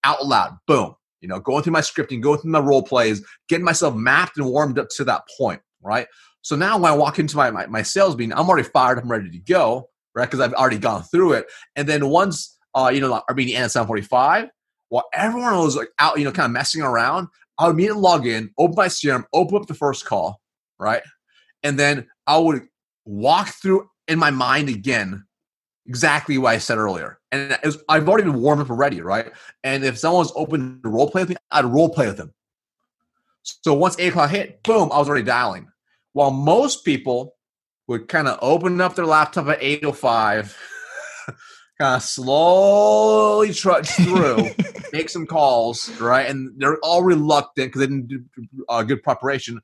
out 0.03 0.25
loud. 0.25 0.57
Boom 0.67 0.95
you 1.23 1.29
know, 1.29 1.39
going 1.39 1.63
through 1.63 1.71
my 1.71 1.81
scripting, 1.81 2.21
going 2.21 2.37
through 2.39 2.51
my 2.51 2.59
role 2.59 2.83
plays, 2.83 3.25
getting 3.47 3.63
myself 3.63 3.95
mapped 3.95 4.37
and 4.37 4.45
warmed 4.45 4.77
up 4.77 4.89
to 4.89 5.05
that 5.05 5.23
point, 5.37 5.61
right? 5.81 6.05
So 6.41 6.57
now 6.57 6.77
when 6.77 6.91
I 6.91 6.95
walk 6.95 7.17
into 7.17 7.37
my, 7.37 7.49
my, 7.49 7.65
my 7.67 7.81
sales 7.81 8.17
meeting, 8.17 8.33
I'm 8.33 8.49
already 8.49 8.67
fired 8.67 8.99
I'm 8.99 9.09
ready 9.09 9.31
to 9.31 9.39
go, 9.39 9.89
right? 10.13 10.25
Because 10.25 10.41
I've 10.41 10.53
already 10.53 10.77
gone 10.77 11.03
through 11.03 11.33
it. 11.33 11.45
And 11.77 11.87
then 11.87 12.09
once, 12.09 12.57
uh, 12.75 12.91
you 12.93 12.99
know, 12.99 13.23
our 13.27 13.35
meeting 13.35 13.55
ends 13.55 13.67
at 13.67 13.87
745, 13.87 14.49
while 14.89 15.05
everyone 15.13 15.55
was 15.55 15.77
like 15.77 15.87
out, 15.97 16.19
you 16.19 16.25
know, 16.25 16.31
kind 16.33 16.45
of 16.45 16.51
messing 16.51 16.81
around, 16.81 17.29
I 17.57 17.67
would 17.67 17.73
immediately 17.73 18.01
log 18.01 18.27
in, 18.27 18.51
open 18.57 18.75
my 18.75 18.87
CRM, 18.87 19.23
open 19.33 19.55
up 19.55 19.67
the 19.67 19.73
first 19.73 20.05
call, 20.05 20.41
right? 20.77 21.03
And 21.63 21.79
then 21.79 22.05
I 22.27 22.37
would 22.37 22.63
walk 23.05 23.47
through 23.47 23.89
in 24.09 24.19
my 24.19 24.29
mind 24.29 24.67
again 24.67 25.23
exactly 25.87 26.37
what 26.37 26.53
I 26.53 26.57
said 26.57 26.77
earlier. 26.77 27.19
And 27.31 27.57
was, 27.63 27.77
I've 27.89 28.07
already 28.07 28.23
been 28.23 28.41
warmed 28.41 28.61
up 28.61 28.69
already, 28.69 29.01
right? 29.01 29.31
And 29.63 29.83
if 29.83 29.97
someone's 29.97 30.31
open 30.35 30.81
to 30.83 30.89
role 30.89 31.09
play 31.09 31.23
with 31.23 31.29
me, 31.29 31.35
I'd 31.51 31.65
role 31.65 31.89
play 31.89 32.07
with 32.07 32.17
them. 32.17 32.33
So 33.43 33.73
once 33.73 33.97
eight 33.99 34.09
o'clock 34.09 34.29
hit, 34.29 34.63
boom, 34.63 34.89
I 34.91 34.99
was 34.99 35.09
already 35.09 35.25
dialing. 35.25 35.67
While 36.13 36.31
most 36.31 36.85
people 36.85 37.35
would 37.87 38.07
kind 38.07 38.27
of 38.27 38.39
open 38.41 38.79
up 38.79 38.95
their 38.95 39.05
laptop 39.05 39.47
at 39.47 39.61
805, 39.61 40.57
kind 41.79 41.95
of 41.95 42.01
slowly 42.03 43.53
trudge 43.53 43.89
through, 43.89 44.49
make 44.93 45.09
some 45.09 45.25
calls, 45.25 45.89
right? 45.99 46.29
And 46.29 46.51
they're 46.57 46.77
all 46.79 47.03
reluctant 47.03 47.67
because 47.67 47.79
they 47.81 47.87
didn't 47.87 48.07
do 48.07 48.23
uh, 48.69 48.83
good 48.83 49.03
preparation. 49.03 49.59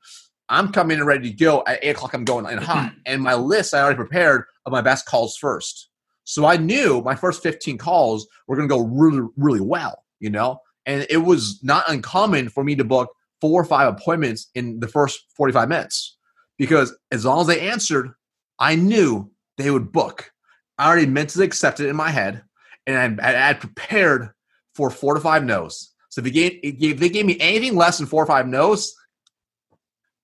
I'm 0.50 0.72
coming 0.72 0.98
in 0.98 1.04
ready 1.04 1.30
to 1.30 1.36
go 1.36 1.62
at 1.66 1.78
eight 1.82 1.90
o'clock. 1.90 2.12
I'm 2.12 2.24
going 2.24 2.44
in 2.46 2.58
hot, 2.58 2.92
and 3.06 3.22
my 3.22 3.34
list 3.34 3.72
I 3.72 3.80
already 3.80 3.96
prepared 3.96 4.44
of 4.66 4.72
my 4.72 4.82
best 4.82 5.06
calls 5.06 5.36
first. 5.36 5.89
So 6.24 6.46
I 6.46 6.56
knew 6.56 7.02
my 7.02 7.14
first 7.14 7.42
15 7.42 7.78
calls 7.78 8.26
were 8.46 8.56
going 8.56 8.68
to 8.68 8.74
go 8.74 8.84
really, 8.84 9.26
really 9.36 9.60
well. 9.60 10.04
You 10.18 10.30
know, 10.30 10.60
and 10.86 11.06
it 11.08 11.18
was 11.18 11.60
not 11.62 11.88
uncommon 11.88 12.48
for 12.50 12.62
me 12.62 12.74
to 12.76 12.84
book 12.84 13.10
four 13.40 13.60
or 13.60 13.64
five 13.64 13.88
appointments 13.88 14.48
in 14.54 14.80
the 14.80 14.88
first 14.88 15.24
45 15.34 15.68
minutes 15.68 16.18
because 16.58 16.94
as 17.10 17.24
long 17.24 17.40
as 17.40 17.46
they 17.46 17.68
answered, 17.68 18.10
I 18.58 18.76
knew 18.76 19.30
they 19.56 19.70
would 19.70 19.92
book. 19.92 20.30
I 20.78 20.86
already 20.86 21.06
mentally 21.06 21.46
accepted 21.46 21.86
it 21.86 21.88
in 21.88 21.96
my 21.96 22.10
head, 22.10 22.42
and 22.86 23.20
I 23.20 23.32
had 23.32 23.60
prepared 23.60 24.30
for 24.74 24.90
four 24.90 25.14
to 25.14 25.20
five 25.20 25.44
no's. 25.44 25.92
So 26.10 26.20
if 26.20 26.24
they 26.24 26.30
gave, 26.30 26.60
if 26.62 26.98
they 26.98 27.08
gave 27.08 27.24
me 27.24 27.38
anything 27.40 27.76
less 27.76 27.98
than 27.98 28.06
four 28.06 28.22
or 28.22 28.26
five 28.26 28.46
no's, 28.46 28.94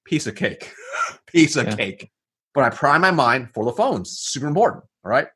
piece 0.05 0.27
of 0.27 0.35
cake, 0.35 0.73
piece 1.27 1.57
of 1.57 1.67
yeah. 1.67 1.77
cake. 1.77 2.11
But 2.55 2.65
I 2.65 2.71
prime 2.71 3.01
my 3.01 3.11
mind 3.11 3.51
for 3.55 3.65
the 3.65 3.73
phones. 3.73 4.11
Super 4.19 4.47
important. 4.47 4.85
All 5.05 5.11
right, 5.11 5.29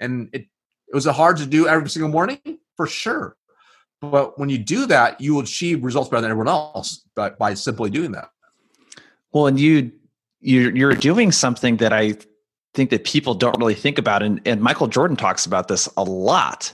and 0.00 0.28
it 0.32 0.46
it 0.88 0.94
was 0.94 1.04
hard 1.06 1.36
to 1.38 1.46
do 1.46 1.68
every 1.68 1.88
single 1.90 2.10
morning 2.10 2.40
for 2.76 2.86
sure. 2.86 3.36
But 4.00 4.38
when 4.38 4.48
you 4.48 4.58
do 4.58 4.86
that, 4.86 5.20
you 5.20 5.34
will 5.34 5.42
achieve 5.42 5.82
results 5.82 6.08
better 6.08 6.22
than 6.22 6.30
everyone 6.30 6.48
else 6.48 7.04
by, 7.16 7.30
by 7.30 7.54
simply 7.54 7.90
doing 7.90 8.12
that. 8.12 8.30
Well, 9.32 9.46
and 9.46 9.58
you 9.58 9.92
you're, 10.40 10.74
you're 10.74 10.94
doing 10.94 11.32
something 11.32 11.78
that 11.78 11.92
I 11.92 12.14
think 12.74 12.90
that 12.90 13.04
people 13.04 13.34
don't 13.34 13.58
really 13.58 13.74
think 13.74 13.98
about, 13.98 14.22
and, 14.22 14.40
and 14.46 14.60
Michael 14.60 14.86
Jordan 14.86 15.16
talks 15.16 15.44
about 15.46 15.68
this 15.68 15.88
a 15.96 16.04
lot. 16.04 16.72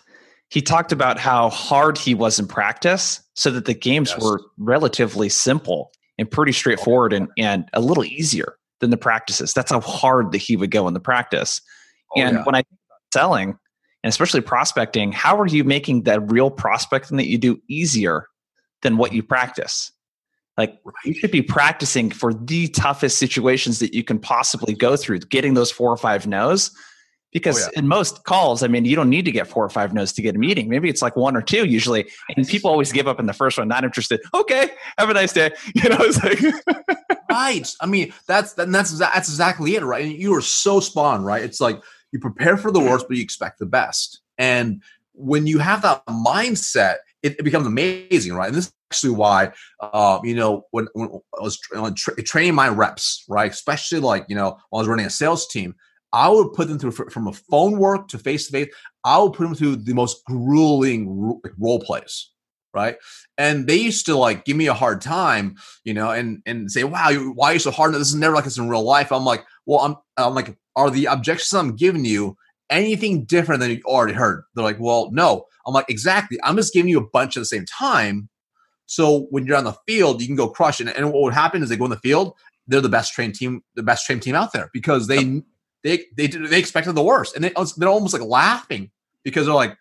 He 0.50 0.60
talked 0.60 0.92
about 0.92 1.18
how 1.18 1.48
hard 1.48 1.96
he 1.96 2.14
was 2.14 2.38
in 2.38 2.46
practice, 2.46 3.22
so 3.34 3.50
that 3.50 3.64
the 3.64 3.74
games 3.74 4.10
yes. 4.10 4.22
were 4.22 4.42
relatively 4.58 5.30
simple 5.30 5.90
and 6.18 6.30
pretty 6.30 6.52
straightforward 6.52 7.12
and, 7.12 7.28
oh, 7.28 7.32
and 7.38 7.68
a 7.72 7.80
little 7.80 8.04
easier 8.04 8.56
than 8.80 8.90
the 8.90 8.96
practices. 8.96 9.54
That's 9.54 9.70
how 9.70 9.80
hard 9.80 10.30
that 10.32 10.38
he 10.38 10.56
would 10.56 10.70
go 10.70 10.86
in 10.86 10.94
the 10.94 11.00
practice. 11.00 11.60
Oh, 12.14 12.20
and 12.20 12.36
yeah. 12.36 12.44
when 12.44 12.54
I 12.54 12.58
think 12.58 12.78
selling, 13.14 13.50
and 14.02 14.10
especially 14.10 14.42
prospecting, 14.42 15.12
how 15.12 15.40
are 15.40 15.46
you 15.46 15.64
making 15.64 16.02
that 16.02 16.30
real 16.30 16.50
prospecting 16.50 17.16
that 17.16 17.28
you 17.28 17.38
do 17.38 17.58
easier 17.68 18.26
than 18.82 18.98
what 18.98 19.14
you 19.14 19.22
practice? 19.22 19.90
Like 20.58 20.78
you 21.04 21.14
should 21.14 21.30
be 21.30 21.42
practicing 21.42 22.10
for 22.10 22.34
the 22.34 22.68
toughest 22.68 23.18
situations 23.18 23.78
that 23.78 23.94
you 23.94 24.04
can 24.04 24.18
possibly 24.18 24.74
go 24.74 24.96
through, 24.96 25.20
getting 25.20 25.54
those 25.54 25.70
four 25.70 25.90
or 25.90 25.96
five 25.96 26.26
no's. 26.26 26.70
Oh, 26.74 26.80
because 27.32 27.64
oh, 27.64 27.70
yeah. 27.72 27.80
in 27.80 27.88
most 27.88 28.22
calls, 28.22 28.62
I 28.62 28.68
mean, 28.68 28.84
you 28.84 28.94
don't 28.94 29.10
need 29.10 29.24
to 29.24 29.32
get 29.32 29.48
four 29.48 29.64
or 29.64 29.68
five 29.68 29.92
no's 29.92 30.12
to 30.12 30.22
get 30.22 30.36
a 30.36 30.38
meeting. 30.38 30.68
Maybe 30.68 30.88
it's 30.88 31.02
like 31.02 31.16
one 31.16 31.36
or 31.36 31.42
two 31.42 31.66
usually. 31.66 32.08
And 32.36 32.46
people 32.46 32.70
always 32.70 32.92
give 32.92 33.08
up 33.08 33.18
in 33.18 33.26
the 33.26 33.32
first 33.32 33.58
one, 33.58 33.66
not 33.66 33.82
interested. 33.82 34.20
Okay, 34.32 34.68
have 34.98 35.10
a 35.10 35.14
nice 35.14 35.32
day. 35.32 35.50
You 35.74 35.90
know, 35.90 35.96
it's 36.00 36.22
like 36.22 36.38
Right. 37.28 37.68
I 37.80 37.86
mean, 37.86 38.12
that's 38.28 38.52
that's 38.52 38.96
that's 38.96 39.28
exactly 39.28 39.74
it, 39.74 39.82
right? 39.82 40.04
And 40.04 40.12
you 40.12 40.32
are 40.36 40.40
so 40.40 40.78
spawned, 40.78 41.26
right? 41.26 41.42
It's 41.42 41.60
like 41.60 41.82
you 42.14 42.20
prepare 42.20 42.56
for 42.56 42.70
the 42.70 42.80
worst, 42.80 43.06
but 43.08 43.16
you 43.16 43.22
expect 43.22 43.58
the 43.58 43.66
best. 43.66 44.20
And 44.38 44.82
when 45.12 45.48
you 45.48 45.58
have 45.58 45.82
that 45.82 46.06
mindset, 46.06 46.98
it, 47.24 47.34
it 47.40 47.42
becomes 47.42 47.66
amazing, 47.66 48.34
right? 48.34 48.46
And 48.46 48.54
this 48.54 48.66
is 48.66 48.72
actually 48.90 49.14
why, 49.14 49.52
uh, 49.80 50.20
you 50.22 50.36
know, 50.36 50.64
when, 50.70 50.86
when 50.92 51.08
I 51.36 51.42
was 51.42 51.58
tra- 51.96 52.22
training 52.22 52.54
my 52.54 52.68
reps, 52.68 53.24
right, 53.28 53.50
especially 53.50 53.98
like 53.98 54.26
you 54.28 54.36
know, 54.36 54.58
when 54.70 54.78
I 54.78 54.82
was 54.82 54.88
running 54.88 55.06
a 55.06 55.10
sales 55.10 55.48
team, 55.48 55.74
I 56.12 56.28
would 56.28 56.52
put 56.52 56.68
them 56.68 56.78
through 56.78 56.92
from 56.92 57.26
a 57.26 57.32
phone 57.32 57.78
work 57.78 58.06
to 58.08 58.18
face 58.18 58.46
to 58.46 58.52
face. 58.52 58.68
I 59.02 59.18
would 59.18 59.32
put 59.32 59.42
them 59.42 59.56
through 59.56 59.76
the 59.76 59.94
most 59.94 60.24
grueling 60.24 61.40
role 61.58 61.80
plays, 61.80 62.30
right? 62.72 62.96
And 63.38 63.66
they 63.66 63.76
used 63.76 64.06
to 64.06 64.16
like 64.16 64.44
give 64.44 64.56
me 64.56 64.68
a 64.68 64.74
hard 64.74 65.00
time, 65.00 65.56
you 65.82 65.94
know, 65.94 66.10
and 66.10 66.42
and 66.46 66.70
say, 66.70 66.84
"Wow, 66.84 67.12
why 67.34 67.50
are 67.50 67.52
you 67.54 67.58
so 67.58 67.72
hard? 67.72 67.92
This 67.92 68.08
is 68.08 68.14
never 68.14 68.36
like 68.36 68.44
this 68.44 68.58
in 68.58 68.68
real 68.68 68.84
life." 68.84 69.10
I'm 69.10 69.24
like, 69.24 69.44
"Well, 69.66 69.80
I'm 69.80 69.96
I'm 70.16 70.34
like 70.34 70.56
are 70.76 70.90
the 70.90 71.06
objections 71.06 71.52
I'm 71.52 71.76
giving 71.76 72.04
you 72.04 72.36
anything 72.70 73.24
different 73.24 73.60
than 73.60 73.70
you 73.70 73.82
already 73.84 74.14
heard? 74.14 74.44
They're 74.54 74.64
like, 74.64 74.80
well, 74.80 75.10
no. 75.12 75.46
I'm 75.66 75.74
like, 75.74 75.88
exactly. 75.88 76.38
I'm 76.42 76.56
just 76.56 76.74
giving 76.74 76.90
you 76.90 76.98
a 76.98 77.06
bunch 77.06 77.36
at 77.36 77.40
the 77.40 77.46
same 77.46 77.64
time. 77.64 78.28
So 78.86 79.26
when 79.30 79.46
you're 79.46 79.56
on 79.56 79.64
the 79.64 79.76
field, 79.86 80.20
you 80.20 80.26
can 80.26 80.36
go 80.36 80.48
crush 80.48 80.80
it. 80.80 80.88
And 80.94 81.12
what 81.12 81.22
would 81.22 81.34
happen 81.34 81.62
is 81.62 81.68
they 81.68 81.76
go 81.76 81.84
in 81.84 81.90
the 81.90 81.96
field, 81.98 82.34
they're 82.66 82.80
the 82.80 82.88
best 82.88 83.14
trained 83.14 83.34
team, 83.34 83.62
the 83.76 83.82
best 83.82 84.04
trained 84.04 84.22
team 84.22 84.34
out 84.34 84.52
there 84.52 84.70
because 84.72 85.06
they 85.06 85.42
they 85.82 86.04
they 86.16 86.26
they 86.26 86.58
expected 86.58 86.94
the 86.94 87.02
worst, 87.02 87.34
and 87.34 87.44
they, 87.44 87.52
they're 87.76 87.88
almost 87.88 88.14
like 88.14 88.22
laughing 88.22 88.90
because 89.22 89.46
they're 89.46 89.54
like, 89.54 89.76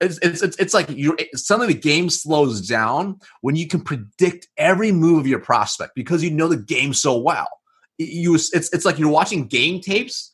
it's 0.00 0.18
it's 0.22 0.42
it's, 0.42 0.56
it's 0.58 0.74
like 0.74 0.88
you 0.90 1.16
suddenly 1.34 1.72
the 1.72 1.80
game 1.80 2.10
slows 2.10 2.66
down 2.66 3.20
when 3.42 3.54
you 3.54 3.68
can 3.68 3.80
predict 3.80 4.48
every 4.56 4.90
move 4.90 5.20
of 5.20 5.26
your 5.26 5.40
prospect 5.40 5.94
because 5.94 6.22
you 6.22 6.30
know 6.30 6.48
the 6.48 6.56
game 6.56 6.94
so 6.94 7.16
well 7.16 7.59
you 8.04 8.34
it's 8.34 8.52
it's 8.52 8.84
like 8.84 8.98
you're 8.98 9.10
watching 9.10 9.46
game 9.46 9.80
tapes 9.80 10.32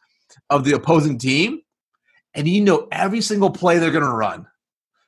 of 0.51 0.65
the 0.65 0.73
opposing 0.73 1.19
team 1.19 1.61
and 2.35 2.47
you 2.47 2.61
know 2.61 2.87
every 2.93 3.21
single 3.21 3.51
play 3.51 3.79
they're 3.79 3.91
going 3.91 4.05
to 4.05 4.11
run. 4.11 4.47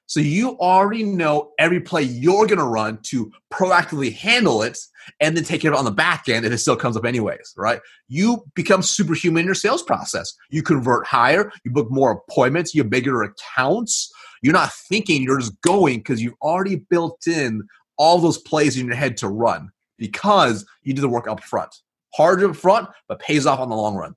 So 0.07 0.21
you 0.21 0.59
already 0.59 1.03
know 1.05 1.53
every 1.59 1.81
play 1.81 2.03
you're 2.03 2.47
going 2.47 2.59
to 2.59 2.65
run 2.65 2.99
to 3.05 3.31
proactively 3.53 4.15
handle 4.15 4.63
it 4.63 4.79
and 5.21 5.37
then 5.37 5.45
take 5.45 5.61
care 5.61 5.71
of 5.71 5.77
it 5.77 5.79
on 5.79 5.85
the 5.85 5.91
back 5.91 6.31
end 6.31 6.47
if 6.47 6.53
it 6.53 6.59
still 6.59 6.77
comes 6.77 6.97
up 6.97 7.05
anyways, 7.05 7.53
right? 7.59 7.81
You 8.09 8.43
become 8.55 8.83
superhuman 8.83 9.41
in 9.41 9.47
your 9.47 9.55
sales 9.55 9.83
process. 9.83 10.33
You 10.49 10.63
convert 10.63 11.07
higher, 11.07 11.53
you 11.63 11.71
book 11.71 11.91
more 11.91 12.11
appointments, 12.11 12.75
you 12.75 12.83
have 12.83 12.91
bigger 12.91 13.23
accounts. 13.23 14.11
You're 14.43 14.55
not 14.55 14.73
thinking, 14.73 15.23
you're 15.23 15.41
just 15.41 15.61
going 15.61 15.99
because 15.99 16.23
you've 16.23 16.35
already 16.41 16.77
built 16.77 17.27
in 17.27 17.63
all 17.99 18.19
those 18.19 18.39
plays 18.39 18.79
in 18.79 18.87
your 18.87 18.97
head 18.97 19.19
to 19.19 19.29
run 19.29 19.71
because 19.99 20.65
you 20.85 20.95
do 20.95 21.03
the 21.03 21.09
work 21.09 21.29
up 21.29 21.43
front 21.45 21.75
hard 22.15 22.43
up 22.43 22.57
front, 22.57 22.89
but 23.09 23.21
pays 23.21 23.47
off 23.47 23.61
on 23.61 23.69
the 23.69 23.77
long 23.77 23.97
run. 23.97 24.15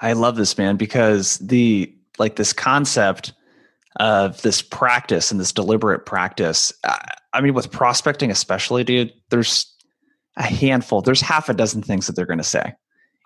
I 0.00 0.12
love 0.12 0.36
this 0.36 0.56
man 0.58 0.76
because 0.76 1.38
the 1.38 1.92
like 2.18 2.36
this 2.36 2.52
concept 2.52 3.32
of 3.98 4.40
this 4.42 4.62
practice 4.62 5.30
and 5.30 5.40
this 5.40 5.52
deliberate 5.52 6.04
practice. 6.06 6.72
I 7.32 7.40
mean, 7.40 7.54
with 7.54 7.70
prospecting, 7.70 8.30
especially, 8.30 8.84
dude, 8.84 9.12
there's 9.30 9.72
a 10.36 10.42
handful, 10.42 11.00
there's 11.02 11.20
half 11.20 11.48
a 11.48 11.54
dozen 11.54 11.82
things 11.82 12.06
that 12.06 12.14
they're 12.14 12.26
going 12.26 12.38
to 12.38 12.44
say 12.44 12.74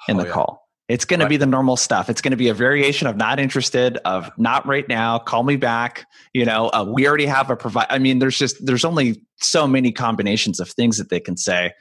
in 0.09 0.16
oh, 0.16 0.22
the 0.22 0.28
yeah. 0.28 0.33
call. 0.33 0.68
It's 0.88 1.04
going 1.04 1.20
right. 1.20 1.26
to 1.26 1.30
be 1.30 1.37
the 1.37 1.46
normal 1.46 1.76
stuff. 1.76 2.11
It's 2.11 2.20
going 2.20 2.33
to 2.33 2.37
be 2.37 2.48
a 2.48 2.54
variation 2.54 3.06
of 3.06 3.16
not 3.16 3.38
interested, 3.38 3.98
of 4.04 4.30
not 4.38 4.66
right 4.66 4.88
now, 4.88 5.18
call 5.18 5.44
me 5.44 5.56
back. 5.56 6.04
You 6.35 6.44
know, 6.44 6.68
uh, 6.72 6.85
we 6.85 7.06
already 7.06 7.26
have 7.26 7.48
a 7.48 7.56
provide. 7.56 7.87
I 7.90 7.98
mean, 7.98 8.18
there's 8.18 8.38
just, 8.38 8.64
there's 8.64 8.85
only 8.85 9.22
so 9.37 9.68
many 9.68 9.92
combinations 9.92 10.59
of 10.59 10.68
things 10.68 10.98
that 10.98 11.09
they 11.09 11.20
can 11.20 11.37
say. 11.37 11.72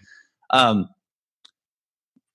Um, 0.52 0.88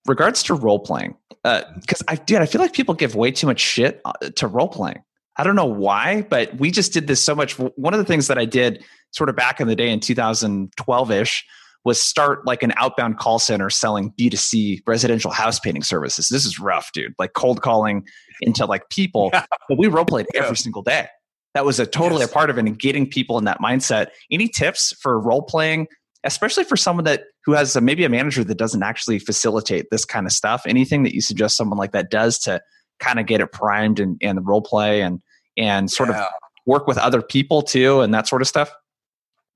regards 0.07 0.43
to 0.45 0.55
role 0.55 0.79
playing, 0.79 1.17
because 1.43 2.03
uh, 2.03 2.09
I 2.09 2.17
did, 2.17 2.43
I 2.43 2.47
feel 2.47 2.61
like 2.61 2.73
people 2.73 2.95
give 2.95 3.15
way 3.15 3.31
too 3.31 3.47
much 3.47 3.61
shit 3.61 4.01
uh, 4.05 4.13
to 4.37 4.47
role 4.47 4.69
playing. 4.69 5.03
I 5.37 5.45
don't 5.45 5.57
know 5.57 5.65
why, 5.67 6.23
but 6.23 6.57
we 6.59 6.71
just 6.71 6.93
did 6.93 7.07
this 7.07 7.23
so 7.23 7.35
much. 7.35 7.59
One 7.59 7.93
of 7.93 7.99
the 7.99 8.05
things 8.05 8.29
that 8.29 8.39
I 8.39 8.45
did 8.45 8.85
sort 9.11 9.29
of 9.29 9.37
back 9.37 9.61
in 9.61 9.67
the 9.67 9.77
day 9.77 9.91
in 9.91 10.01
2012 10.01 11.11
ish 11.11 11.45
was 11.85 12.01
start 12.01 12.47
like 12.47 12.63
an 12.63 12.73
outbound 12.77 13.19
call 13.19 13.39
center 13.39 13.69
selling 13.69 14.13
B2C 14.13 14.83
residential 14.87 15.31
house 15.31 15.59
painting 15.59 15.83
services. 15.83 16.29
This 16.29 16.47
is 16.47 16.59
rough, 16.59 16.93
dude. 16.93 17.15
Like 17.19 17.35
cold 17.35 17.63
calling 17.63 18.07
into 18.41 18.65
like 18.65 18.89
people, 18.89 19.31
yeah. 19.33 19.45
but 19.69 19.79
we 19.79 19.87
role 19.89 20.05
played 20.05 20.27
every 20.35 20.57
single 20.57 20.83
day. 20.83 21.09
That 21.53 21.65
was 21.65 21.79
a 21.79 21.87
totally 21.87 22.21
yes. 22.21 22.31
a 22.31 22.33
part 22.33 22.51
of 22.51 22.59
it 22.59 22.67
and 22.67 22.79
getting 22.79 23.09
people 23.09 23.39
in 23.39 23.45
that 23.45 23.61
mindset. 23.61 24.09
Any 24.31 24.49
tips 24.49 24.93
for 25.01 25.19
role 25.21 25.43
playing 25.43 25.87
especially 26.25 26.65
for 26.65 26.77
someone 26.77 27.05
that 27.05 27.25
who 27.45 27.53
has 27.53 27.77
a, 27.77 27.81
maybe 27.81 28.05
a 28.05 28.09
manager 28.09 28.43
that 28.43 28.57
doesn't 28.57 28.83
actually 28.83 29.19
facilitate 29.19 29.87
this 29.91 30.05
kind 30.05 30.27
of 30.27 30.33
stuff 30.33 30.63
anything 30.67 31.03
that 31.03 31.15
you 31.15 31.21
suggest 31.21 31.57
someone 31.57 31.79
like 31.79 31.93
that 31.93 32.11
does 32.11 32.39
to 32.39 32.61
kind 33.01 33.19
of 33.19 33.27
get 33.27 33.41
it 33.41 33.53
primed 33.53 34.01
and, 34.01 34.17
and 34.23 34.39
the 34.39 34.43
role 34.43 34.63
play 34.63 35.01
and 35.03 35.21
and 35.57 35.91
sort 35.91 36.09
yeah. 36.09 36.25
of 36.25 36.29
work 36.67 36.87
with 36.87 36.99
other 36.99 37.23
people 37.23 37.63
too 37.63 38.01
and 38.01 38.13
that 38.15 38.27
sort 38.27 38.43
of 38.43 38.49
stuff? 38.49 38.73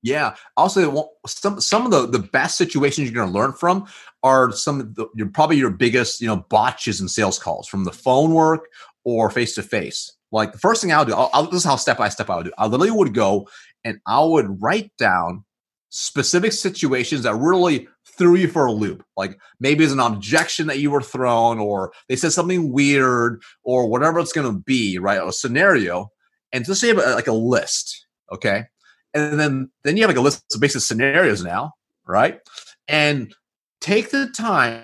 Yeah. 0.01 0.35
Also 0.55 1.09
some 1.27 1.59
some 1.59 1.85
of 1.85 1.91
the 1.91 2.07
the 2.07 2.25
best 2.25 2.57
situations 2.57 3.09
you're 3.09 3.21
going 3.21 3.33
to 3.33 3.37
learn 3.37 3.53
from 3.53 3.85
are 4.23 4.51
some 4.51 4.79
of 4.79 4.95
the 4.95 5.07
your, 5.15 5.27
probably 5.27 5.57
your 5.57 5.71
biggest 5.71 6.21
you 6.21 6.27
know 6.27 6.45
botches 6.49 7.01
in 7.01 7.07
sales 7.07 7.37
calls 7.39 7.67
from 7.67 7.83
the 7.83 7.91
phone 7.91 8.33
work 8.33 8.67
or 9.03 9.29
face 9.29 9.55
to 9.55 9.63
face 9.63 10.11
like 10.31 10.51
the 10.51 10.57
first 10.57 10.81
thing 10.81 10.91
i'll 10.91 11.05
do 11.05 11.13
I'll, 11.13 11.29
I'll, 11.33 11.43
this 11.45 11.61
is 11.61 11.63
how 11.63 11.77
step 11.77 11.97
by 11.97 12.09
step 12.09 12.29
i 12.29 12.35
would 12.35 12.47
do. 12.47 12.51
I 12.57 12.67
literally 12.67 12.91
would 12.91 13.13
go 13.13 13.47
and 13.85 13.99
i 14.05 14.21
would 14.21 14.61
write 14.61 14.91
down 14.97 15.45
specific 15.89 16.53
situations 16.53 17.23
that 17.23 17.35
really 17.35 17.87
threw 18.05 18.35
you 18.35 18.47
for 18.47 18.65
a 18.65 18.71
loop. 18.71 19.03
Like 19.17 19.39
maybe 19.59 19.83
it's 19.83 19.93
an 19.93 19.99
objection 19.99 20.67
that 20.67 20.79
you 20.79 20.91
were 20.91 21.01
thrown, 21.01 21.59
or 21.59 21.91
they 22.07 22.15
said 22.15 22.31
something 22.31 22.71
weird, 22.71 23.41
or 23.63 23.87
whatever 23.87 24.19
it's 24.19 24.33
going 24.33 24.51
to 24.51 24.59
be, 24.59 24.97
right? 24.97 25.21
A 25.21 25.31
scenario, 25.31 26.11
and 26.51 26.65
just 26.65 26.81
say 26.81 26.91
uh, 26.91 27.15
like 27.15 27.27
a 27.27 27.33
list, 27.33 28.05
okay? 28.31 28.65
And 29.13 29.39
then 29.39 29.71
then 29.83 29.97
you 29.97 30.03
have 30.03 30.09
like 30.09 30.17
a 30.17 30.21
list 30.21 30.43
of 30.53 30.61
basic 30.61 30.81
scenarios 30.81 31.43
now, 31.43 31.73
right? 32.05 32.39
And 32.87 33.33
take 33.81 34.11
the 34.11 34.29
time 34.29 34.83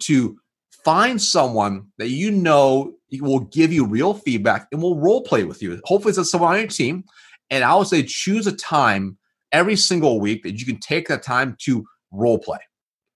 to 0.00 0.38
find 0.84 1.20
someone 1.20 1.88
that 1.98 2.10
you 2.10 2.30
know 2.30 2.94
will 3.20 3.40
give 3.40 3.72
you 3.72 3.84
real 3.84 4.14
feedback 4.14 4.68
and 4.70 4.82
will 4.82 4.98
role 4.98 5.22
play 5.22 5.44
with 5.44 5.62
you. 5.62 5.80
Hopefully, 5.84 6.14
it's 6.16 6.30
someone 6.30 6.54
on 6.54 6.60
your 6.60 6.68
team. 6.68 7.04
And 7.50 7.62
I 7.62 7.74
would 7.76 7.86
say 7.86 8.02
choose 8.02 8.46
a 8.46 8.52
time 8.52 9.18
every 9.52 9.76
single 9.76 10.20
week 10.20 10.42
that 10.42 10.58
you 10.58 10.66
can 10.66 10.78
take 10.78 11.08
that 11.08 11.22
time 11.22 11.56
to 11.60 11.84
role 12.10 12.38
play. 12.38 12.58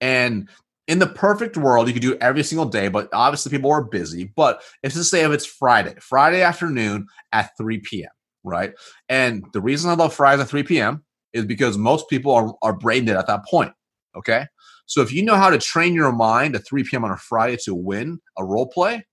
And 0.00 0.48
in 0.88 0.98
the 0.98 1.06
perfect 1.06 1.56
world, 1.56 1.86
you 1.86 1.92
could 1.92 2.02
do 2.02 2.16
every 2.20 2.42
single 2.42 2.66
day, 2.66 2.88
but 2.88 3.08
obviously 3.12 3.50
people 3.50 3.70
are 3.70 3.84
busy. 3.84 4.32
But 4.34 4.62
if 4.82 4.92
to 4.94 5.04
say 5.04 5.22
if 5.22 5.30
it's 5.30 5.46
Friday, 5.46 5.94
Friday 6.00 6.42
afternoon 6.42 7.06
at 7.32 7.50
3 7.56 7.78
p.m., 7.78 8.10
right? 8.42 8.72
And 9.08 9.44
the 9.52 9.60
reason 9.60 9.90
I 9.90 9.94
love 9.94 10.14
Fridays 10.14 10.42
at 10.42 10.48
3 10.48 10.64
p.m. 10.64 11.04
is 11.32 11.44
because 11.44 11.78
most 11.78 12.08
people 12.08 12.32
are, 12.32 12.54
are 12.62 12.72
brain 12.72 13.04
dead 13.04 13.16
at 13.16 13.26
that 13.28 13.44
point. 13.46 13.72
Okay. 14.16 14.46
So 14.86 15.02
if 15.02 15.12
you 15.12 15.22
know 15.22 15.36
how 15.36 15.50
to 15.50 15.58
train 15.58 15.94
your 15.94 16.10
mind 16.10 16.56
at 16.56 16.66
3 16.66 16.82
p.m. 16.82 17.04
on 17.04 17.12
a 17.12 17.16
Friday 17.16 17.56
to 17.64 17.74
win 17.74 18.20
a 18.36 18.44
role 18.44 18.66
play, 18.66 19.06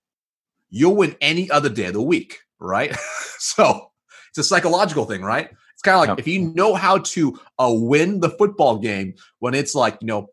you'll 0.70 0.96
win 0.96 1.14
any 1.20 1.48
other 1.50 1.68
day 1.68 1.86
of 1.86 1.92
the 1.92 2.02
week, 2.02 2.38
right? 2.58 2.96
so 3.38 3.92
it's 4.30 4.38
a 4.38 4.42
psychological 4.42 5.04
thing, 5.04 5.22
right? 5.22 5.50
It's 5.78 5.82
kind 5.84 5.94
of 5.94 6.00
like 6.00 6.08
yep. 6.08 6.18
if 6.18 6.26
you 6.26 6.52
know 6.56 6.74
how 6.74 6.98
to 6.98 7.38
uh, 7.60 7.70
win 7.72 8.18
the 8.18 8.30
football 8.30 8.78
game 8.78 9.14
when 9.38 9.54
it's 9.54 9.76
like, 9.76 9.96
you 10.00 10.08
know, 10.08 10.26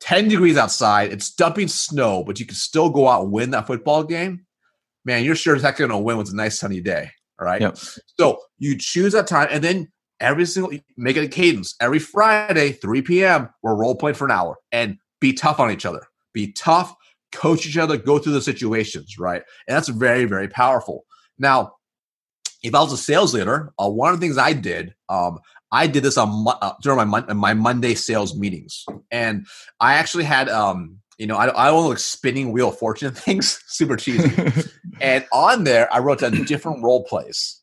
10 0.00 0.28
degrees 0.28 0.56
outside, 0.56 1.12
it's 1.12 1.30
dumping 1.30 1.68
snow, 1.68 2.24
but 2.24 2.40
you 2.40 2.46
can 2.46 2.54
still 2.54 2.88
go 2.88 3.06
out 3.06 3.22
and 3.22 3.32
win 3.32 3.50
that 3.50 3.66
football 3.66 4.02
game, 4.02 4.46
man, 5.04 5.24
you're 5.24 5.34
sure 5.34 5.54
as 5.54 5.60
heck 5.60 5.76
going 5.76 5.90
to 5.90 5.98
win 5.98 6.16
with 6.16 6.30
a 6.30 6.34
nice 6.34 6.58
sunny 6.58 6.80
day. 6.80 7.10
All 7.38 7.44
right. 7.44 7.60
Yep. 7.60 7.76
So 8.18 8.40
you 8.56 8.78
choose 8.78 9.12
that 9.12 9.26
time 9.26 9.48
and 9.50 9.62
then 9.62 9.92
every 10.20 10.46
single, 10.46 10.72
make 10.96 11.18
it 11.18 11.24
a 11.24 11.28
cadence. 11.28 11.74
Every 11.78 11.98
Friday, 11.98 12.72
3 12.72 13.02
p.m., 13.02 13.50
we're 13.62 13.76
role 13.76 13.94
playing 13.94 14.14
for 14.14 14.24
an 14.24 14.30
hour 14.30 14.56
and 14.72 14.96
be 15.20 15.34
tough 15.34 15.60
on 15.60 15.70
each 15.70 15.84
other. 15.84 16.00
Be 16.32 16.50
tough, 16.52 16.94
coach 17.30 17.66
each 17.66 17.76
other, 17.76 17.98
go 17.98 18.18
through 18.18 18.32
the 18.32 18.40
situations, 18.40 19.18
right? 19.18 19.42
And 19.68 19.76
that's 19.76 19.88
very, 19.88 20.24
very 20.24 20.48
powerful. 20.48 21.04
Now, 21.38 21.74
if 22.62 22.74
I 22.74 22.80
was 22.80 22.92
a 22.92 22.96
sales 22.96 23.34
leader, 23.34 23.72
uh, 23.78 23.88
one 23.88 24.12
of 24.12 24.20
the 24.20 24.26
things 24.26 24.38
I 24.38 24.52
did, 24.52 24.94
um, 25.08 25.40
I 25.72 25.86
did 25.86 26.02
this 26.02 26.18
on 26.18 26.46
uh, 26.46 26.74
during 26.82 27.08
my 27.08 27.20
my 27.32 27.54
Monday 27.54 27.94
sales 27.94 28.36
meetings, 28.36 28.84
and 29.10 29.46
I 29.80 29.94
actually 29.94 30.24
had 30.24 30.48
um, 30.48 30.98
you 31.18 31.26
know 31.26 31.36
I 31.36 31.44
I 31.66 31.70
don't 31.70 31.88
like 31.88 31.98
spinning 31.98 32.52
wheel 32.52 32.68
of 32.68 32.78
fortune 32.78 33.12
things, 33.14 33.62
super 33.66 33.96
cheesy, 33.96 34.30
and 35.00 35.26
on 35.32 35.64
there 35.64 35.92
I 35.92 35.98
wrote 35.98 36.20
down 36.20 36.32
different 36.44 36.82
role 36.82 37.04
plays, 37.04 37.62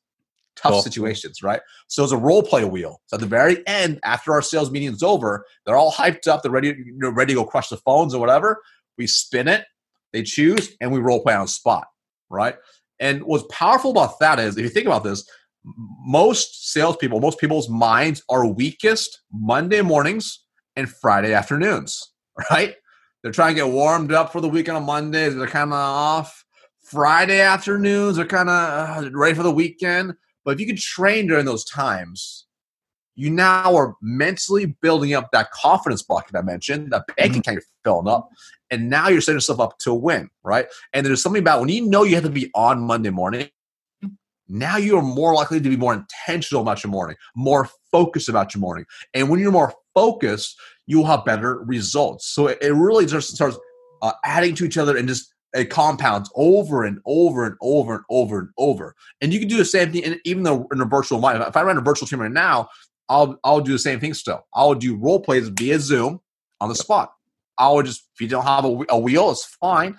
tough 0.56 0.72
cool. 0.72 0.82
situations, 0.82 1.44
right? 1.44 1.62
So 1.88 2.04
it's 2.04 2.12
a 2.12 2.18
role 2.18 2.44
play 2.44 2.66
wheel. 2.66 3.02
So 3.06 3.16
at 3.16 3.22
the 3.22 3.28
very 3.28 3.66
end, 3.68 4.00
after 4.04 4.34
our 4.34 4.42
sales 4.42 4.72
meeting 4.72 4.92
is 4.92 5.04
over, 5.04 5.46
they're 5.66 5.78
all 5.78 5.92
hyped 5.92 6.28
up, 6.28 6.42
they're 6.42 6.52
ready, 6.52 6.70
you 6.70 6.98
know, 6.98 7.10
ready 7.10 7.34
to 7.34 7.42
go 7.42 7.46
crush 7.46 7.70
the 7.70 7.78
phones 7.78 8.14
or 8.14 8.20
whatever. 8.20 8.62
We 8.98 9.08
spin 9.08 9.48
it, 9.48 9.66
they 10.14 10.24
choose, 10.24 10.76
and 10.82 10.92
we 10.92 11.00
role 11.00 11.22
play 11.22 11.36
on 11.36 11.48
spot, 11.48 11.88
right? 12.30 12.56
And 13.00 13.24
what's 13.24 13.46
powerful 13.50 13.92
about 13.92 14.20
that 14.20 14.40
is, 14.40 14.58
if 14.58 14.64
you 14.64 14.70
think 14.70 14.86
about 14.86 15.04
this, 15.04 15.28
most 15.64 16.72
salespeople, 16.72 17.20
most 17.20 17.40
people's 17.40 17.70
minds 17.70 18.24
are 18.30 18.48
weakest 18.48 19.22
Monday 19.32 19.82
mornings 19.82 20.44
and 20.76 20.90
Friday 20.90 21.34
afternoons, 21.34 22.14
right? 22.52 22.76
They're 23.22 23.32
trying 23.32 23.56
to 23.56 23.62
get 23.62 23.72
warmed 23.72 24.14
up 24.14 24.32
for 24.32 24.42
the 24.42 24.50
weekend 24.50 24.78
on 24.78 24.86
Mondays. 24.86 25.36
They're 25.36 25.48
kind 25.48 25.72
of 25.72 25.80
off. 25.80 26.46
Friday 26.84 27.42
afternoons 27.42 28.18
are 28.18 28.26
kind 28.26 28.50
of 28.50 29.06
uh, 29.06 29.10
ready 29.14 29.36
for 29.36 29.44
the 29.44 29.52
weekend. 29.52 30.14
But 30.46 30.52
if 30.52 30.60
you 30.60 30.66
can 30.66 30.78
train 30.78 31.28
during 31.28 31.46
those 31.46 31.66
times, 31.66 32.48
you 33.20 33.30
now 33.30 33.76
are 33.76 33.96
mentally 34.02 34.78
building 34.82 35.14
up 35.14 35.30
that 35.34 35.52
confidence 35.52 36.02
bucket 36.02 36.32
that 36.32 36.40
I 36.40 36.42
mentioned, 36.42 36.94
that 36.94 37.04
bank 37.18 37.32
mm-hmm. 37.32 37.40
account 37.40 37.56
you're 37.56 37.64
filling 37.84 38.08
up, 38.08 38.30
and 38.72 38.90
now 38.90 39.10
you're 39.10 39.20
setting 39.20 39.36
yourself 39.36 39.60
up 39.60 39.78
to 39.80 39.94
win, 39.94 40.30
right? 40.42 40.68
And 40.94 41.06
there's 41.06 41.22
something 41.22 41.42
about 41.42 41.60
when 41.60 41.68
you 41.68 41.86
know 41.86 42.04
you 42.04 42.16
have 42.16 42.24
to 42.24 42.30
be 42.30 42.50
on 42.56 42.80
Monday 42.80 43.10
morning, 43.10 43.50
now 44.48 44.78
you 44.78 44.98
are 44.98 45.04
more 45.04 45.34
likely 45.34 45.60
to 45.60 45.70
be 45.70 45.76
more 45.76 45.94
intentional 45.94 46.62
about 46.62 46.82
your 46.82 46.92
morning, 46.92 47.18
more 47.36 47.68
focused 47.92 48.30
about 48.30 48.56
your 48.56 48.62
morning. 48.62 48.86
And 49.14 49.30
when 49.30 49.42
you're 49.42 49.52
more 49.52 49.74
focused, 49.94 50.58
you'll 50.88 51.06
have 51.06 51.26
better 51.26 51.60
results. 51.66 52.26
So 52.28 52.48
it, 52.48 52.58
it 52.62 52.72
really 52.72 53.06
just 53.06 53.36
starts 53.36 53.58
uh, 54.02 54.14
adding 54.24 54.56
to 54.56 54.66
each 54.66 54.78
other 54.78 54.96
and 54.96 55.10
just 55.10 55.34
it 55.54 55.66
compounds 55.66 56.32
over 56.36 56.86
and 56.86 57.00
over 57.06 57.46
and 57.46 57.56
over 57.62 57.96
and 57.96 58.04
over 58.10 58.40
and 58.40 58.50
over. 58.58 58.96
And 59.20 59.34
you 59.34 59.40
can 59.40 59.50
do 59.50 59.58
the 59.58 59.66
same 59.66 59.92
thing, 59.92 60.04
in, 60.04 60.20
even 60.24 60.44
though 60.44 60.68
in 60.72 60.80
a 60.80 60.86
virtual 60.86 61.18
environment. 61.18 61.50
If 61.50 61.58
I 61.58 61.64
run 61.64 61.78
a 61.78 61.82
virtual 61.82 62.08
team 62.08 62.22
right 62.22 62.32
now, 62.32 62.70
I'll 63.10 63.40
I'll 63.44 63.62
do 63.62 63.72
the 63.72 63.80
same 63.80 64.00
thing 64.00 64.14
still. 64.14 64.46
I'll 64.54 64.76
do 64.76 64.96
role 64.96 65.20
plays 65.20 65.50
via 65.50 65.80
Zoom 65.80 66.22
on 66.62 66.70
the 66.70 66.76
spot. 66.76 67.14
I 67.58 67.70
would 67.70 67.86
just 67.86 68.08
if 68.14 68.22
you 68.22 68.28
don't 68.28 68.46
have 68.46 68.66
a, 68.66 68.86
a 68.90 69.00
wheel, 69.00 69.32
it's 69.32 69.46
fine. 69.46 69.98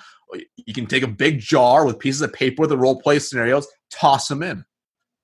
You 0.57 0.73
can 0.73 0.87
take 0.87 1.03
a 1.03 1.09
big 1.09 1.41
jar 1.41 1.85
with 1.85 1.99
pieces 1.99 2.23
of 2.23 2.33
paper 2.33 2.63
with 2.63 2.71
the 2.71 2.79
role 2.79 3.01
play 3.01 3.19
scenarios, 3.19 3.67
toss 3.91 4.29
them 4.29 4.45
in, 4.45 4.65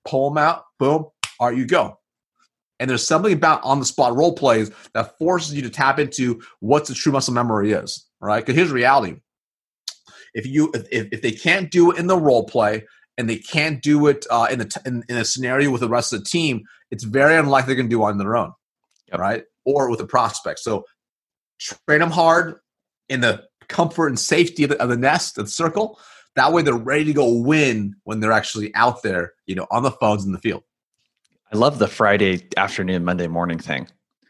pull 0.05 0.29
them 0.29 0.37
out, 0.37 0.65
boom, 0.79 1.05
all 1.39 1.47
right, 1.47 1.57
you 1.57 1.65
go. 1.65 1.97
And 2.79 2.89
there's 2.89 3.07
something 3.07 3.33
about 3.33 3.63
on 3.63 3.79
the 3.79 3.85
spot 3.85 4.15
role 4.15 4.35
plays 4.35 4.69
that 4.93 5.17
forces 5.17 5.55
you 5.55 5.61
to 5.63 5.69
tap 5.69 5.97
into 5.97 6.41
what 6.59 6.85
the 6.85 6.93
true 6.93 7.11
muscle 7.11 7.33
memory 7.33 7.71
is, 7.71 8.05
right? 8.19 8.45
Because 8.45 8.55
here's 8.55 8.71
reality: 8.71 9.15
if 10.33 10.45
you 10.45 10.71
if, 10.73 11.07
if 11.11 11.21
they 11.21 11.31
can't 11.31 11.71
do 11.71 11.91
it 11.91 11.97
in 11.97 12.07
the 12.07 12.17
role 12.17 12.45
play 12.45 12.83
and 13.17 13.29
they 13.29 13.37
can't 13.37 13.81
do 13.81 14.07
it 14.07 14.25
uh, 14.29 14.47
in, 14.49 14.59
the 14.59 14.81
in, 14.85 15.03
in 15.09 15.17
a 15.17 15.25
scenario 15.25 15.71
with 15.71 15.81
the 15.81 15.89
rest 15.89 16.13
of 16.13 16.19
the 16.19 16.25
team, 16.25 16.63
it's 16.91 17.03
very 17.03 17.35
unlikely 17.35 17.67
they're 17.67 17.75
going 17.75 17.89
to 17.89 17.95
do 17.95 18.01
it 18.03 18.05
on 18.05 18.17
their 18.17 18.37
own, 18.37 18.53
yep. 19.09 19.19
right? 19.19 19.43
Or 19.65 19.89
with 19.89 19.99
a 19.99 20.05
prospect. 20.05 20.59
So 20.59 20.85
train 21.59 21.99
them 21.99 22.11
hard 22.11 22.55
in 23.09 23.21
the 23.21 23.43
comfort 23.67 24.07
and 24.07 24.19
safety 24.19 24.63
of 24.63 24.69
the, 24.69 24.81
of 24.81 24.89
the 24.89 24.97
nest, 24.97 25.37
of 25.37 25.45
the 25.45 25.51
circle. 25.51 25.99
That 26.35 26.53
way, 26.53 26.61
they're 26.61 26.75
ready 26.75 27.05
to 27.05 27.13
go 27.13 27.33
win 27.33 27.95
when 28.03 28.19
they're 28.19 28.31
actually 28.31 28.73
out 28.75 29.01
there, 29.01 29.33
you 29.47 29.55
know, 29.55 29.65
on 29.71 29.83
the 29.83 29.91
phones 29.91 30.23
in 30.23 30.31
the 30.31 30.39
field. 30.39 30.63
I 31.51 31.57
love 31.57 31.79
the 31.79 31.87
Friday 31.87 32.47
afternoon, 32.57 33.03
Monday 33.03 33.27
morning 33.27 33.57
thing. 33.57 33.87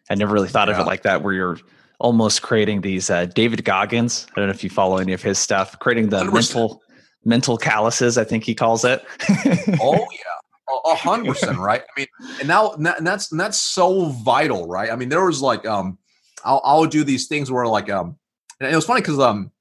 I 0.10 0.16
never 0.16 0.34
really 0.34 0.48
thought 0.48 0.70
yeah. 0.70 0.76
of 0.76 0.80
it 0.80 0.86
like 0.86 1.02
that, 1.02 1.22
where 1.22 1.34
you're 1.34 1.58
almost 2.00 2.44
creating 2.44 2.82
these. 2.82 3.10
Uh, 3.10 3.26
David 3.26 3.66
Goggins, 3.66 4.28
I 4.32 4.40
don't 4.40 4.48
know 4.48 4.54
if 4.54 4.64
you 4.64 4.70
follow 4.70 4.98
any 4.98 5.14
of 5.14 5.22
his 5.22 5.38
stuff, 5.38 5.78
creating 5.80 6.10
the 6.10 6.24
100%. 6.24 6.34
mental 6.34 6.82
mental 7.28 7.58
calluses. 7.58 8.18
I 8.18 8.24
think 8.24 8.44
he 8.44 8.56
calls 8.56 8.84
it. 8.86 9.04
oh 9.82 10.08
yeah, 10.12 10.80
a 10.86 10.96
hundred 10.96 11.34
percent 11.34 11.58
right. 11.60 11.82
I 11.82 12.00
mean, 12.00 12.08
and 12.40 12.48
now 12.48 12.72
and 12.72 13.06
that's 13.06 13.32
and 13.32 13.40
that's 13.40 13.60
so 13.62 14.06
vital, 14.06 14.68
right? 14.68 14.90
I 14.90 14.96
mean, 14.96 15.10
there 15.10 15.26
was 15.26 15.42
like 15.42 15.66
um, 15.68 16.00
I'll 16.44 16.62
I'll 16.64 16.86
do 16.86 17.04
these 17.04 17.28
things 17.28 17.52
where 17.52 17.68
like 17.68 17.90
um, 17.92 18.18
and 18.60 18.72
it 18.72 18.76
was 18.76 18.86
funny 18.86 19.02
because 19.02 19.20
um, 19.20 19.52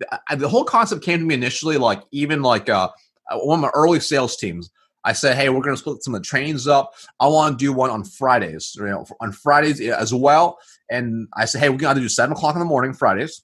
the, 0.00 0.36
the 0.36 0.48
whole 0.48 0.64
concept 0.64 1.04
came 1.04 1.20
to 1.20 1.24
me 1.24 1.34
initially 1.34 1.78
like 1.78 2.02
even 2.10 2.42
like 2.42 2.68
uh 2.68 2.88
one 3.30 3.60
of 3.60 3.62
my 3.62 3.70
early 3.74 4.00
sales 4.00 4.36
teams. 4.36 4.70
I 5.04 5.14
said, 5.14 5.36
hey, 5.36 5.48
we're 5.48 5.62
going 5.62 5.74
to 5.74 5.80
split 5.80 6.04
some 6.04 6.14
of 6.14 6.22
the 6.22 6.26
trains 6.26 6.68
up. 6.68 6.94
I 7.18 7.26
want 7.26 7.58
to 7.58 7.64
do 7.64 7.72
one 7.72 7.90
on 7.90 8.04
Fridays, 8.04 8.72
you 8.76 8.84
know, 8.84 9.04
on 9.20 9.32
Fridays 9.32 9.80
as 9.80 10.14
well. 10.14 10.58
And 10.92 11.26
I 11.36 11.44
said, 11.44 11.60
hey, 11.60 11.70
we 11.70 11.78
can 11.78 11.88
either 11.88 11.98
do 11.98 12.08
seven 12.08 12.36
o'clock 12.36 12.54
in 12.54 12.60
the 12.60 12.66
morning 12.66 12.92
Fridays, 12.92 13.42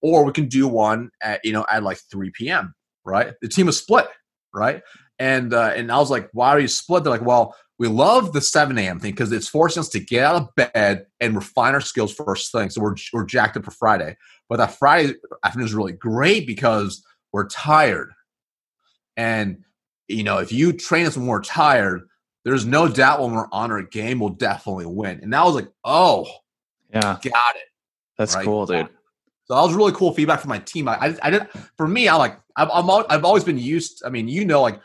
or 0.00 0.24
we 0.24 0.30
can 0.32 0.46
do 0.46 0.68
one 0.68 1.10
at 1.22 1.40
you 1.44 1.52
know 1.52 1.64
at 1.70 1.82
like 1.82 1.98
three 2.10 2.30
p.m. 2.34 2.74
Right? 3.04 3.34
The 3.40 3.48
team 3.48 3.68
is 3.68 3.78
split, 3.78 4.06
right? 4.54 4.82
And 5.18 5.54
uh, 5.54 5.72
and 5.76 5.90
I 5.90 5.98
was 5.98 6.10
like, 6.10 6.28
why 6.32 6.50
are 6.50 6.60
you 6.60 6.68
split? 6.68 7.04
They're 7.04 7.12
like, 7.12 7.24
well, 7.24 7.54
we 7.78 7.88
love 7.88 8.32
the 8.32 8.40
7 8.40 8.78
a.m. 8.78 9.00
thing 9.00 9.10
because 9.10 9.32
it's 9.32 9.48
forcing 9.48 9.80
us 9.80 9.88
to 9.88 9.98
get 9.98 10.24
out 10.24 10.36
of 10.36 10.54
bed 10.54 11.06
and 11.20 11.34
refine 11.34 11.74
our 11.74 11.80
skills 11.80 12.14
first 12.14 12.52
thing. 12.52 12.70
So 12.70 12.80
we're, 12.80 12.94
we're 13.12 13.24
jacked 13.24 13.56
up 13.56 13.64
for 13.64 13.72
Friday. 13.72 14.16
But 14.48 14.58
that 14.58 14.78
Friday 14.78 15.14
afternoon 15.44 15.66
is 15.66 15.74
really 15.74 15.92
great 15.92 16.46
because 16.46 17.04
we're 17.32 17.48
tired. 17.48 18.12
And, 19.16 19.64
you 20.06 20.22
know, 20.22 20.38
if 20.38 20.52
you 20.52 20.72
train 20.72 21.06
us 21.06 21.16
when 21.16 21.26
we're 21.26 21.42
tired, 21.42 22.08
there's 22.44 22.64
no 22.64 22.86
doubt 22.86 23.20
when 23.20 23.32
we're 23.32 23.48
on 23.50 23.72
our 23.72 23.82
game, 23.82 24.20
we'll 24.20 24.30
definitely 24.30 24.86
win. 24.86 25.18
And 25.20 25.32
that 25.32 25.44
was 25.44 25.56
like, 25.56 25.68
oh, 25.84 26.28
yeah, 26.90 27.00
got 27.02 27.56
it. 27.56 27.68
That's 28.16 28.36
right? 28.36 28.44
cool, 28.44 28.66
dude. 28.66 28.88
So 29.52 29.56
that 29.56 29.66
was 29.66 29.74
really 29.74 29.92
cool 29.92 30.14
feedback 30.14 30.40
from 30.40 30.48
my 30.48 30.60
team. 30.60 30.88
I, 30.88 30.94
I, 30.94 31.16
I 31.24 31.28
did 31.28 31.46
for 31.76 31.86
me. 31.86 32.08
I 32.08 32.16
like 32.16 32.40
I've 32.56 32.70
I'm, 32.72 32.88
I've 33.10 33.22
always 33.22 33.44
been 33.44 33.58
used. 33.58 34.02
I 34.02 34.08
mean, 34.08 34.26
you 34.26 34.46
know, 34.46 34.62
like 34.62 34.80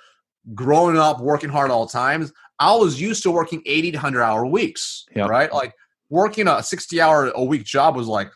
growing 0.53 0.97
up, 0.97 1.22
working 1.22 1.49
hard 1.49 1.72
all 1.72 1.86
the 1.86 1.91
times. 1.93 2.34
I 2.59 2.76
was 2.76 2.99
used 2.99 3.24
to 3.24 3.32
working 3.32 3.61
80 3.65 3.91
to 3.91 3.97
100 3.97 4.22
hour 4.22 4.45
weeks, 4.45 5.05
yep. 5.15 5.30
right? 5.30 5.53
Like 5.53 5.74
working 6.09 6.49
a 6.49 6.61
60 6.61 6.99
hour 6.99 7.32
a 7.34 7.41
week 7.41 7.63
job 7.63 7.95
was 7.95 8.07
like, 8.07 8.30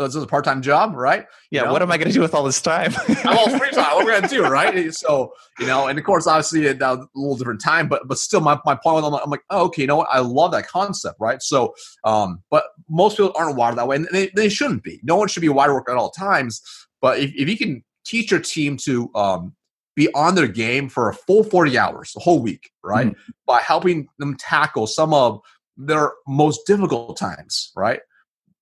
well, 0.00 0.08
this 0.08 0.16
is 0.16 0.22
a 0.22 0.26
part 0.26 0.46
time 0.46 0.62
job, 0.62 0.94
right? 0.94 1.26
Yeah. 1.50 1.60
You 1.60 1.66
know? 1.66 1.72
What 1.72 1.82
am 1.82 1.92
I 1.92 1.98
going 1.98 2.08
to 2.08 2.14
do 2.14 2.22
with 2.22 2.34
all 2.34 2.42
this 2.42 2.62
time? 2.62 2.94
I'm 3.08 3.36
all 3.36 3.50
free 3.50 3.70
time. 3.70 3.96
What 3.96 4.08
I 4.08 4.20
going 4.20 4.22
to 4.22 4.28
do, 4.28 4.42
right? 4.48 4.94
So, 4.94 5.34
you 5.58 5.66
know, 5.66 5.88
and 5.88 5.98
of 5.98 6.04
course, 6.06 6.26
obviously, 6.26 6.66
a 6.68 6.72
little 6.72 7.36
different 7.36 7.60
time, 7.60 7.86
but 7.86 8.08
but 8.08 8.16
still, 8.16 8.40
my, 8.40 8.58
my 8.64 8.74
point 8.74 9.02
was, 9.02 9.20
I'm 9.22 9.30
like, 9.30 9.42
oh, 9.50 9.66
okay, 9.66 9.82
you 9.82 9.88
know 9.88 9.96
what? 9.96 10.08
I 10.10 10.20
love 10.20 10.52
that 10.52 10.68
concept, 10.68 11.16
right? 11.20 11.42
So, 11.42 11.74
um, 12.04 12.42
but 12.50 12.64
most 12.88 13.18
people 13.18 13.34
aren't 13.36 13.56
wired 13.56 13.76
that 13.76 13.86
way, 13.86 13.96
and 13.96 14.08
they, 14.10 14.30
they 14.34 14.48
shouldn't 14.48 14.82
be. 14.82 15.00
No 15.02 15.16
one 15.16 15.28
should 15.28 15.42
be 15.42 15.50
wired 15.50 15.74
work 15.74 15.90
at 15.90 15.96
all 15.96 16.10
times. 16.10 16.62
But 17.02 17.18
if, 17.18 17.34
if 17.34 17.46
you 17.46 17.58
can 17.58 17.84
teach 18.06 18.30
your 18.30 18.40
team 18.40 18.78
to 18.78 19.10
um, 19.14 19.54
be 19.96 20.08
on 20.14 20.34
their 20.34 20.48
game 20.48 20.88
for 20.88 21.10
a 21.10 21.14
full 21.14 21.44
40 21.44 21.76
hours, 21.76 22.14
a 22.16 22.20
whole 22.20 22.40
week, 22.40 22.70
right? 22.82 23.08
mm 23.08 23.14
By 23.46 23.60
helping 23.60 24.08
them 24.18 24.34
tackle 24.38 24.86
some 24.86 25.12
of 25.12 25.40
their 25.76 26.12
most 26.26 26.66
difficult 26.66 27.18
times, 27.18 27.70
right? 27.76 28.00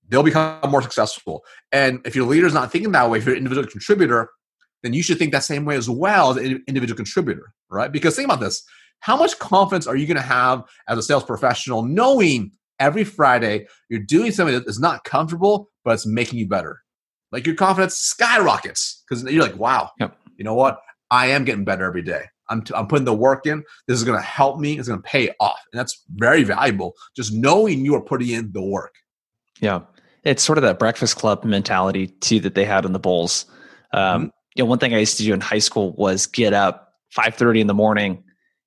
They'll 0.09 0.23
become 0.23 0.71
more 0.71 0.83
successful. 0.83 1.45
And 1.73 2.01
if 2.05 2.17
your 2.17 2.27
leader's 2.27 2.55
not 2.55 2.73
thinking 2.73 2.93
that 2.93 3.11
way, 3.11 3.19
if 3.19 3.25
you're 3.27 3.35
an 3.35 3.39
individual 3.39 3.67
contributor, 3.69 4.31
then 4.83 4.93
you 4.93 5.03
should 5.03 5.19
think 5.19 5.33
that 5.33 5.45
same 5.45 5.65
way 5.65 5.77
as 5.77 5.91
well 5.91 6.31
as 6.31 6.37
an 6.37 6.63
individual 6.67 6.97
contributor, 6.97 7.53
right? 7.71 7.91
Because 7.93 8.17
think 8.17 8.27
about 8.27 8.41
this. 8.41 8.63
How 9.01 9.17
much 9.17 9.39
confidence 9.39 9.87
are 9.87 9.97
you 9.97 10.07
going 10.07 10.17
to 10.17 10.23
have 10.23 10.63
as 10.89 10.99
a 10.99 11.03
sales 11.03 11.25
professional 11.25 11.83
knowing 11.85 12.53
every 12.81 13.05
Friday 13.05 13.67
you're 13.89 14.01
doing 14.01 14.33
something 14.33 14.55
that 14.55 14.67
is 14.69 14.79
not 14.81 15.05
comfortable, 15.05 15.69
but 15.85 15.95
it's 15.95 16.07
making 16.07 16.39
you 16.39 16.49
better. 16.49 16.81
Like 17.33 17.47
your 17.47 17.57
confidence 17.57 17.97
skyrockets 17.97 19.05
because 19.09 19.25
you're 19.25 19.43
like, 19.43 19.57
wow, 19.57 19.91
Yep. 20.01 20.17
you 20.37 20.45
know 20.45 20.55
what? 20.55 20.81
I 21.11 21.27
am 21.27 21.45
getting 21.45 21.65
better 21.65 21.85
every 21.85 22.03
day. 22.03 22.25
I'm, 22.51 22.63
t- 22.63 22.73
I'm 22.75 22.87
putting 22.87 23.05
the 23.05 23.15
work 23.15 23.47
in. 23.47 23.63
This 23.87 23.99
is 23.99 24.05
going 24.05 24.19
to 24.19 24.25
help 24.25 24.59
me. 24.59 24.79
It's 24.79 24.89
going 24.89 25.03
to 25.03 25.07
pay 25.09 25.31
off. 25.39 25.61
And 25.73 25.79
that's 25.79 26.03
very 26.15 26.45
valuable. 26.45 26.95
Just 27.15 27.33
knowing 27.35 27.85
you 27.85 27.95
are 27.95 28.01
putting 28.01 28.31
in 28.31 28.53
the 28.53 28.63
work. 28.63 28.95
Yeah. 29.61 29.81
It's 30.25 30.43
sort 30.43 30.59
of 30.59 30.63
that 30.63 30.79
breakfast 30.79 31.17
club 31.17 31.45
mentality 31.45 32.09
too 32.09 32.41
that 32.41 32.55
they 32.55 32.65
had 32.65 32.85
in 32.85 32.93
the 32.93 32.99
Bulls. 32.99 33.47
Um, 33.93 34.27
Mhm. 34.27 34.31
You 34.57 34.65
know, 34.65 34.69
one 34.71 34.79
thing 34.79 34.93
I 34.95 34.99
used 34.99 35.17
to 35.19 35.23
do 35.23 35.33
in 35.33 35.41
high 35.41 35.61
school 35.61 35.93
was 35.97 36.27
get 36.27 36.53
up 36.53 36.95
5:30 37.11 37.61
in 37.61 37.69
the 37.69 37.75
morning, 37.75 38.25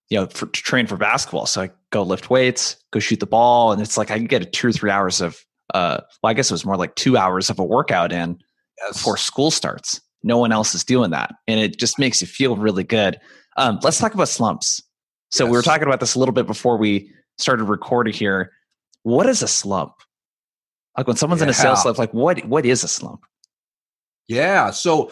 you 0.10 0.18
know, 0.20 0.28
for, 0.28 0.46
to 0.46 0.62
train 0.62 0.88
for 0.88 0.96
basketball. 0.96 1.46
So 1.46 1.64
I 1.64 1.72
go 1.92 2.02
lift 2.04 2.30
weights, 2.30 2.78
go 2.92 3.00
shoot 3.00 3.20
the 3.20 3.26
ball, 3.26 3.72
and 3.74 3.82
it's 3.82 3.98
like 3.98 4.10
I 4.10 4.18
could 4.20 4.30
get 4.30 4.42
a 4.42 4.46
two 4.46 4.70
or 4.70 4.72
three 4.72 4.90
hours 4.90 5.20
of, 5.20 5.44
uh, 5.74 6.00
well, 6.24 6.30
I 6.30 6.34
guess 6.34 6.50
it 6.50 6.54
was 6.54 6.66
more 6.66 6.78
like 6.78 6.96
two 6.96 7.18
hours 7.18 7.50
of 7.50 7.60
a 7.60 7.64
workout 7.64 8.12
in 8.14 8.38
Yes. 8.82 8.94
before 8.94 9.18
school 9.18 9.52
starts. 9.52 10.00
No 10.24 10.38
one 10.38 10.52
else 10.52 10.74
is 10.74 10.84
doing 10.86 11.12
that, 11.12 11.34
and 11.48 11.60
it 11.60 11.78
just 11.78 12.00
makes 12.00 12.22
you 12.22 12.28
feel 12.28 12.56
really 12.56 12.84
good. 12.86 13.20
Um, 13.58 13.80
let's 13.84 13.98
talk 14.00 14.14
about 14.14 14.30
slumps. 14.30 14.82
So 15.30 15.46
we 15.46 15.52
were 15.52 15.62
talking 15.62 15.88
about 15.88 16.00
this 16.00 16.16
a 16.16 16.20
little 16.20 16.34
bit 16.34 16.46
before 16.48 16.78
we 16.78 17.12
started 17.38 17.66
recording 17.66 18.14
here. 18.14 18.52
What 19.04 19.28
is 19.28 19.42
a 19.44 19.48
slump? 19.48 19.94
Like 20.98 21.08
when 21.08 21.16
someone's 21.16 21.42
in 21.42 21.50
a 21.50 21.54
sales 21.54 21.82
slump, 21.82 21.98
like 21.98 22.14
what 22.14 22.46
what 22.46 22.66
is 22.66 22.84
a 22.84 22.88
slump? 22.88 23.22
Yeah. 24.28 24.72
So, 24.72 25.12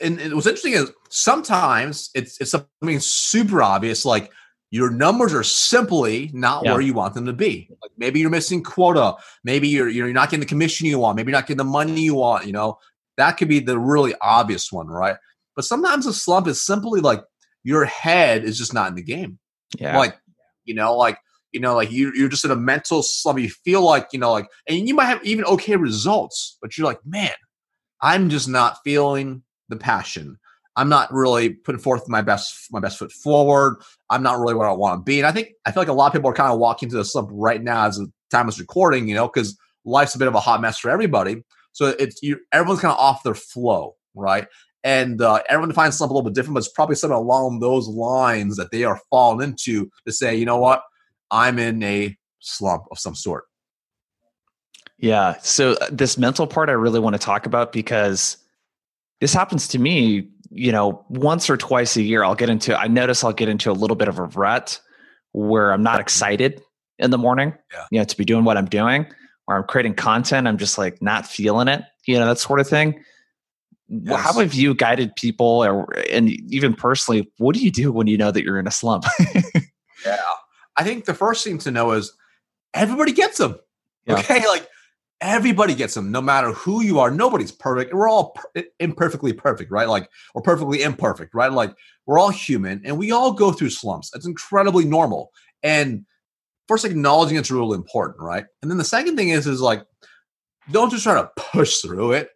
and, 0.00 0.20
and 0.20 0.34
what's 0.34 0.46
interesting 0.46 0.74
is 0.74 0.92
sometimes 1.10 2.10
it's 2.14 2.40
it's 2.40 2.50
something 2.50 3.00
super 3.00 3.62
obvious, 3.62 4.04
like 4.04 4.30
your 4.70 4.90
numbers 4.90 5.32
are 5.34 5.42
simply 5.42 6.30
not 6.32 6.64
Yeah. 6.64 6.72
where 6.72 6.80
you 6.80 6.92
want 6.92 7.14
them 7.14 7.26
to 7.26 7.32
be. 7.32 7.68
Like 7.82 7.90
maybe 7.96 8.20
you're 8.20 8.30
missing 8.30 8.62
quota, 8.62 9.14
maybe 9.44 9.68
you're 9.68 9.88
you're 9.88 10.12
not 10.12 10.30
getting 10.30 10.40
the 10.40 10.46
commission 10.46 10.86
you 10.86 10.98
want, 10.98 11.16
maybe 11.16 11.30
you're 11.30 11.38
not 11.38 11.46
getting 11.46 11.58
the 11.58 11.64
money 11.64 12.00
you 12.02 12.14
want. 12.14 12.46
You 12.46 12.52
know, 12.52 12.78
that 13.16 13.32
could 13.38 13.48
be 13.48 13.60
the 13.60 13.78
really 13.78 14.14
obvious 14.20 14.70
one, 14.70 14.86
right? 14.86 15.16
But 15.56 15.64
sometimes 15.64 16.06
a 16.06 16.12
slump 16.12 16.46
is 16.46 16.64
simply 16.64 17.00
like 17.00 17.24
your 17.64 17.84
head 17.84 18.44
is 18.44 18.56
just 18.56 18.72
not 18.72 18.88
in 18.88 18.94
the 18.94 19.02
game. 19.02 19.38
Yeah. 19.78 19.98
Like, 19.98 20.16
you 20.64 20.74
know, 20.74 20.96
like 20.96 21.18
you 21.52 21.60
know, 21.60 21.74
like 21.74 21.90
you 21.90 22.12
you're 22.14 22.28
just 22.28 22.44
in 22.44 22.50
a 22.50 22.56
mental 22.56 23.02
slump. 23.02 23.38
You 23.38 23.48
feel 23.48 23.82
like 23.82 24.08
you 24.12 24.18
know, 24.18 24.32
like, 24.32 24.48
and 24.66 24.88
you 24.88 24.94
might 24.94 25.06
have 25.06 25.24
even 25.24 25.44
okay 25.44 25.76
results, 25.76 26.58
but 26.60 26.76
you're 26.76 26.86
like, 26.86 27.04
man, 27.04 27.32
I'm 28.02 28.28
just 28.28 28.48
not 28.48 28.78
feeling 28.84 29.42
the 29.68 29.76
passion. 29.76 30.38
I'm 30.76 30.88
not 30.88 31.12
really 31.12 31.50
putting 31.50 31.80
forth 31.80 32.08
my 32.08 32.22
best 32.22 32.68
my 32.70 32.80
best 32.80 32.98
foot 32.98 33.10
forward. 33.10 33.82
I'm 34.10 34.22
not 34.22 34.38
really 34.38 34.54
where 34.54 34.68
I 34.68 34.72
want 34.72 35.00
to 35.00 35.04
be. 35.04 35.18
And 35.18 35.26
I 35.26 35.32
think 35.32 35.50
I 35.66 35.72
feel 35.72 35.80
like 35.80 35.88
a 35.88 35.92
lot 35.92 36.06
of 36.06 36.12
people 36.12 36.30
are 36.30 36.34
kind 36.34 36.52
of 36.52 36.58
walking 36.58 36.88
to 36.90 36.96
the 36.96 37.04
slump 37.04 37.30
right 37.32 37.62
now 37.62 37.86
as 37.86 37.96
the 37.96 38.10
time 38.30 38.48
is 38.48 38.60
recording, 38.60 39.08
you 39.08 39.14
know, 39.14 39.26
because 39.26 39.58
life's 39.84 40.14
a 40.14 40.18
bit 40.18 40.28
of 40.28 40.34
a 40.34 40.40
hot 40.40 40.60
mess 40.60 40.78
for 40.78 40.90
everybody. 40.90 41.42
So 41.72 41.94
it's 41.98 42.22
you 42.22 42.38
everyone's 42.52 42.80
kind 42.80 42.92
of 42.92 42.98
off 42.98 43.24
their 43.24 43.34
flow, 43.34 43.96
right? 44.14 44.46
And 44.84 45.20
uh, 45.20 45.42
everyone 45.48 45.72
finds 45.72 45.98
slump 45.98 46.12
a 46.12 46.14
little 46.14 46.30
bit 46.30 46.34
different, 46.34 46.54
but 46.54 46.60
it's 46.60 46.72
probably 46.72 46.94
something 46.94 47.16
along 47.16 47.58
those 47.58 47.88
lines 47.88 48.56
that 48.56 48.70
they 48.70 48.84
are 48.84 49.00
falling 49.10 49.48
into 49.48 49.90
to 50.06 50.12
say, 50.12 50.36
you 50.36 50.44
know 50.44 50.58
what, 50.58 50.82
I'm 51.30 51.58
in 51.58 51.82
a 51.82 52.16
slump 52.40 52.84
of 52.90 52.98
some 52.98 53.14
sort. 53.14 53.44
Yeah. 54.98 55.36
So 55.42 55.72
uh, 55.72 55.88
this 55.90 56.18
mental 56.18 56.46
part 56.46 56.68
I 56.68 56.72
really 56.72 57.00
want 57.00 57.14
to 57.14 57.18
talk 57.20 57.46
about 57.46 57.72
because 57.72 58.36
this 59.20 59.32
happens 59.32 59.68
to 59.68 59.78
me, 59.78 60.28
you 60.50 60.72
know, 60.72 61.04
once 61.08 61.48
or 61.48 61.56
twice 61.56 61.96
a 61.96 62.02
year. 62.02 62.24
I'll 62.24 62.34
get 62.34 62.50
into 62.50 62.76
I 62.78 62.88
notice 62.88 63.22
I'll 63.22 63.32
get 63.32 63.48
into 63.48 63.70
a 63.70 63.72
little 63.74 63.96
bit 63.96 64.08
of 64.08 64.18
a 64.18 64.24
rut 64.24 64.80
where 65.32 65.72
I'm 65.72 65.82
not 65.82 66.00
excited 66.00 66.62
in 66.98 67.10
the 67.10 67.18
morning, 67.18 67.54
Yeah. 67.72 67.84
you 67.92 67.98
know, 68.00 68.04
to 68.04 68.16
be 68.16 68.24
doing 68.24 68.44
what 68.44 68.56
I'm 68.56 68.66
doing, 68.66 69.06
or 69.46 69.56
I'm 69.56 69.64
creating 69.64 69.94
content, 69.94 70.48
I'm 70.48 70.58
just 70.58 70.78
like 70.78 71.00
not 71.00 71.26
feeling 71.26 71.68
it, 71.68 71.84
you 72.06 72.18
know, 72.18 72.26
that 72.26 72.38
sort 72.40 72.58
of 72.58 72.66
thing. 72.66 73.02
Yes. 73.88 74.20
How 74.20 74.32
have 74.40 74.52
you 74.52 74.74
guided 74.74 75.14
people 75.16 75.64
or 75.64 75.92
and 76.10 76.28
even 76.52 76.74
personally, 76.74 77.30
what 77.38 77.54
do 77.54 77.62
you 77.62 77.70
do 77.70 77.92
when 77.92 78.06
you 78.08 78.18
know 78.18 78.30
that 78.32 78.42
you're 78.42 78.58
in 78.58 78.66
a 78.66 78.70
slump? 78.72 79.04
I 80.78 80.84
think 80.84 81.04
the 81.04 81.14
first 81.14 81.44
thing 81.44 81.58
to 81.58 81.70
know 81.70 81.92
is 81.92 82.12
everybody 82.72 83.12
gets 83.12 83.38
them. 83.38 83.58
Yeah. 84.06 84.18
Okay. 84.18 84.42
Like 84.48 84.66
everybody 85.20 85.74
gets 85.74 85.94
them, 85.94 86.10
no 86.12 86.20
matter 86.20 86.52
who 86.52 86.82
you 86.82 87.00
are. 87.00 87.10
Nobody's 87.10 87.52
perfect. 87.52 87.92
We're 87.92 88.08
all 88.08 88.30
per- 88.30 88.64
imperfectly 88.78 89.32
perfect, 89.32 89.70
right? 89.70 89.88
Like, 89.88 90.08
we're 90.34 90.42
perfectly 90.42 90.82
imperfect, 90.82 91.34
right? 91.34 91.50
Like, 91.50 91.74
we're 92.06 92.18
all 92.18 92.30
human 92.30 92.80
and 92.84 92.96
we 92.96 93.10
all 93.10 93.32
go 93.32 93.52
through 93.52 93.70
slumps. 93.70 94.12
It's 94.14 94.26
incredibly 94.26 94.84
normal. 94.84 95.32
And 95.62 96.06
first, 96.68 96.84
acknowledging 96.84 97.36
it's 97.36 97.50
really 97.50 97.74
important, 97.74 98.20
right? 98.20 98.44
And 98.62 98.70
then 98.70 98.78
the 98.78 98.84
second 98.84 99.16
thing 99.16 99.30
is, 99.30 99.46
is 99.46 99.60
like, 99.60 99.84
don't 100.70 100.90
just 100.90 101.02
try 101.02 101.14
to 101.14 101.30
push 101.36 101.78
through 101.78 102.12
it. 102.12 102.30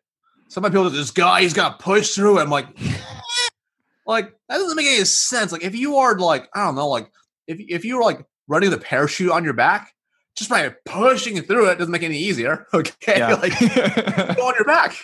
Some 0.49 0.64
people, 0.64 0.90
this 0.90 1.11
guy, 1.11 1.43
he's 1.43 1.55
got 1.55 1.78
to 1.78 1.84
push 1.84 2.14
through 2.14 2.38
it. 2.38 2.43
I'm 2.43 2.51
like, 2.51 2.66
like 4.07 4.32
that 4.49 4.59
doesn't 4.59 4.76
make 4.76 4.86
any 4.86 5.05
sense. 5.05 5.53
Like 5.53 5.62
if 5.62 5.74
you 5.74 5.97
are 5.97 6.18
like, 6.18 6.49
I 6.55 6.64
don't 6.64 6.74
know, 6.74 6.88
like 6.88 7.11
if 7.47 7.59
if 7.61 7.84
you 7.84 7.97
were 7.97 8.03
like 8.03 8.24
running 8.53 8.70
the 8.70 8.78
parachute 8.78 9.30
on 9.30 9.42
your 9.44 9.55
back, 9.55 9.92
just 10.36 10.50
by 10.50 10.74
pushing 10.84 11.40
through 11.42 11.70
it 11.70 11.78
doesn't 11.78 11.90
make 11.90 12.03
it 12.03 12.07
any 12.07 12.18
easier. 12.18 12.66
Okay, 12.74 13.18
Yeah. 13.18 13.34
like 13.34 13.53
on 14.38 14.55
your 14.55 14.64
back. 14.64 14.94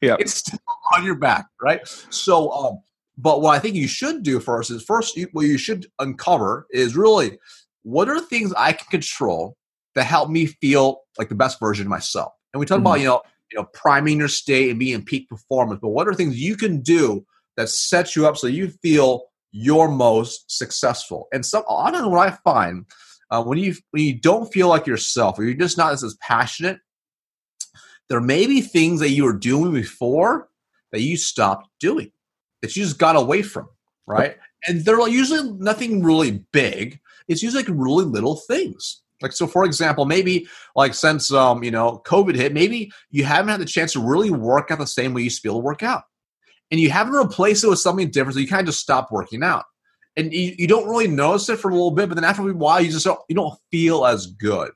Yeah. 0.00 0.16
it's 0.18 0.34
still 0.34 0.58
on 0.94 1.04
your 1.04 1.16
back, 1.16 1.46
right? 1.60 1.80
So, 2.10 2.50
um, 2.52 2.80
but 3.18 3.42
what 3.42 3.54
I 3.54 3.58
think 3.58 3.74
you 3.74 3.88
should 3.88 4.22
do 4.22 4.40
first 4.40 4.70
is 4.70 4.82
first 4.82 5.16
you, 5.16 5.28
what 5.32 5.46
you 5.46 5.58
should 5.58 5.86
uncover 5.98 6.66
is 6.70 6.96
really 6.96 7.38
what 7.82 8.08
are 8.08 8.20
things 8.20 8.52
I 8.56 8.72
can 8.72 8.86
control 8.90 9.56
that 9.94 10.04
help 10.04 10.30
me 10.30 10.46
feel 10.46 11.00
like 11.18 11.28
the 11.28 11.34
best 11.34 11.60
version 11.60 11.86
of 11.86 11.90
myself. 11.90 12.32
And 12.54 12.60
we 12.60 12.66
talk 12.66 12.78
about 12.78 13.00
you 13.00 13.06
know 13.06 13.22
you 13.50 13.58
know 13.58 13.64
priming 13.74 14.18
your 14.18 14.28
state 14.28 14.70
and 14.70 14.78
being 14.78 14.94
in 14.94 15.04
peak 15.04 15.28
performance, 15.28 15.80
but 15.82 15.90
what 15.90 16.08
are 16.08 16.14
things 16.14 16.38
you 16.40 16.56
can 16.56 16.80
do 16.80 17.24
that 17.56 17.68
sets 17.68 18.16
you 18.16 18.26
up 18.26 18.36
so 18.38 18.46
you 18.46 18.68
feel 18.82 19.24
your 19.52 19.88
most 19.88 20.50
successful? 20.50 21.28
And 21.32 21.44
some 21.44 21.62
often 21.68 22.10
what 22.10 22.28
I 22.28 22.36
find 22.42 22.86
uh, 23.30 23.42
when 23.42 23.58
you 23.58 23.74
when 23.92 24.02
you 24.02 24.18
don't 24.18 24.52
feel 24.52 24.68
like 24.68 24.86
yourself 24.86 25.38
or 25.38 25.44
you're 25.44 25.54
just 25.54 25.78
not 25.78 25.92
as, 25.92 26.02
as 26.02 26.14
passionate, 26.16 26.80
there 28.08 28.20
may 28.20 28.46
be 28.46 28.60
things 28.60 29.00
that 29.00 29.10
you 29.10 29.24
were 29.24 29.32
doing 29.32 29.72
before 29.72 30.48
that 30.90 31.00
you 31.00 31.16
stopped 31.16 31.68
doing 31.80 32.12
that 32.60 32.76
you 32.76 32.84
just 32.84 32.98
got 32.98 33.16
away 33.16 33.42
from, 33.42 33.68
right? 34.06 34.36
And 34.68 34.84
they're 34.84 35.08
usually 35.08 35.50
nothing 35.58 36.02
really 36.02 36.44
big. 36.52 37.00
It's 37.26 37.42
usually 37.42 37.64
like 37.64 37.74
really 37.74 38.04
little 38.04 38.36
things. 38.36 39.02
Like 39.22 39.32
so, 39.32 39.46
for 39.46 39.64
example, 39.64 40.04
maybe 40.04 40.46
like 40.76 40.94
since 40.94 41.32
um 41.32 41.62
you 41.62 41.70
know 41.70 42.02
COVID 42.04 42.34
hit, 42.34 42.52
maybe 42.52 42.92
you 43.10 43.24
haven't 43.24 43.48
had 43.48 43.60
the 43.60 43.64
chance 43.64 43.92
to 43.94 44.00
really 44.00 44.30
work 44.30 44.70
out 44.70 44.78
the 44.78 44.86
same 44.86 45.14
way 45.14 45.22
you 45.22 45.24
used 45.24 45.38
to 45.38 45.42
be 45.42 45.48
able 45.48 45.60
to 45.60 45.64
work 45.64 45.82
out, 45.82 46.02
and 46.72 46.80
you 46.80 46.90
haven't 46.90 47.12
replaced 47.12 47.62
it 47.62 47.68
with 47.68 47.78
something 47.78 48.10
different. 48.10 48.34
So 48.34 48.40
you 48.40 48.48
kind 48.48 48.60
of 48.62 48.66
just 48.66 48.80
stop 48.80 49.12
working 49.12 49.44
out, 49.44 49.64
and 50.16 50.32
you, 50.32 50.54
you 50.58 50.66
don't 50.66 50.88
really 50.88 51.06
notice 51.06 51.48
it 51.50 51.58
for 51.60 51.68
a 51.70 51.74
little 51.74 51.90
bit, 51.92 52.08
but 52.08 52.16
then 52.16 52.24
after 52.24 52.48
a 52.48 52.52
while, 52.54 52.80
you 52.80 52.90
just 52.90 53.04
don't 53.04 53.20
you 53.28 53.36
don't 53.36 53.54
feel 53.70 54.04
as 54.06 54.26
good, 54.26 54.72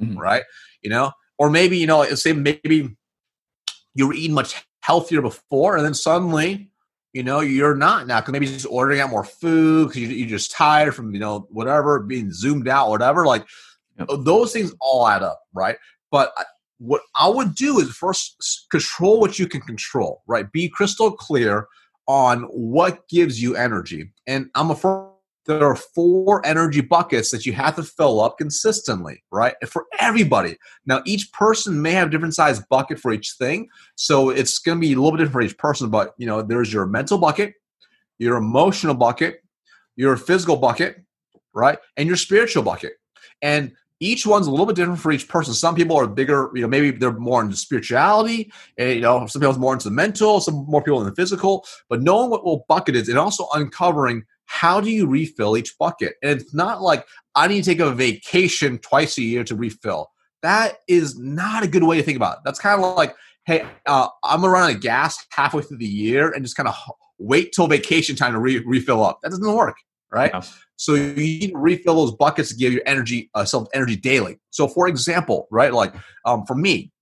Mhm. 0.00 0.16
right? 0.16 0.44
You 0.82 0.90
know, 0.90 1.10
or 1.38 1.50
maybe 1.50 1.76
you 1.78 1.86
know, 1.88 2.04
say 2.14 2.32
maybe 2.32 2.96
you 3.94 4.06
were 4.06 4.14
eating 4.14 4.34
much 4.34 4.64
healthier 4.80 5.22
before, 5.22 5.76
and 5.76 5.84
then 5.84 5.94
suddenly, 5.94 6.70
you 7.12 7.22
know, 7.22 7.40
you're 7.40 7.74
not 7.74 8.06
now 8.06 8.20
because 8.20 8.32
maybe 8.32 8.46
you're 8.46 8.54
just 8.54 8.66
ordering 8.70 9.00
out 9.00 9.10
more 9.10 9.24
food 9.24 9.88
because 9.88 10.02
you, 10.02 10.08
you're 10.08 10.28
just 10.28 10.52
tired 10.52 10.94
from 10.94 11.14
you 11.14 11.20
know 11.20 11.48
whatever 11.50 11.98
being 12.00 12.30
zoomed 12.32 12.68
out, 12.68 12.90
whatever. 12.90 13.26
Like 13.26 13.46
Yep. 13.98 14.08
those 14.20 14.52
things 14.52 14.72
all 14.80 15.08
add 15.08 15.24
up, 15.24 15.40
right? 15.52 15.76
But 16.12 16.32
what 16.78 17.02
I 17.16 17.28
would 17.28 17.54
do 17.54 17.78
is 17.80 17.90
first 17.90 18.66
control 18.70 19.20
what 19.20 19.38
you 19.38 19.46
can 19.46 19.60
control, 19.60 20.22
right? 20.26 20.50
Be 20.50 20.68
crystal 20.68 21.10
clear 21.10 21.66
on 22.06 22.42
what 22.44 23.08
gives 23.08 23.42
you 23.42 23.56
energy. 23.56 24.10
And 24.26 24.48
I'm 24.54 24.70
a 24.70 24.76
firm 24.76 25.10
there 25.48 25.64
are 25.64 25.74
four 25.74 26.44
energy 26.46 26.82
buckets 26.82 27.30
that 27.30 27.46
you 27.46 27.54
have 27.54 27.74
to 27.76 27.82
fill 27.82 28.20
up 28.20 28.36
consistently, 28.36 29.24
right? 29.32 29.54
For 29.66 29.86
everybody. 29.98 30.58
Now, 30.84 31.00
each 31.06 31.32
person 31.32 31.80
may 31.80 31.92
have 31.92 32.10
different 32.10 32.34
size 32.34 32.60
bucket 32.68 33.00
for 33.00 33.12
each 33.14 33.32
thing. 33.38 33.68
So 33.96 34.28
it's 34.28 34.58
going 34.58 34.76
to 34.76 34.80
be 34.80 34.92
a 34.92 34.96
little 34.96 35.12
bit 35.12 35.24
different 35.24 35.32
for 35.32 35.40
each 35.40 35.56
person, 35.56 35.88
but 35.88 36.12
you 36.18 36.26
know, 36.26 36.42
there's 36.42 36.70
your 36.70 36.84
mental 36.84 37.16
bucket, 37.16 37.54
your 38.18 38.36
emotional 38.36 38.94
bucket, 38.94 39.42
your 39.96 40.18
physical 40.18 40.56
bucket, 40.56 41.02
right? 41.54 41.78
And 41.96 42.06
your 42.06 42.18
spiritual 42.18 42.62
bucket. 42.62 42.92
And 43.40 43.72
each 44.00 44.26
one's 44.26 44.46
a 44.46 44.50
little 44.50 44.66
bit 44.66 44.76
different 44.76 45.00
for 45.00 45.10
each 45.10 45.28
person. 45.28 45.54
Some 45.54 45.74
people 45.74 45.96
are 45.96 46.06
bigger, 46.06 46.50
you 46.54 46.62
know, 46.62 46.68
maybe 46.68 46.92
they're 46.92 47.12
more 47.12 47.42
into 47.42 47.56
spirituality, 47.56 48.52
and 48.76 48.94
you 48.94 49.00
know, 49.00 49.26
some 49.26 49.40
people 49.40 49.56
are 49.56 49.58
more 49.58 49.72
into 49.72 49.88
the 49.88 49.94
mental, 49.94 50.40
some 50.40 50.66
more 50.68 50.82
people 50.82 51.00
in 51.00 51.06
the 51.06 51.14
physical. 51.14 51.66
But 51.88 52.02
knowing 52.02 52.30
what, 52.30 52.44
what 52.44 52.66
bucket 52.68 52.96
is, 52.96 53.08
and 53.08 53.18
also 53.18 53.48
uncovering 53.54 54.24
how 54.46 54.80
do 54.80 54.90
you 54.90 55.06
refill 55.06 55.56
each 55.56 55.76
bucket. 55.78 56.14
And 56.22 56.40
it's 56.40 56.54
not 56.54 56.80
like 56.80 57.06
I 57.34 57.48
need 57.48 57.64
to 57.64 57.70
take 57.70 57.80
a 57.80 57.92
vacation 57.92 58.78
twice 58.78 59.18
a 59.18 59.22
year 59.22 59.44
to 59.44 59.54
refill. 59.54 60.10
That 60.42 60.78
is 60.88 61.18
not 61.18 61.64
a 61.64 61.68
good 61.68 61.82
way 61.82 61.98
to 61.98 62.02
think 62.02 62.16
about 62.16 62.38
it. 62.38 62.40
That's 62.44 62.58
kind 62.58 62.82
of 62.82 62.96
like, 62.96 63.14
hey, 63.44 63.66
uh, 63.86 64.08
I'm 64.24 64.40
gonna 64.40 64.52
run 64.52 64.70
out 64.70 64.76
of 64.76 64.80
gas 64.80 65.24
halfway 65.30 65.62
through 65.62 65.78
the 65.78 65.86
year 65.86 66.30
and 66.30 66.44
just 66.44 66.56
kind 66.56 66.68
of 66.68 66.74
wait 67.18 67.52
till 67.52 67.66
vacation 67.66 68.16
time 68.16 68.32
to 68.32 68.38
re- 68.38 68.62
refill 68.64 69.04
up. 69.04 69.20
That 69.22 69.30
doesn't 69.30 69.54
work, 69.54 69.76
right? 70.12 70.30
Yeah. 70.32 70.42
So 70.76 70.94
you 70.94 71.14
need 71.14 71.50
to 71.50 71.58
refill 71.58 71.96
those 71.96 72.12
buckets 72.12 72.50
to 72.50 72.56
give 72.56 72.72
your 72.72 72.82
energy 72.86 73.30
uh, 73.34 73.44
self 73.44 73.68
energy 73.74 73.96
daily. 73.96 74.38
So 74.50 74.68
for 74.68 74.88
example, 74.88 75.48
right, 75.50 75.72
like 75.72 75.94
um, 76.24 76.44
for 76.46 76.54
me, 76.54 76.92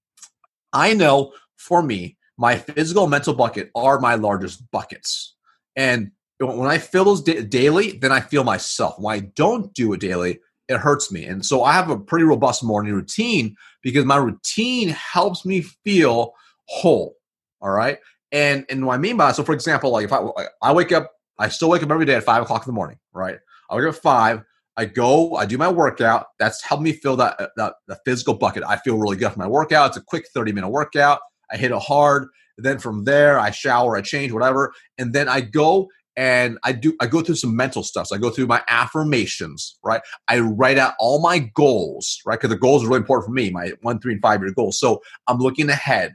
I 0.73 0.95
know 0.95 1.33
for 1.57 1.83
me, 1.83 2.17
my 2.39 2.57
physical 2.57 3.05
and 3.05 3.11
mental 3.11 3.35
bucket 3.35 3.71
are 3.75 3.99
my 3.99 4.15
largest 4.15 4.71
buckets. 4.71 5.35
And 5.75 6.11
when 6.39 6.69
I 6.69 6.79
fill 6.79 7.05
those 7.05 7.23
da- 7.23 7.43
daily, 7.43 7.93
then 7.93 8.13
I 8.13 8.21
feel 8.21 8.45
myself. 8.45 8.99
When 8.99 9.15
I 9.15 9.21
don't 9.35 9.73
do 9.75 9.93
it 9.93 10.01
daily, 10.01 10.41
it 10.69 10.79
hurts 10.79 11.13
me. 11.13 11.25
And 11.25 11.45
so 11.45 11.63
I 11.63 11.73
have 11.73 11.91
a 11.91 11.99
pretty 11.99 12.25
robust 12.25 12.63
morning 12.63 12.93
routine 12.93 13.57
because 13.83 14.05
my 14.05 14.17
routine 14.17 14.89
helps 14.89 15.45
me 15.45 15.63
feel 15.63 16.33
whole. 16.69 17.17
All 17.61 17.71
right. 17.71 17.99
And 18.33 18.67
and 18.69 18.85
what 18.85 18.95
I 18.95 18.99
mean 18.99 19.17
by 19.17 19.27
that, 19.27 19.37
so 19.37 19.45
for 19.45 19.53
example, 19.53 19.93
like 19.93 20.05
if 20.05 20.13
I 20.13 20.21
I 20.63 20.73
wake 20.73 20.93
up, 20.93 21.13
I 21.39 21.49
still 21.49 21.71
wake 21.71 21.83
up 21.83 21.91
every 21.91 22.07
day 22.07 22.15
at 22.15 22.25
five 22.25 22.43
o'clock 22.43 22.67
in 22.67 22.71
the 22.71 22.75
morning, 22.75 22.99
right? 23.13 23.39
I 23.71 23.77
wake 23.77 23.87
up 23.87 23.95
at 23.95 24.03
five. 24.03 24.43
I 24.77 24.85
go, 24.85 25.37
I 25.37 25.47
do 25.47 25.57
my 25.57 25.69
workout. 25.69 26.27
That's 26.39 26.63
helped 26.63 26.83
me 26.83 26.93
fill 26.93 27.17
that, 27.17 27.41
uh, 27.41 27.49
that 27.57 27.75
the 27.89 27.99
physical 28.05 28.35
bucket. 28.35 28.63
I 28.63 28.77
feel 28.77 28.99
really 28.99 29.17
good 29.17 29.33
for 29.33 29.39
my 29.39 29.47
workout. 29.47 29.89
It's 29.89 29.97
a 29.97 30.03
quick 30.03 30.27
30 30.35 30.53
minute 30.53 30.69
workout. 30.69 31.21
I 31.51 31.57
hit 31.57 31.71
it 31.71 31.79
hard. 31.79 32.29
Then 32.59 32.79
from 32.79 33.05
there, 33.05 33.39
I 33.39 33.51
shower, 33.51 33.97
I 33.97 34.03
change, 34.03 34.33
whatever. 34.33 34.73
And 34.99 35.13
then 35.13 35.29
I 35.29 35.41
go 35.41 35.89
and 36.17 36.59
I 36.65 36.73
do 36.73 36.95
I 37.01 37.07
go 37.07 37.21
through 37.21 37.35
some 37.37 37.55
mental 37.55 37.83
stuff. 37.83 38.09
So 38.09 38.17
I 38.17 38.19
go 38.19 38.31
through 38.31 38.47
my 38.47 38.63
affirmations, 38.69 39.79
right? 39.85 40.01
I 40.29 40.41
write 40.41 40.79
out 40.79 40.95
all 40.99 41.21
my 41.21 41.39
goals, 41.39 42.21
right? 42.25 42.39
Because 42.41 42.51
the 42.51 42.59
goals 42.59 42.83
are 42.85 42.89
really 42.89 43.01
important 43.01 43.27
for 43.27 43.33
me, 43.33 43.51
my 43.51 43.73
one, 43.83 43.99
three, 43.99 44.15
and 44.15 44.23
five 44.23 44.41
year 44.41 44.53
goals. 44.53 44.81
So 44.81 45.03
I'm 45.27 45.39
looking 45.39 45.69
ahead, 45.69 46.13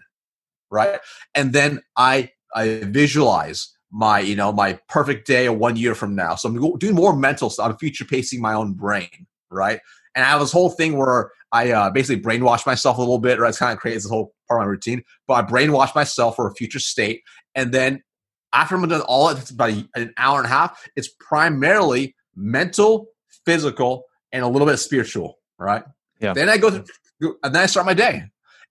right? 0.72 0.99
And 1.36 1.53
then 1.53 1.82
I 1.95 2.32
I 2.55 2.82
visualize 2.86 3.72
my 3.92 4.20
you 4.20 4.36
know 4.36 4.52
my 4.52 4.80
perfect 4.88 5.28
day 5.28 5.48
or 5.48 5.54
one 5.54 5.76
year 5.76 5.94
from 5.96 6.16
now. 6.16 6.36
So 6.36 6.50
I'm 6.50 6.78
doing 6.78 6.96
more 6.96 7.16
mental 7.16 7.50
stuff. 7.50 7.70
I'm 7.70 7.78
future 7.78 8.06
pacing 8.06 8.42
my 8.42 8.54
own 8.54 8.74
brain, 8.74 9.28
right? 9.50 9.80
And 10.16 10.26
I 10.26 10.30
have 10.30 10.42
this 10.42 10.52
whole 10.52 10.70
thing 10.70 10.98
where 10.98 11.32
I 11.52 11.72
uh, 11.72 11.89
basically 11.89 12.22
brainwash 12.22 12.66
myself 12.66 12.98
a 12.98 13.02
little 13.02 13.20
bit, 13.20 13.39
right? 13.39 13.50
It's 13.50 13.60
kind 13.60 13.74
of 13.74 13.80
creates 13.80 14.04
this 14.04 14.12
whole 14.12 14.34
part 14.48 14.62
of 14.62 14.66
my 14.66 14.70
routine. 14.70 15.04
But 15.28 15.34
I 15.34 15.42
brainwash 15.44 15.94
myself 15.96 16.36
for 16.36 16.48
a 16.48 16.54
future 16.54 16.80
state, 16.80 17.22
and 17.56 17.74
then 17.74 18.02
after 18.54 18.76
I'm 18.76 18.88
done 18.88 19.02
all 19.02 19.30
it's 19.30 19.50
about 19.50 19.72
an 19.96 20.14
hour 20.18 20.38
and 20.38 20.46
a 20.46 20.50
half. 20.50 20.82
It's 20.96 21.10
primarily 21.20 22.16
mental, 22.36 23.08
physical, 23.46 24.06
and 24.32 24.44
a 24.44 24.48
little 24.48 24.66
bit 24.66 24.74
of 24.74 24.80
spiritual, 24.80 25.39
right? 25.58 25.84
Yeah. 26.20 26.34
Then 26.34 26.50
I 26.50 26.58
go 26.58 26.70
through, 26.70 27.38
and 27.44 27.56
then 27.56 27.64
I 27.64 27.66
start 27.66 27.86
my 27.86 27.94
day, 27.94 28.24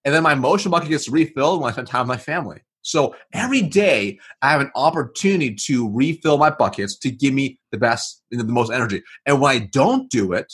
and 0.05 0.13
then 0.13 0.23
my 0.23 0.33
emotion 0.33 0.71
bucket 0.71 0.89
gets 0.89 1.09
refilled 1.09 1.61
when 1.61 1.69
I 1.69 1.73
spend 1.73 1.87
time 1.87 2.07
with 2.07 2.17
my 2.17 2.21
family. 2.21 2.61
So 2.81 3.15
every 3.33 3.61
day 3.61 4.19
I 4.41 4.51
have 4.51 4.61
an 4.61 4.71
opportunity 4.75 5.55
to 5.67 5.89
refill 5.89 6.37
my 6.37 6.49
buckets 6.49 6.97
to 6.99 7.11
give 7.11 7.33
me 7.33 7.59
the 7.71 7.77
best, 7.77 8.23
the 8.31 8.43
most 8.43 8.71
energy. 8.71 9.03
And 9.25 9.39
when 9.39 9.55
I 9.55 9.59
don't 9.59 10.09
do 10.09 10.33
it, 10.33 10.51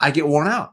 I 0.00 0.10
get 0.10 0.28
worn 0.28 0.48
out. 0.48 0.72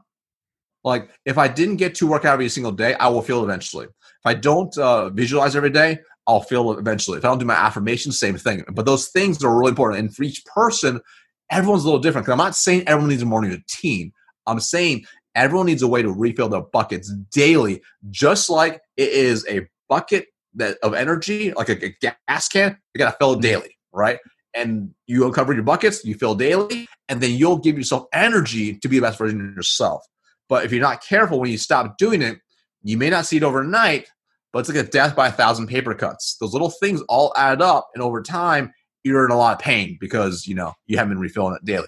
Like 0.84 1.10
if 1.26 1.38
I 1.38 1.48
didn't 1.48 1.78
get 1.78 1.96
to 1.96 2.08
work 2.08 2.26
out 2.26 2.34
every 2.34 2.50
single 2.50 2.72
day, 2.72 2.96
I 2.96 3.08
will 3.08 3.22
feel 3.22 3.44
eventually. 3.44 3.86
If 3.86 4.26
I 4.26 4.34
don't 4.34 4.76
uh, 4.78 5.10
visualize 5.10 5.56
every 5.56 5.70
day, 5.70 6.00
I'll 6.28 6.42
feel 6.42 6.78
eventually. 6.78 7.18
If 7.18 7.26
I 7.26 7.30
don't 7.30 7.40
do 7.40 7.46
my 7.46 7.56
affirmations, 7.56 8.20
same 8.20 8.38
thing. 8.38 8.64
But 8.72 8.86
those 8.86 9.08
things 9.10 9.44
are 9.44 9.58
really 9.58 9.70
important. 9.70 10.00
And 10.00 10.16
for 10.16 10.24
each 10.24 10.44
person, 10.46 11.02
everyone's 11.50 11.84
a 11.84 11.86
little 11.86 12.00
different. 12.00 12.26
Because 12.26 12.34
I'm 12.34 12.46
not 12.46 12.56
saying 12.56 12.84
everyone 12.88 13.10
needs 13.10 13.24
a 13.24 13.26
morning 13.26 13.52
routine. 13.52 14.12
I'm 14.48 14.60
saying 14.60 15.06
everyone 15.36 15.66
needs 15.66 15.82
a 15.82 15.88
way 15.88 16.02
to 16.02 16.12
refill 16.12 16.50
their 16.50 16.62
buckets 16.62 17.12
daily, 17.32 17.82
just 18.10 18.50
like 18.50 18.82
it 18.98 19.10
is 19.10 19.46
a 19.50 19.68
bucket 19.90 20.28
that 20.56 20.78
of 20.84 20.94
energy, 20.94 21.54
like 21.54 21.70
a, 21.70 21.86
a 21.86 21.96
gas 22.28 22.48
can. 22.48 22.78
You 22.94 23.00
got 23.00 23.12
to 23.12 23.18
fill 23.18 23.34
it 23.34 23.36
mm-hmm. 23.36 23.42
daily, 23.42 23.78
right? 23.94 24.20
And 24.54 24.94
you 25.08 25.26
uncover 25.26 25.54
your 25.54 25.64
buckets, 25.64 26.04
you 26.04 26.16
fill 26.16 26.36
daily, 26.36 26.88
and 27.08 27.22
then 27.22 27.32
you'll 27.32 27.58
give 27.58 27.78
yourself 27.78 28.06
energy 28.14 28.78
to 28.80 28.90
be 28.90 28.98
the 28.98 29.02
best 29.02 29.18
version 29.18 29.50
of 29.50 29.56
yourself. 29.56 30.04
But 30.50 30.66
if 30.66 30.72
you're 30.72 30.82
not 30.82 31.04
careful 31.04 31.40
when 31.40 31.50
you 31.50 31.58
stop 31.58 31.98
doing 31.98 32.22
it, 32.22 32.40
you 32.84 32.98
may 32.98 33.10
not 33.10 33.26
see 33.26 33.38
it 33.38 33.44
overnight, 33.44 34.10
but 34.52 34.60
it's 34.60 34.70
like 34.70 34.86
a 34.86 34.90
death 34.90 35.16
by 35.16 35.28
a 35.28 35.32
thousand 35.32 35.68
paper 35.68 35.94
cuts. 35.94 36.36
Those 36.42 36.52
little 36.52 36.70
things 36.70 37.02
all 37.08 37.32
add 37.38 37.62
up, 37.62 37.90
and 37.94 38.04
over 38.04 38.22
time, 38.22 38.74
you're 39.04 39.26
in 39.26 39.32
a 39.32 39.38
lot 39.38 39.54
of 39.54 39.60
pain 39.60 39.98
because 40.00 40.46
you 40.46 40.56
know 40.56 40.74
you 40.88 40.98
haven't 40.98 41.14
been 41.14 41.20
refilling 41.20 41.56
it 41.56 41.66
daily. 41.66 41.88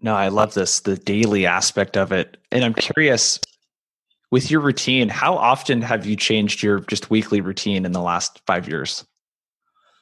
No, 0.00 0.14
I 0.14 0.28
love 0.28 0.54
this 0.54 0.80
the 0.80 0.96
daily 0.96 1.46
aspect 1.46 1.96
of 1.96 2.12
it, 2.12 2.36
and 2.50 2.64
I'm 2.64 2.74
curious 2.74 3.38
with 4.30 4.50
your 4.50 4.60
routine. 4.60 5.08
How 5.08 5.36
often 5.36 5.82
have 5.82 6.06
you 6.06 6.16
changed 6.16 6.62
your 6.62 6.80
just 6.80 7.10
weekly 7.10 7.40
routine 7.40 7.84
in 7.84 7.92
the 7.92 8.00
last 8.00 8.42
five 8.46 8.68
years? 8.68 9.04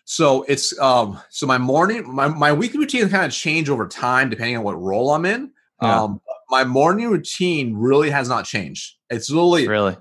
So 0.05 0.45
it's 0.49 0.79
um 0.79 1.21
so 1.31 1.47
my 1.47 1.59
morning 1.59 2.15
my, 2.15 2.29
my 2.29 2.53
weekly 2.53 2.81
routine 2.81 3.09
kind 3.09 3.25
of 3.25 3.33
change 3.33 3.71
over 3.71 3.89
time 3.89 4.29
depending 4.29 4.57
on 4.57 4.63
what 4.63 4.81
role 4.81 5.13
I'm 5.13 5.25
in. 5.25 5.51
Yeah. 5.81 6.03
Um 6.03 6.21
my 6.51 6.65
morning 6.65 7.09
routine 7.09 7.75
really 7.75 8.11
has 8.11 8.29
not 8.29 8.45
changed. 8.45 8.97
It's 9.09 9.31
literally 9.31 9.67
really 9.67 9.97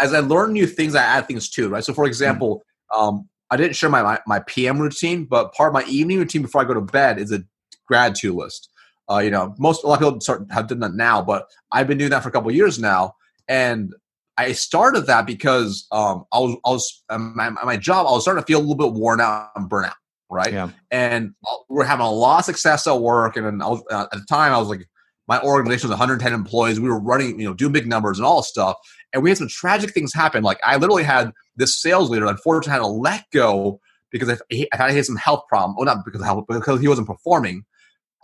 as 0.00 0.14
I 0.14 0.20
learn 0.20 0.52
new 0.52 0.66
things, 0.66 0.94
I 0.94 1.02
add 1.02 1.26
things 1.26 1.48
too, 1.48 1.68
right? 1.68 1.84
So, 1.84 1.92
for 1.92 2.06
example, 2.06 2.62
mm. 2.92 2.98
um, 2.98 3.28
I 3.50 3.56
didn't 3.56 3.76
share 3.76 3.90
my, 3.90 4.02
my, 4.02 4.18
my 4.26 4.40
PM 4.40 4.78
routine, 4.78 5.24
but 5.24 5.52
part 5.52 5.68
of 5.68 5.74
my 5.74 5.84
evening 5.90 6.18
routine 6.18 6.42
before 6.42 6.62
I 6.62 6.64
go 6.64 6.74
to 6.74 6.80
bed 6.80 7.18
is 7.18 7.32
a 7.32 7.44
gratitude 7.86 8.34
list. 8.34 8.70
Uh, 9.10 9.18
you 9.18 9.30
know, 9.30 9.54
most 9.58 9.84
a 9.84 9.86
lot 9.86 10.00
of 10.00 10.08
people 10.08 10.20
start, 10.20 10.46
have 10.50 10.68
done 10.68 10.80
that 10.80 10.94
now, 10.94 11.20
but 11.20 11.50
I've 11.70 11.86
been 11.86 11.98
doing 11.98 12.10
that 12.10 12.22
for 12.22 12.30
a 12.30 12.32
couple 12.32 12.50
years 12.50 12.78
now, 12.78 13.14
and 13.48 13.94
I 14.36 14.52
started 14.52 15.02
that 15.06 15.26
because 15.26 15.86
um, 15.92 16.24
I 16.32 16.38
was 16.38 16.56
I 16.64 16.70
was 16.70 17.04
um, 17.10 17.32
my, 17.36 17.50
my 17.50 17.76
job. 17.76 18.06
I 18.06 18.12
was 18.12 18.22
starting 18.22 18.42
to 18.42 18.46
feel 18.46 18.58
a 18.58 18.64
little 18.64 18.74
bit 18.74 18.92
worn 18.92 19.20
out 19.20 19.50
and 19.56 19.70
burnout, 19.70 19.92
right? 20.30 20.52
Yeah. 20.52 20.70
And 20.90 21.34
uh, 21.46 21.56
we're 21.68 21.84
having 21.84 22.06
a 22.06 22.10
lot 22.10 22.40
of 22.40 22.44
success 22.44 22.86
at 22.86 23.00
work, 23.00 23.36
and 23.36 23.62
I 23.62 23.66
was 23.68 23.82
uh, 23.90 24.06
at 24.12 24.18
the 24.18 24.26
time 24.28 24.52
I 24.52 24.58
was 24.58 24.68
like, 24.68 24.88
my 25.28 25.40
organization 25.40 25.88
was 25.88 25.98
110 25.98 26.32
employees. 26.32 26.80
We 26.80 26.88
were 26.88 27.00
running, 27.00 27.38
you 27.38 27.46
know, 27.46 27.54
doing 27.54 27.72
big 27.72 27.86
numbers 27.86 28.18
and 28.18 28.26
all 28.26 28.38
this 28.38 28.48
stuff 28.48 28.76
and 29.12 29.22
we 29.22 29.30
had 29.30 29.38
some 29.38 29.48
tragic 29.48 29.92
things 29.92 30.12
happen. 30.14 30.42
Like 30.42 30.58
I 30.64 30.76
literally 30.76 31.02
had 31.02 31.32
this 31.56 31.80
sales 31.80 32.10
leader, 32.10 32.26
unfortunately, 32.26 32.72
had 32.72 32.78
to 32.78 32.86
let 32.86 33.24
go 33.30 33.80
because 34.10 34.30
I, 34.30 34.66
I 34.72 34.76
thought 34.76 34.90
he 34.90 34.96
had 34.96 35.06
some 35.06 35.16
health 35.16 35.44
problem. 35.48 35.76
Well, 35.76 35.86
not 35.86 36.04
because 36.04 36.20
of 36.20 36.26
health, 36.26 36.44
because 36.48 36.80
he 36.80 36.88
wasn't 36.88 37.06
performing. 37.06 37.64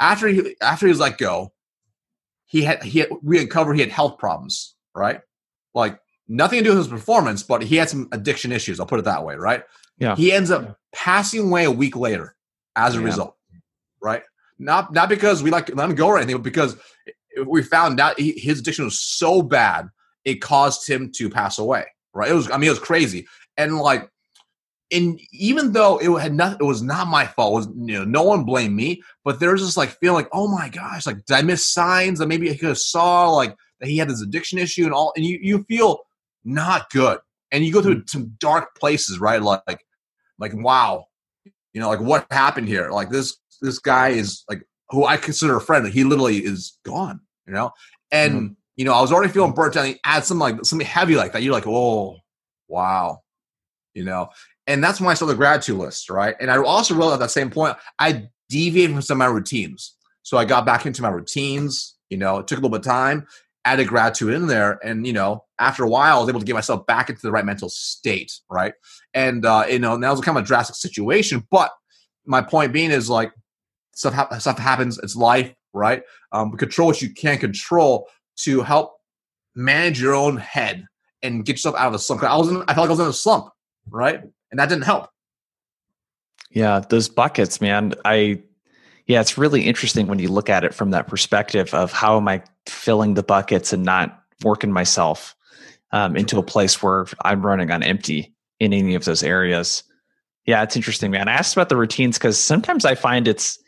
After 0.00 0.28
he 0.28 0.56
after 0.62 0.86
he 0.86 0.90
was 0.90 1.00
let 1.00 1.18
go, 1.18 1.52
he 2.46 2.62
had 2.62 2.82
he 2.82 3.00
had, 3.00 3.10
we 3.22 3.40
uncovered 3.40 3.74
he 3.74 3.80
had 3.80 3.90
health 3.90 4.18
problems. 4.18 4.74
Right, 4.98 5.20
like 5.74 5.98
nothing 6.26 6.58
to 6.58 6.64
do 6.64 6.70
with 6.70 6.78
his 6.78 6.88
performance, 6.88 7.42
but 7.42 7.62
he 7.62 7.76
had 7.76 7.88
some 7.88 8.08
addiction 8.12 8.52
issues. 8.52 8.80
I'll 8.80 8.86
put 8.86 8.98
it 8.98 9.06
that 9.06 9.24
way. 9.24 9.36
Right. 9.36 9.62
Yeah. 9.98 10.14
He 10.16 10.32
ends 10.32 10.50
up 10.50 10.76
passing 10.94 11.48
away 11.48 11.64
a 11.64 11.70
week 11.70 11.96
later 11.96 12.34
as 12.76 12.94
a 12.94 12.98
yeah. 12.98 13.04
result. 13.04 13.36
Right. 14.02 14.22
Not 14.58 14.92
not 14.92 15.08
because 15.08 15.42
we 15.42 15.50
like 15.50 15.74
let 15.74 15.88
him 15.88 15.94
go 15.94 16.08
or 16.08 16.18
anything, 16.18 16.36
but 16.36 16.42
because 16.42 16.76
we 17.46 17.62
found 17.62 18.00
out 18.00 18.18
he, 18.18 18.32
his 18.32 18.60
addiction 18.60 18.84
was 18.84 19.00
so 19.00 19.42
bad 19.42 19.88
it 20.24 20.42
caused 20.42 20.88
him 20.88 21.10
to 21.16 21.30
pass 21.30 21.58
away. 21.58 21.86
Right? 22.12 22.30
It 22.30 22.34
was. 22.34 22.50
I 22.50 22.58
mean, 22.58 22.68
it 22.68 22.70
was 22.70 22.78
crazy. 22.78 23.26
And 23.56 23.78
like, 23.78 24.08
and 24.92 25.20
even 25.32 25.72
though 25.72 25.98
it 25.98 26.10
had 26.20 26.34
not, 26.34 26.60
it 26.60 26.64
was 26.64 26.82
not 26.82 27.08
my 27.08 27.26
fault. 27.26 27.52
It 27.52 27.56
was 27.56 27.66
you 27.76 27.98
know, 27.98 28.04
no 28.04 28.22
one 28.22 28.44
blamed 28.44 28.74
me. 28.74 29.02
But 29.24 29.40
there's 29.40 29.62
this 29.62 29.76
like 29.76 29.90
feeling 30.00 30.16
like, 30.16 30.28
oh 30.32 30.48
my 30.48 30.68
gosh, 30.68 31.06
like 31.06 31.24
did 31.24 31.34
I 31.34 31.42
miss 31.42 31.66
signs 31.66 32.18
that 32.18 32.28
maybe 32.28 32.50
I 32.50 32.56
could 32.56 32.68
have 32.68 32.78
saw 32.78 33.30
like 33.30 33.54
that 33.80 33.88
he 33.88 33.98
had 33.98 34.08
this 34.08 34.22
addiction 34.22 34.58
issue 34.58 34.84
and 34.84 34.92
all, 34.92 35.12
and 35.16 35.24
you 35.24 35.38
you 35.40 35.64
feel 35.68 36.00
not 36.44 36.90
good, 36.90 37.18
and 37.50 37.64
you 37.64 37.72
go 37.72 37.82
through 37.82 38.04
some 38.06 38.34
dark 38.38 38.74
places, 38.76 39.18
right? 39.18 39.42
Like, 39.42 39.84
like 40.38 40.52
wow, 40.54 41.06
you 41.72 41.80
know, 41.80 41.88
like 41.88 42.00
what 42.00 42.26
happened 42.30 42.68
here? 42.68 42.90
Like 42.90 43.10
this 43.10 43.36
this 43.60 43.78
guy 43.78 44.08
is 44.08 44.44
like 44.48 44.62
who 44.90 45.04
I 45.04 45.16
consider 45.16 45.56
a 45.56 45.60
friend. 45.60 45.86
He 45.86 46.04
literally 46.04 46.38
is 46.38 46.78
gone, 46.84 47.20
you 47.46 47.52
know, 47.52 47.72
and. 48.10 48.34
Mm-hmm 48.34 48.52
you 48.78 48.84
know, 48.84 48.94
I 48.94 49.00
was 49.00 49.12
already 49.12 49.32
feeling 49.32 49.52
burnt 49.52 49.76
out. 49.76 49.92
add 50.04 50.24
something 50.24 50.40
like 50.40 50.64
something 50.64 50.86
heavy 50.86 51.16
like 51.16 51.32
that. 51.32 51.42
You're 51.42 51.52
like, 51.52 51.66
oh, 51.66 52.18
wow, 52.68 53.22
you 53.92 54.04
know. 54.04 54.28
And 54.68 54.82
that's 54.82 55.00
when 55.00 55.10
I 55.10 55.14
saw 55.14 55.26
the 55.26 55.34
gratitude 55.34 55.78
list, 55.78 56.08
right? 56.08 56.36
And 56.40 56.48
I 56.48 56.58
also 56.58 56.94
realized 56.94 57.14
at 57.14 57.20
that 57.20 57.32
same 57.32 57.50
point, 57.50 57.76
I 57.98 58.28
deviated 58.48 58.94
from 58.94 59.02
some 59.02 59.20
of 59.20 59.26
my 59.26 59.34
routines. 59.34 59.96
So 60.22 60.38
I 60.38 60.44
got 60.44 60.64
back 60.64 60.86
into 60.86 61.02
my 61.02 61.08
routines. 61.08 61.96
You 62.08 62.18
know, 62.18 62.38
it 62.38 62.46
took 62.46 62.58
a 62.58 62.60
little 62.60 62.70
bit 62.70 62.86
of 62.86 62.92
time, 62.92 63.26
added 63.64 63.88
gratitude 63.88 64.34
in 64.34 64.46
there, 64.46 64.78
and 64.84 65.06
you 65.06 65.12
know, 65.12 65.44
after 65.58 65.84
a 65.84 65.88
while, 65.88 66.18
I 66.18 66.20
was 66.20 66.28
able 66.28 66.40
to 66.40 66.46
get 66.46 66.54
myself 66.54 66.86
back 66.86 67.10
into 67.10 67.22
the 67.22 67.32
right 67.32 67.44
mental 67.44 67.68
state, 67.68 68.32
right? 68.50 68.72
And 69.14 69.44
uh, 69.44 69.64
you 69.68 69.78
know, 69.78 69.98
that 69.98 70.10
was 70.10 70.20
kind 70.20 70.36
of 70.36 70.44
a 70.44 70.46
drastic 70.46 70.76
situation. 70.76 71.46
But 71.50 71.70
my 72.26 72.42
point 72.42 72.72
being 72.72 72.90
is 72.90 73.10
like 73.10 73.32
stuff 73.94 74.14
ha- 74.14 74.38
stuff 74.38 74.58
happens. 74.58 74.98
It's 74.98 75.16
life, 75.16 75.52
right? 75.72 76.02
Um, 76.32 76.52
control 76.52 76.88
what 76.88 77.02
you 77.02 77.12
can't 77.12 77.40
control 77.40 78.08
to 78.38 78.62
help 78.62 78.98
manage 79.54 80.00
your 80.00 80.14
own 80.14 80.36
head 80.36 80.86
and 81.22 81.44
get 81.44 81.54
yourself 81.54 81.74
out 81.76 81.88
of 81.88 81.92
the 81.92 81.98
slump. 81.98 82.22
I 82.22 82.36
was 82.36 82.48
in, 82.48 82.62
I 82.68 82.74
felt 82.74 82.88
like 82.88 82.88
I 82.88 82.90
was 82.90 83.00
in 83.00 83.06
a 83.06 83.12
slump, 83.12 83.50
right? 83.90 84.22
And 84.50 84.60
that 84.60 84.68
didn't 84.68 84.84
help. 84.84 85.10
Yeah, 86.50 86.80
those 86.80 87.08
buckets, 87.08 87.60
man. 87.60 87.92
I 88.04 88.40
yeah, 89.08 89.20
it's 89.22 89.38
really 89.38 89.62
interesting 89.62 90.06
when 90.06 90.18
you 90.18 90.28
look 90.28 90.50
at 90.50 90.64
it 90.64 90.74
from 90.74 90.90
that 90.90 91.08
perspective 91.08 91.72
of 91.74 91.92
how 91.92 92.18
am 92.18 92.28
I 92.28 92.42
filling 92.66 93.14
the 93.14 93.22
buckets 93.22 93.72
and 93.72 93.82
not 93.82 94.22
working 94.44 94.70
myself 94.70 95.34
um, 95.92 96.14
into 96.14 96.38
a 96.38 96.42
place 96.42 96.82
where 96.82 97.06
I'm 97.24 97.44
running 97.44 97.70
on 97.70 97.82
empty 97.82 98.34
in 98.60 98.74
any 98.74 98.94
of 98.94 99.06
those 99.06 99.22
areas. 99.22 99.82
Yeah, 100.44 100.62
it's 100.62 100.76
interesting, 100.76 101.10
man. 101.10 101.26
I 101.26 101.32
asked 101.32 101.56
about 101.56 101.70
the 101.70 101.76
routines 101.76 102.18
because 102.18 102.38
sometimes 102.38 102.84
I 102.84 102.94
find 102.94 103.26
it's 103.26 103.58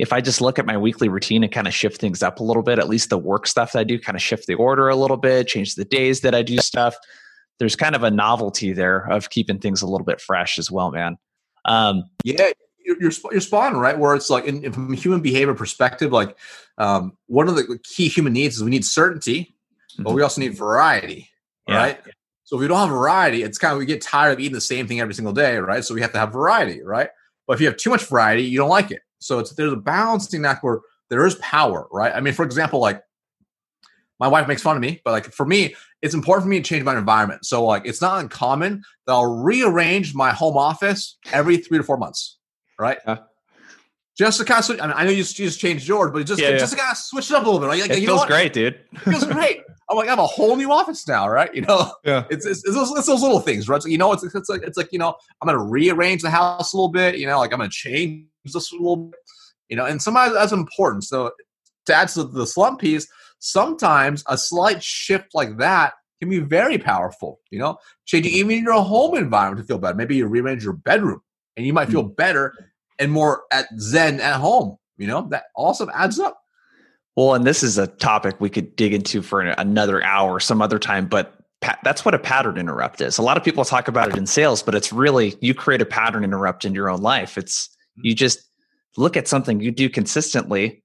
if 0.00 0.12
I 0.12 0.20
just 0.20 0.40
look 0.40 0.58
at 0.58 0.66
my 0.66 0.76
weekly 0.76 1.08
routine 1.08 1.44
and 1.44 1.52
kind 1.52 1.68
of 1.68 1.74
shift 1.74 2.00
things 2.00 2.22
up 2.22 2.40
a 2.40 2.42
little 2.42 2.62
bit, 2.62 2.78
at 2.78 2.88
least 2.88 3.10
the 3.10 3.18
work 3.18 3.46
stuff 3.46 3.72
that 3.72 3.80
I 3.80 3.84
do, 3.84 3.98
kind 3.98 4.16
of 4.16 4.22
shift 4.22 4.46
the 4.46 4.54
order 4.54 4.88
a 4.88 4.96
little 4.96 5.18
bit, 5.18 5.46
change 5.46 5.74
the 5.74 5.84
days 5.84 6.22
that 6.22 6.34
I 6.34 6.42
do 6.42 6.56
stuff, 6.58 6.96
there's 7.58 7.76
kind 7.76 7.94
of 7.94 8.02
a 8.02 8.10
novelty 8.10 8.72
there 8.72 9.06
of 9.10 9.30
keeping 9.30 9.58
things 9.58 9.82
a 9.82 9.86
little 9.86 10.06
bit 10.06 10.20
fresh 10.20 10.58
as 10.58 10.70
well, 10.70 10.90
man. 10.90 11.16
Um, 11.66 12.04
yeah, 12.24 12.52
you're, 12.90 13.10
you're, 13.10 13.32
you're 13.32 13.40
spot 13.40 13.74
on, 13.74 13.80
right? 13.80 13.98
Where 13.98 14.14
it's 14.14 14.30
like, 14.30 14.44
in, 14.44 14.72
from 14.72 14.92
a 14.92 14.96
human 14.96 15.20
behavior 15.20 15.54
perspective, 15.54 16.12
like 16.12 16.36
um, 16.78 17.16
one 17.26 17.48
of 17.48 17.56
the 17.56 17.78
key 17.84 18.08
human 18.08 18.32
needs 18.32 18.56
is 18.56 18.64
we 18.64 18.70
need 18.70 18.84
certainty, 18.84 19.54
mm-hmm. 19.92 20.02
but 20.02 20.14
we 20.14 20.22
also 20.22 20.40
need 20.40 20.56
variety, 20.56 21.30
yeah. 21.68 21.76
right? 21.76 22.00
So 22.44 22.56
if 22.56 22.62
we 22.62 22.68
don't 22.68 22.78
have 22.78 22.88
variety, 22.88 23.42
it's 23.42 23.58
kind 23.58 23.72
of 23.72 23.78
we 23.78 23.86
get 23.86 24.02
tired 24.02 24.32
of 24.32 24.40
eating 24.40 24.54
the 24.54 24.60
same 24.60 24.88
thing 24.88 25.00
every 25.00 25.14
single 25.14 25.32
day, 25.32 25.58
right? 25.58 25.84
So 25.84 25.94
we 25.94 26.00
have 26.00 26.12
to 26.12 26.18
have 26.18 26.32
variety, 26.32 26.82
right? 26.82 27.08
But 27.46 27.54
if 27.54 27.60
you 27.60 27.66
have 27.66 27.76
too 27.76 27.90
much 27.90 28.06
variety, 28.06 28.42
you 28.42 28.58
don't 28.58 28.68
like 28.68 28.90
it. 28.90 29.02
So 29.20 29.38
it's 29.38 29.52
there's 29.52 29.72
a 29.72 29.76
balancing 29.76 30.44
act 30.44 30.64
where 30.64 30.80
there 31.10 31.24
is 31.26 31.36
power, 31.36 31.86
right? 31.92 32.12
I 32.14 32.20
mean, 32.20 32.34
for 32.34 32.44
example, 32.44 32.80
like 32.80 33.02
my 34.18 34.28
wife 34.28 34.48
makes 34.48 34.62
fun 34.62 34.76
of 34.76 34.82
me, 34.82 35.00
but 35.04 35.12
like 35.12 35.26
for 35.32 35.46
me, 35.46 35.76
it's 36.02 36.14
important 36.14 36.44
for 36.44 36.48
me 36.48 36.58
to 36.58 36.64
change 36.64 36.84
my 36.84 36.96
environment. 36.96 37.44
So 37.46 37.64
like 37.64 37.86
it's 37.86 38.00
not 38.00 38.20
uncommon 38.20 38.82
that 39.06 39.12
I'll 39.12 39.42
rearrange 39.42 40.14
my 40.14 40.32
home 40.32 40.56
office 40.56 41.18
every 41.32 41.56
three 41.56 41.78
to 41.78 41.84
four 41.84 41.96
months, 41.96 42.38
right? 42.80 42.98
Just 44.16 44.38
to 44.38 44.44
kind 44.44 44.58
of 44.58 44.64
switch. 44.64 44.80
I 44.80 44.86
mean, 44.86 44.96
I 44.96 45.04
know 45.04 45.10
you 45.10 45.24
just, 45.24 45.60
changed 45.60 45.88
yours, 45.88 46.10
but 46.12 46.26
just 46.26 46.42
yeah, 46.42 46.56
just 46.58 46.72
yeah. 46.72 46.76
to 46.76 46.82
kind 46.82 46.92
of 46.92 46.98
switch 46.98 47.30
it 47.30 47.36
up 47.36 47.44
a 47.44 47.46
little 47.46 47.60
bit. 47.60 47.68
Like, 47.68 47.90
it 47.90 48.04
feels 48.04 48.26
great, 48.26 48.52
dude. 48.52 48.80
It 48.92 48.98
feels 49.00 49.24
great. 49.24 49.60
I'm 49.90 49.96
like, 49.96 50.06
I 50.06 50.10
have 50.10 50.18
a 50.20 50.26
whole 50.26 50.56
new 50.56 50.70
office 50.70 51.06
now, 51.08 51.28
right? 51.28 51.52
You 51.54 51.62
know, 51.62 51.92
yeah. 52.04 52.24
It's 52.30 52.46
it's, 52.46 52.64
it's, 52.64 52.74
those, 52.74 52.90
it's 52.92 53.06
those 53.06 53.22
little 53.22 53.40
things, 53.40 53.68
right? 53.68 53.82
So 53.82 53.88
you 53.88 53.98
know, 53.98 54.12
it's 54.12 54.22
it's 54.22 54.48
like 54.48 54.62
it's 54.62 54.76
like 54.76 54.92
you 54.92 54.98
know, 54.98 55.14
I'm 55.40 55.46
gonna 55.46 55.64
rearrange 55.64 56.22
the 56.22 56.30
house 56.30 56.72
a 56.72 56.76
little 56.76 56.90
bit. 56.90 57.18
You 57.18 57.26
know, 57.26 57.38
like 57.38 57.52
I'm 57.52 57.58
gonna 57.58 57.70
change 57.70 58.26
this 58.44 58.72
a 58.72 58.76
little 58.76 58.96
bit. 58.96 59.20
You 59.68 59.76
know, 59.76 59.86
and 59.86 60.00
sometimes 60.00 60.34
that's 60.34 60.52
important. 60.52 61.04
So 61.04 61.32
to 61.86 61.94
add 61.94 62.08
to 62.08 62.24
the 62.24 62.46
slump 62.46 62.80
piece, 62.80 63.06
sometimes 63.38 64.22
a 64.28 64.38
slight 64.38 64.82
shift 64.82 65.34
like 65.34 65.58
that 65.58 65.94
can 66.20 66.28
be 66.28 66.38
very 66.38 66.78
powerful. 66.78 67.40
You 67.50 67.58
know, 67.58 67.78
changing 68.06 68.32
even 68.32 68.62
your 68.62 68.82
home 68.82 69.16
environment 69.16 69.66
to 69.66 69.66
feel 69.66 69.78
better. 69.78 69.96
Maybe 69.96 70.16
you 70.16 70.26
rearrange 70.26 70.62
your 70.62 70.74
bedroom 70.74 71.20
and 71.56 71.66
you 71.66 71.72
might 71.72 71.88
feel 71.88 72.04
mm. 72.04 72.14
better 72.16 72.54
and 73.00 73.10
more 73.10 73.42
at 73.50 73.66
zen 73.80 74.20
at 74.20 74.36
home. 74.36 74.76
You 74.96 75.06
know, 75.06 75.26
that 75.30 75.44
also 75.56 75.88
adds 75.94 76.20
up. 76.20 76.40
Well, 77.16 77.34
and 77.34 77.44
this 77.44 77.62
is 77.62 77.78
a 77.78 77.86
topic 77.86 78.40
we 78.40 78.50
could 78.50 78.76
dig 78.76 78.94
into 78.94 79.22
for 79.22 79.40
another 79.40 80.02
hour 80.04 80.38
some 80.38 80.62
other 80.62 80.78
time, 80.78 81.06
but 81.06 81.40
that's 81.82 82.04
what 82.04 82.14
a 82.14 82.18
pattern 82.18 82.56
interrupt 82.56 83.00
is. 83.00 83.18
A 83.18 83.22
lot 83.22 83.36
of 83.36 83.44
people 83.44 83.64
talk 83.64 83.88
about 83.88 84.08
it 84.08 84.16
in 84.16 84.26
sales, 84.26 84.62
but 84.62 84.74
it's 84.74 84.92
really 84.92 85.34
you 85.40 85.54
create 85.54 85.82
a 85.82 85.86
pattern 85.86 86.24
interrupt 86.24 86.64
in 86.64 86.74
your 86.74 86.88
own 86.88 87.00
life. 87.00 87.36
It's 87.36 87.68
mm. 87.98 88.02
you 88.04 88.14
just 88.14 88.42
look 88.96 89.16
at 89.16 89.28
something 89.28 89.60
you 89.60 89.70
do 89.70 89.88
consistently 89.88 90.82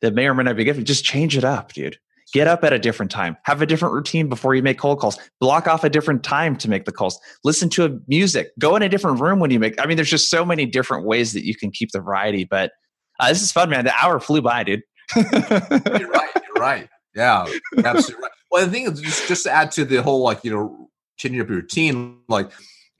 that 0.00 0.14
may 0.14 0.26
or 0.26 0.34
may 0.34 0.44
not 0.44 0.56
be 0.56 0.64
good. 0.64 0.84
Just 0.84 1.04
change 1.04 1.36
it 1.36 1.44
up, 1.44 1.72
dude. 1.72 1.98
Get 2.32 2.46
up 2.46 2.62
at 2.62 2.72
a 2.72 2.78
different 2.78 3.10
time. 3.10 3.36
Have 3.44 3.62
a 3.62 3.66
different 3.66 3.94
routine 3.94 4.28
before 4.28 4.54
you 4.54 4.62
make 4.62 4.78
cold 4.78 5.00
calls. 5.00 5.18
Block 5.40 5.66
off 5.66 5.82
a 5.82 5.88
different 5.88 6.22
time 6.22 6.56
to 6.56 6.68
make 6.68 6.84
the 6.84 6.92
calls. 6.92 7.18
Listen 7.42 7.70
to 7.70 7.86
a 7.86 7.98
music. 8.06 8.50
Go 8.58 8.76
in 8.76 8.82
a 8.82 8.88
different 8.88 9.20
room 9.20 9.38
when 9.38 9.50
you 9.50 9.58
make. 9.58 9.80
I 9.80 9.86
mean, 9.86 9.96
there's 9.96 10.10
just 10.10 10.28
so 10.28 10.44
many 10.44 10.66
different 10.66 11.06
ways 11.06 11.32
that 11.32 11.44
you 11.46 11.54
can 11.54 11.70
keep 11.70 11.92
the 11.92 12.00
variety. 12.00 12.44
But 12.44 12.72
uh, 13.18 13.28
this 13.28 13.42
is 13.42 13.50
fun, 13.50 13.70
man. 13.70 13.84
The 13.84 13.94
hour 13.94 14.20
flew 14.20 14.42
by, 14.42 14.64
dude. 14.64 14.82
you're 15.16 15.24
right. 15.24 16.30
You're 16.54 16.62
right. 16.62 16.88
Yeah, 17.14 17.46
absolutely 17.84 18.22
right. 18.22 18.32
Well, 18.50 18.66
the 18.66 18.70
thing 18.70 18.84
is, 18.84 19.00
just, 19.00 19.28
just 19.28 19.42
to 19.44 19.50
add 19.50 19.70
to 19.72 19.84
the 19.84 20.02
whole 20.02 20.22
like 20.22 20.44
you 20.44 20.50
know 20.50 20.90
changing 21.16 21.40
up 21.40 21.48
your 21.48 21.58
routine, 21.58 22.18
like 22.28 22.50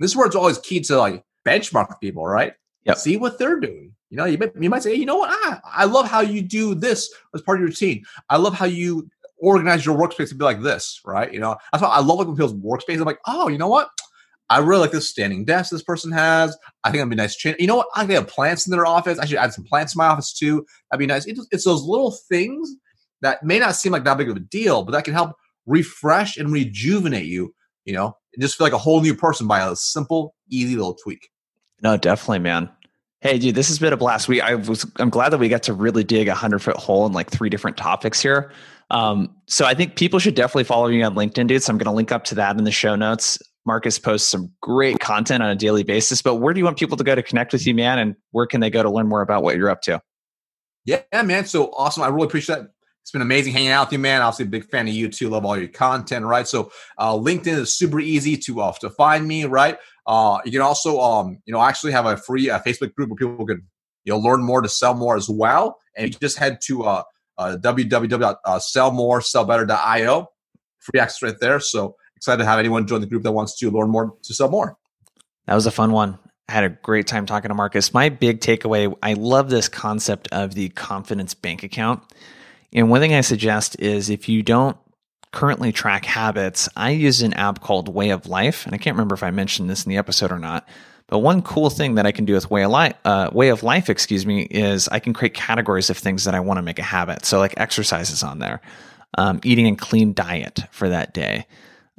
this 0.01 0.11
is 0.11 0.17
where 0.17 0.27
it's 0.27 0.37
always 0.37 0.59
key 0.59 0.81
to 0.81 0.97
like 0.99 1.23
benchmark 1.47 2.01
people, 2.01 2.27
right? 2.27 2.55
Yeah. 2.85 2.95
See 2.95 3.17
what 3.17 3.39
they're 3.39 3.61
doing. 3.61 3.95
You 4.11 4.17
know, 4.17 4.25
you, 4.25 4.39
you 4.59 4.71
might 4.71 4.83
say, 4.83 4.95
you 4.95 5.05
know 5.05 5.17
what? 5.17 5.31
Ah, 5.31 5.61
I 5.65 5.85
love 5.85 6.09
how 6.09 6.21
you 6.21 6.41
do 6.41 6.75
this 6.75 7.13
as 7.35 7.43
part 7.43 7.59
of 7.59 7.61
your 7.61 7.69
routine. 7.69 8.05
I 8.31 8.39
love 8.39 8.55
how 8.55 8.65
you 8.65 9.11
organize 9.41 9.85
your 9.85 9.97
workspace 9.97 10.29
to 10.31 10.35
be 10.35 10.45
like 10.45 10.63
this, 10.63 11.01
right? 11.05 11.33
You 11.33 11.41
know, 11.41 11.57
that's 11.73 11.83
why 11.83 11.89
I 11.89 12.01
love 12.01 12.19
looking 12.19 12.35
people's 12.35 12.55
workspace. 12.55 12.99
I'm 12.99 13.05
like, 13.05 13.21
oh, 13.27 13.49
you 13.49 13.59
know 13.59 13.69
what? 13.69 13.89
I 14.51 14.59
really 14.59 14.81
like 14.81 14.93
this 14.93 15.09
standing 15.09 15.45
desk 15.45 15.71
this 15.71 15.83
person 15.83 16.11
has. 16.13 16.57
I 16.83 16.91
think 16.91 17.01
that'd 17.01 17.11
be 17.11 17.17
nice. 17.17 17.37
Change. 17.37 17.57
You 17.59 17.67
know 17.67 17.77
what? 17.77 17.89
I 17.95 18.01
think 18.01 18.09
they 18.09 18.15
have 18.15 18.29
plants 18.29 18.67
in 18.67 18.71
their 18.71 18.87
office. 18.87 19.19
I 19.19 19.27
should 19.27 19.37
add 19.39 19.53
some 19.53 19.65
plants 19.65 19.95
in 19.95 19.99
my 19.99 20.07
office 20.07 20.33
too. 20.33 20.65
That'd 20.91 21.01
be 21.01 21.07
nice. 21.07 21.27
It's, 21.27 21.47
it's 21.51 21.65
those 21.65 21.83
little 21.83 22.17
things 22.29 22.75
that 23.21 23.43
may 23.43 23.59
not 23.59 23.75
seem 23.75 23.93
like 23.93 24.05
that 24.05 24.17
big 24.17 24.31
of 24.31 24.37
a 24.37 24.41
deal, 24.41 24.85
but 24.85 24.93
that 24.93 25.05
can 25.05 25.13
help 25.13 25.33
refresh 25.67 26.37
and 26.37 26.51
rejuvenate 26.51 27.27
you. 27.27 27.55
You 27.85 27.95
know, 27.95 28.17
and 28.35 28.43
just 28.43 28.57
feel 28.57 28.67
like 28.67 28.75
a 28.75 28.79
whole 28.79 29.01
new 29.01 29.15
person 29.15 29.47
by 29.47 29.67
a 29.67 29.75
simple, 29.75 30.35
easy 30.51 30.77
little 30.77 30.95
tweak. 30.95 31.31
No, 31.83 31.97
definitely, 31.97 32.41
man. 32.41 32.71
Hey, 33.21 33.39
dude, 33.39 33.55
this 33.55 33.69
has 33.69 33.79
been 33.79 33.93
a 33.93 33.97
blast. 33.97 34.29
We 34.29 34.41
I 34.41 34.55
was 34.55 34.87
I'm 34.97 35.11
glad 35.11 35.31
that 35.31 35.39
we 35.39 35.49
got 35.49 35.65
to 35.65 35.73
really 35.73 36.05
dig 36.05 36.29
a 36.29 36.35
hundred 36.35 36.61
foot 36.61 36.77
hole 36.77 37.05
in 37.07 37.13
like 37.13 37.31
three 37.31 37.51
different 37.51 37.77
topics 37.77 38.21
here. 38.21 38.53
Um, 38.91 39.35
so 39.47 39.67
I 39.67 39.75
think 39.75 39.97
people 39.97 40.19
should 40.19 40.35
definitely 40.35 40.65
follow 40.65 40.87
you 40.87 41.03
on 41.05 41.15
LinkedIn, 41.15 41.47
dude. 41.47 41.63
So 41.63 41.73
I'm 41.73 41.79
going 41.79 41.87
to 41.87 41.93
link 41.93 42.13
up 42.13 42.25
to 42.25 42.35
that 42.37 42.57
in 42.59 42.65
the 42.65 42.73
show 42.73 42.97
notes. 42.97 43.39
Marcus 43.67 43.99
posts 43.99 44.29
some 44.29 44.51
great 44.63 44.99
content 45.01 45.43
on 45.43 45.51
a 45.51 45.57
daily 45.57 45.83
basis. 45.83 46.23
But 46.23 46.37
where 46.37 46.55
do 46.55 46.59
you 46.59 46.65
want 46.65 46.79
people 46.79 46.97
to 46.97 47.05
go 47.05 47.15
to 47.15 47.23
connect 47.23 47.53
with 47.53 47.67
you, 47.67 47.75
man? 47.75 47.99
And 47.99 48.17
where 48.31 48.47
can 48.47 48.61
they 48.61 48.71
go 48.71 48.83
to 48.83 48.91
learn 48.91 49.09
more 49.09 49.21
about 49.21 49.43
what 49.43 49.57
you're 49.57 49.69
up 49.69 49.83
to? 49.83 50.01
Yeah, 50.87 51.03
man. 51.23 51.45
So 51.45 51.71
awesome. 51.73 52.03
I 52.03 52.09
really 52.09 52.27
appreciate 52.27 52.57
that. 52.57 52.69
It's 53.03 53.13
been 53.13 53.23
amazing 53.23 53.55
hanging 53.55 53.71
out 53.71 53.87
with 53.87 53.93
you, 53.93 53.99
man. 53.99 54.21
Obviously, 54.21 54.45
a 54.45 54.49
big 54.49 54.71
fan 54.71 54.87
of 54.87 54.93
you 54.93 55.09
too. 55.09 55.31
Love 55.31 55.47
all 55.47 55.57
your 55.57 55.69
content, 55.69 56.27
right? 56.27 56.47
So, 56.47 56.71
uh, 56.99 57.13
LinkedIn 57.13 57.59
is 57.59 57.75
super 57.75 58.01
easy 58.01 58.37
to 58.37 58.61
uh, 58.61 58.73
to 58.81 58.91
find 58.91 59.27
me, 59.27 59.45
right? 59.45 59.79
Uh, 60.07 60.39
you 60.45 60.53
can 60.53 60.61
also, 60.61 61.01
um, 61.01 61.39
you 61.47 61.55
know, 61.55 61.63
actually 61.63 61.93
have 61.93 62.05
a 62.05 62.19
free 62.19 62.51
uh, 62.51 62.61
Facebook 62.61 62.95
group 62.95 63.09
where 63.09 63.17
people 63.17 63.47
can, 63.47 63.67
you 64.05 64.13
know, 64.13 64.19
learn 64.19 64.43
more 64.43 64.61
to 64.61 64.69
sell 64.69 64.93
more 64.93 65.17
as 65.17 65.27
well. 65.27 65.79
And 65.97 66.13
you 66.13 66.19
just 66.21 66.39
head 66.39 66.59
to 66.65 66.85
uh, 66.85 67.03
uh, 67.39 67.57
www.sellmoresellbetter.io. 67.61 70.31
Free 70.81 71.01
access 71.01 71.23
right 71.23 71.41
there. 71.41 71.61
So 71.61 71.97
excited 72.17 72.39
to 72.39 72.45
have 72.45 72.59
anyone 72.59 72.87
join 72.87 73.01
the 73.01 73.07
group 73.07 73.23
that 73.23 73.33
wants 73.33 73.57
to 73.59 73.71
learn 73.71 73.89
more 73.91 74.15
to 74.23 74.35
sell 74.35 74.51
more. 74.51 74.77
That 75.47 75.55
was 75.55 75.67
a 75.67 75.71
fun 75.71 75.93
one. 75.93 76.19
I 76.49 76.53
had 76.53 76.65
a 76.65 76.71
great 76.71 77.07
time 77.07 77.27
talking 77.27 77.49
to 77.49 77.55
Marcus. 77.55 77.93
My 77.93 78.09
big 78.09 78.41
takeaway 78.41 78.95
I 79.03 79.13
love 79.15 79.51
this 79.51 79.69
concept 79.69 80.29
of 80.33 80.55
the 80.55 80.71
confidence 80.71 81.35
bank 81.35 81.63
account. 81.63 82.03
And 82.73 82.91
one 82.91 83.01
thing 83.01 83.15
I 83.15 83.23
suggest 83.23 83.79
is 83.81 84.11
if 84.11 84.29
you 84.29 84.43
don't 84.43 84.77
currently 85.33 85.73
track 85.73 86.05
habits, 86.05 86.69
I 86.77 86.91
use 86.91 87.23
an 87.23 87.35
app 87.35 87.61
called 87.61 87.89
Way 87.89 88.11
of 88.11 88.27
Life. 88.27 88.67
And 88.67 88.75
I 88.75 88.79
can't 88.79 88.95
remember 88.95 89.15
if 89.15 89.23
I 89.23 89.31
mentioned 89.31 89.69
this 89.69 89.85
in 89.85 89.91
the 89.91 89.99
episode 89.99 90.33
or 90.33 90.39
not. 90.39 90.69
But 91.09 91.21
one 91.21 91.43
cool 91.43 91.71
thing 91.71 91.95
that 91.97 92.07
I 92.07 92.13
can 92.13 92.25
do 92.25 92.35
with 92.35 92.51
Way 92.51 92.65
of 92.65 92.71
Life, 92.71 92.95
uh, 93.05 93.31
Way 93.33 93.49
of 93.49 93.63
Life, 93.63 93.89
excuse 93.89 94.27
me, 94.27 94.43
is 94.43 94.89
I 94.89 94.99
can 94.99 95.13
create 95.13 95.35
categories 95.35 95.91
of 95.91 95.99
things 95.99 96.25
that 96.25 96.35
I 96.35 96.41
want 96.41 96.59
to 96.59 96.63
make 96.63 96.79
a 96.79 96.83
habit. 96.83 97.25
So 97.25 97.39
like 97.39 97.55
exercises 97.57 98.23
on 98.23 98.39
there, 98.39 98.61
um, 99.17 99.41
eating 99.43 99.67
a 99.67 99.77
clean 99.77 100.13
diet 100.13 100.61
for 100.71 100.89
that 100.91 101.15
day. 101.15 101.47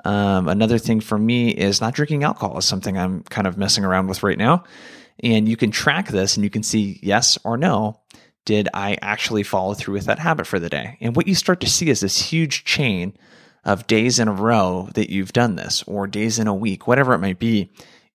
Um, 0.05 0.47
another 0.47 0.77
thing 0.77 1.01
for 1.01 1.17
me 1.17 1.49
is 1.49 1.81
not 1.81 1.93
drinking 1.93 2.23
alcohol 2.23 2.57
is 2.59 2.65
something 2.65 2.97
I'm 2.97 3.23
kind 3.23 3.47
of 3.47 3.57
messing 3.57 3.83
around 3.83 4.07
with 4.07 4.23
right 4.23 4.37
now. 4.37 4.63
And 5.21 5.49
you 5.49 5.57
can 5.57 5.71
track 5.71 6.07
this 6.07 6.37
and 6.37 6.43
you 6.43 6.49
can 6.49 6.63
see 6.63 6.99
yes 7.01 7.37
or 7.43 7.57
no 7.57 7.99
did 8.49 8.67
I 8.73 8.97
actually 9.03 9.43
follow 9.43 9.75
through 9.75 9.93
with 9.93 10.05
that 10.05 10.17
habit 10.17 10.47
for 10.47 10.57
the 10.57 10.69
day? 10.69 10.97
And 11.01 11.15
what 11.15 11.27
you 11.27 11.35
start 11.35 11.59
to 11.61 11.69
see 11.69 11.89
is 11.91 11.99
this 11.99 12.19
huge 12.19 12.63
chain 12.63 13.15
of 13.63 13.85
days 13.85 14.17
in 14.17 14.27
a 14.27 14.33
row 14.33 14.89
that 14.95 15.11
you've 15.11 15.33
done 15.33 15.55
this, 15.55 15.83
or 15.83 16.07
days 16.07 16.39
in 16.39 16.47
a 16.47 16.55
week, 16.55 16.87
whatever 16.87 17.13
it 17.13 17.19
might 17.19 17.37
be. 17.37 17.71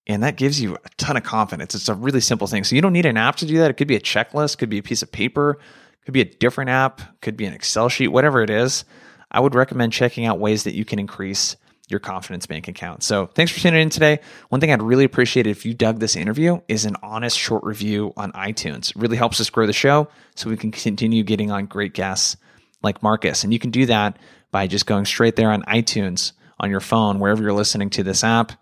And 0.06 0.22
that 0.22 0.36
gives 0.36 0.60
you 0.60 0.74
a 0.74 0.88
ton 0.98 1.16
of 1.16 1.22
confidence. 1.22 1.74
It's 1.74 1.88
a 1.88 1.94
really 1.94 2.20
simple 2.20 2.46
thing. 2.46 2.64
So 2.64 2.76
you 2.76 2.82
don't 2.82 2.92
need 2.92 3.06
an 3.06 3.16
app 3.16 3.36
to 3.36 3.46
do 3.46 3.58
that. 3.58 3.70
It 3.70 3.74
could 3.74 3.88
be 3.88 3.96
a 3.96 4.00
checklist, 4.00 4.58
could 4.58 4.68
be 4.68 4.78
a 4.78 4.82
piece 4.82 5.02
of 5.02 5.10
paper, 5.10 5.58
could 6.04 6.12
be 6.12 6.20
a 6.20 6.26
different 6.26 6.70
app, 6.70 7.20
could 7.22 7.36
be 7.36 7.46
an 7.46 7.54
Excel 7.54 7.88
sheet, 7.88 8.08
whatever 8.08 8.42
it 8.42 8.50
is. 8.50 8.84
I 9.30 9.40
would 9.40 9.54
recommend 9.54 9.92
checking 9.92 10.26
out 10.26 10.38
ways 10.38 10.64
that 10.64 10.74
you 10.74 10.84
can 10.84 10.98
increase 10.98 11.56
your 11.88 12.00
confidence 12.00 12.46
bank 12.46 12.68
account. 12.68 13.02
So 13.02 13.26
thanks 13.26 13.52
for 13.52 13.60
tuning 13.60 13.82
in 13.82 13.90
today. 13.90 14.20
One 14.48 14.60
thing 14.60 14.72
I'd 14.72 14.82
really 14.82 15.04
appreciate 15.04 15.46
if 15.46 15.66
you 15.66 15.74
dug 15.74 16.00
this 16.00 16.16
interview 16.16 16.60
is 16.68 16.84
an 16.84 16.96
honest 17.02 17.38
short 17.38 17.64
review 17.64 18.12
on 18.16 18.32
iTunes. 18.32 18.90
It 18.90 18.96
really 18.96 19.16
helps 19.16 19.40
us 19.40 19.50
grow 19.50 19.66
the 19.66 19.72
show 19.72 20.08
so 20.34 20.48
we 20.48 20.56
can 20.56 20.70
continue 20.70 21.22
getting 21.22 21.50
on 21.50 21.66
great 21.66 21.94
guests 21.94 22.36
like 22.82 23.02
Marcus. 23.02 23.44
And 23.44 23.52
you 23.52 23.58
can 23.58 23.70
do 23.70 23.86
that 23.86 24.18
by 24.50 24.66
just 24.66 24.86
going 24.86 25.04
straight 25.04 25.36
there 25.36 25.50
on 25.50 25.62
iTunes 25.62 26.32
on 26.60 26.70
your 26.70 26.80
phone, 26.80 27.18
wherever 27.18 27.42
you're 27.42 27.52
listening 27.52 27.90
to 27.90 28.02
this 28.02 28.22
app 28.22 28.52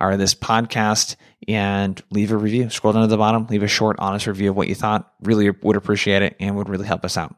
or 0.00 0.16
this 0.16 0.34
podcast, 0.34 1.16
and 1.48 2.00
leave 2.10 2.32
a 2.32 2.36
review. 2.36 2.70
Scroll 2.70 2.92
down 2.92 3.02
to 3.02 3.08
the 3.08 3.16
bottom, 3.16 3.46
leave 3.46 3.62
a 3.62 3.68
short, 3.68 3.96
honest 3.98 4.26
review 4.26 4.50
of 4.50 4.56
what 4.56 4.68
you 4.68 4.74
thought. 4.74 5.12
Really 5.22 5.50
would 5.50 5.76
appreciate 5.76 6.22
it 6.22 6.36
and 6.40 6.56
would 6.56 6.68
really 6.68 6.86
help 6.86 7.04
us 7.04 7.16
out. 7.16 7.34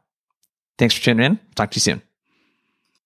Thanks 0.79 0.95
for 0.95 1.03
tuning 1.03 1.27
in. 1.27 1.41
Talk 1.55 1.71
to 1.73 1.77
you 1.77 1.81
soon. 1.81 2.03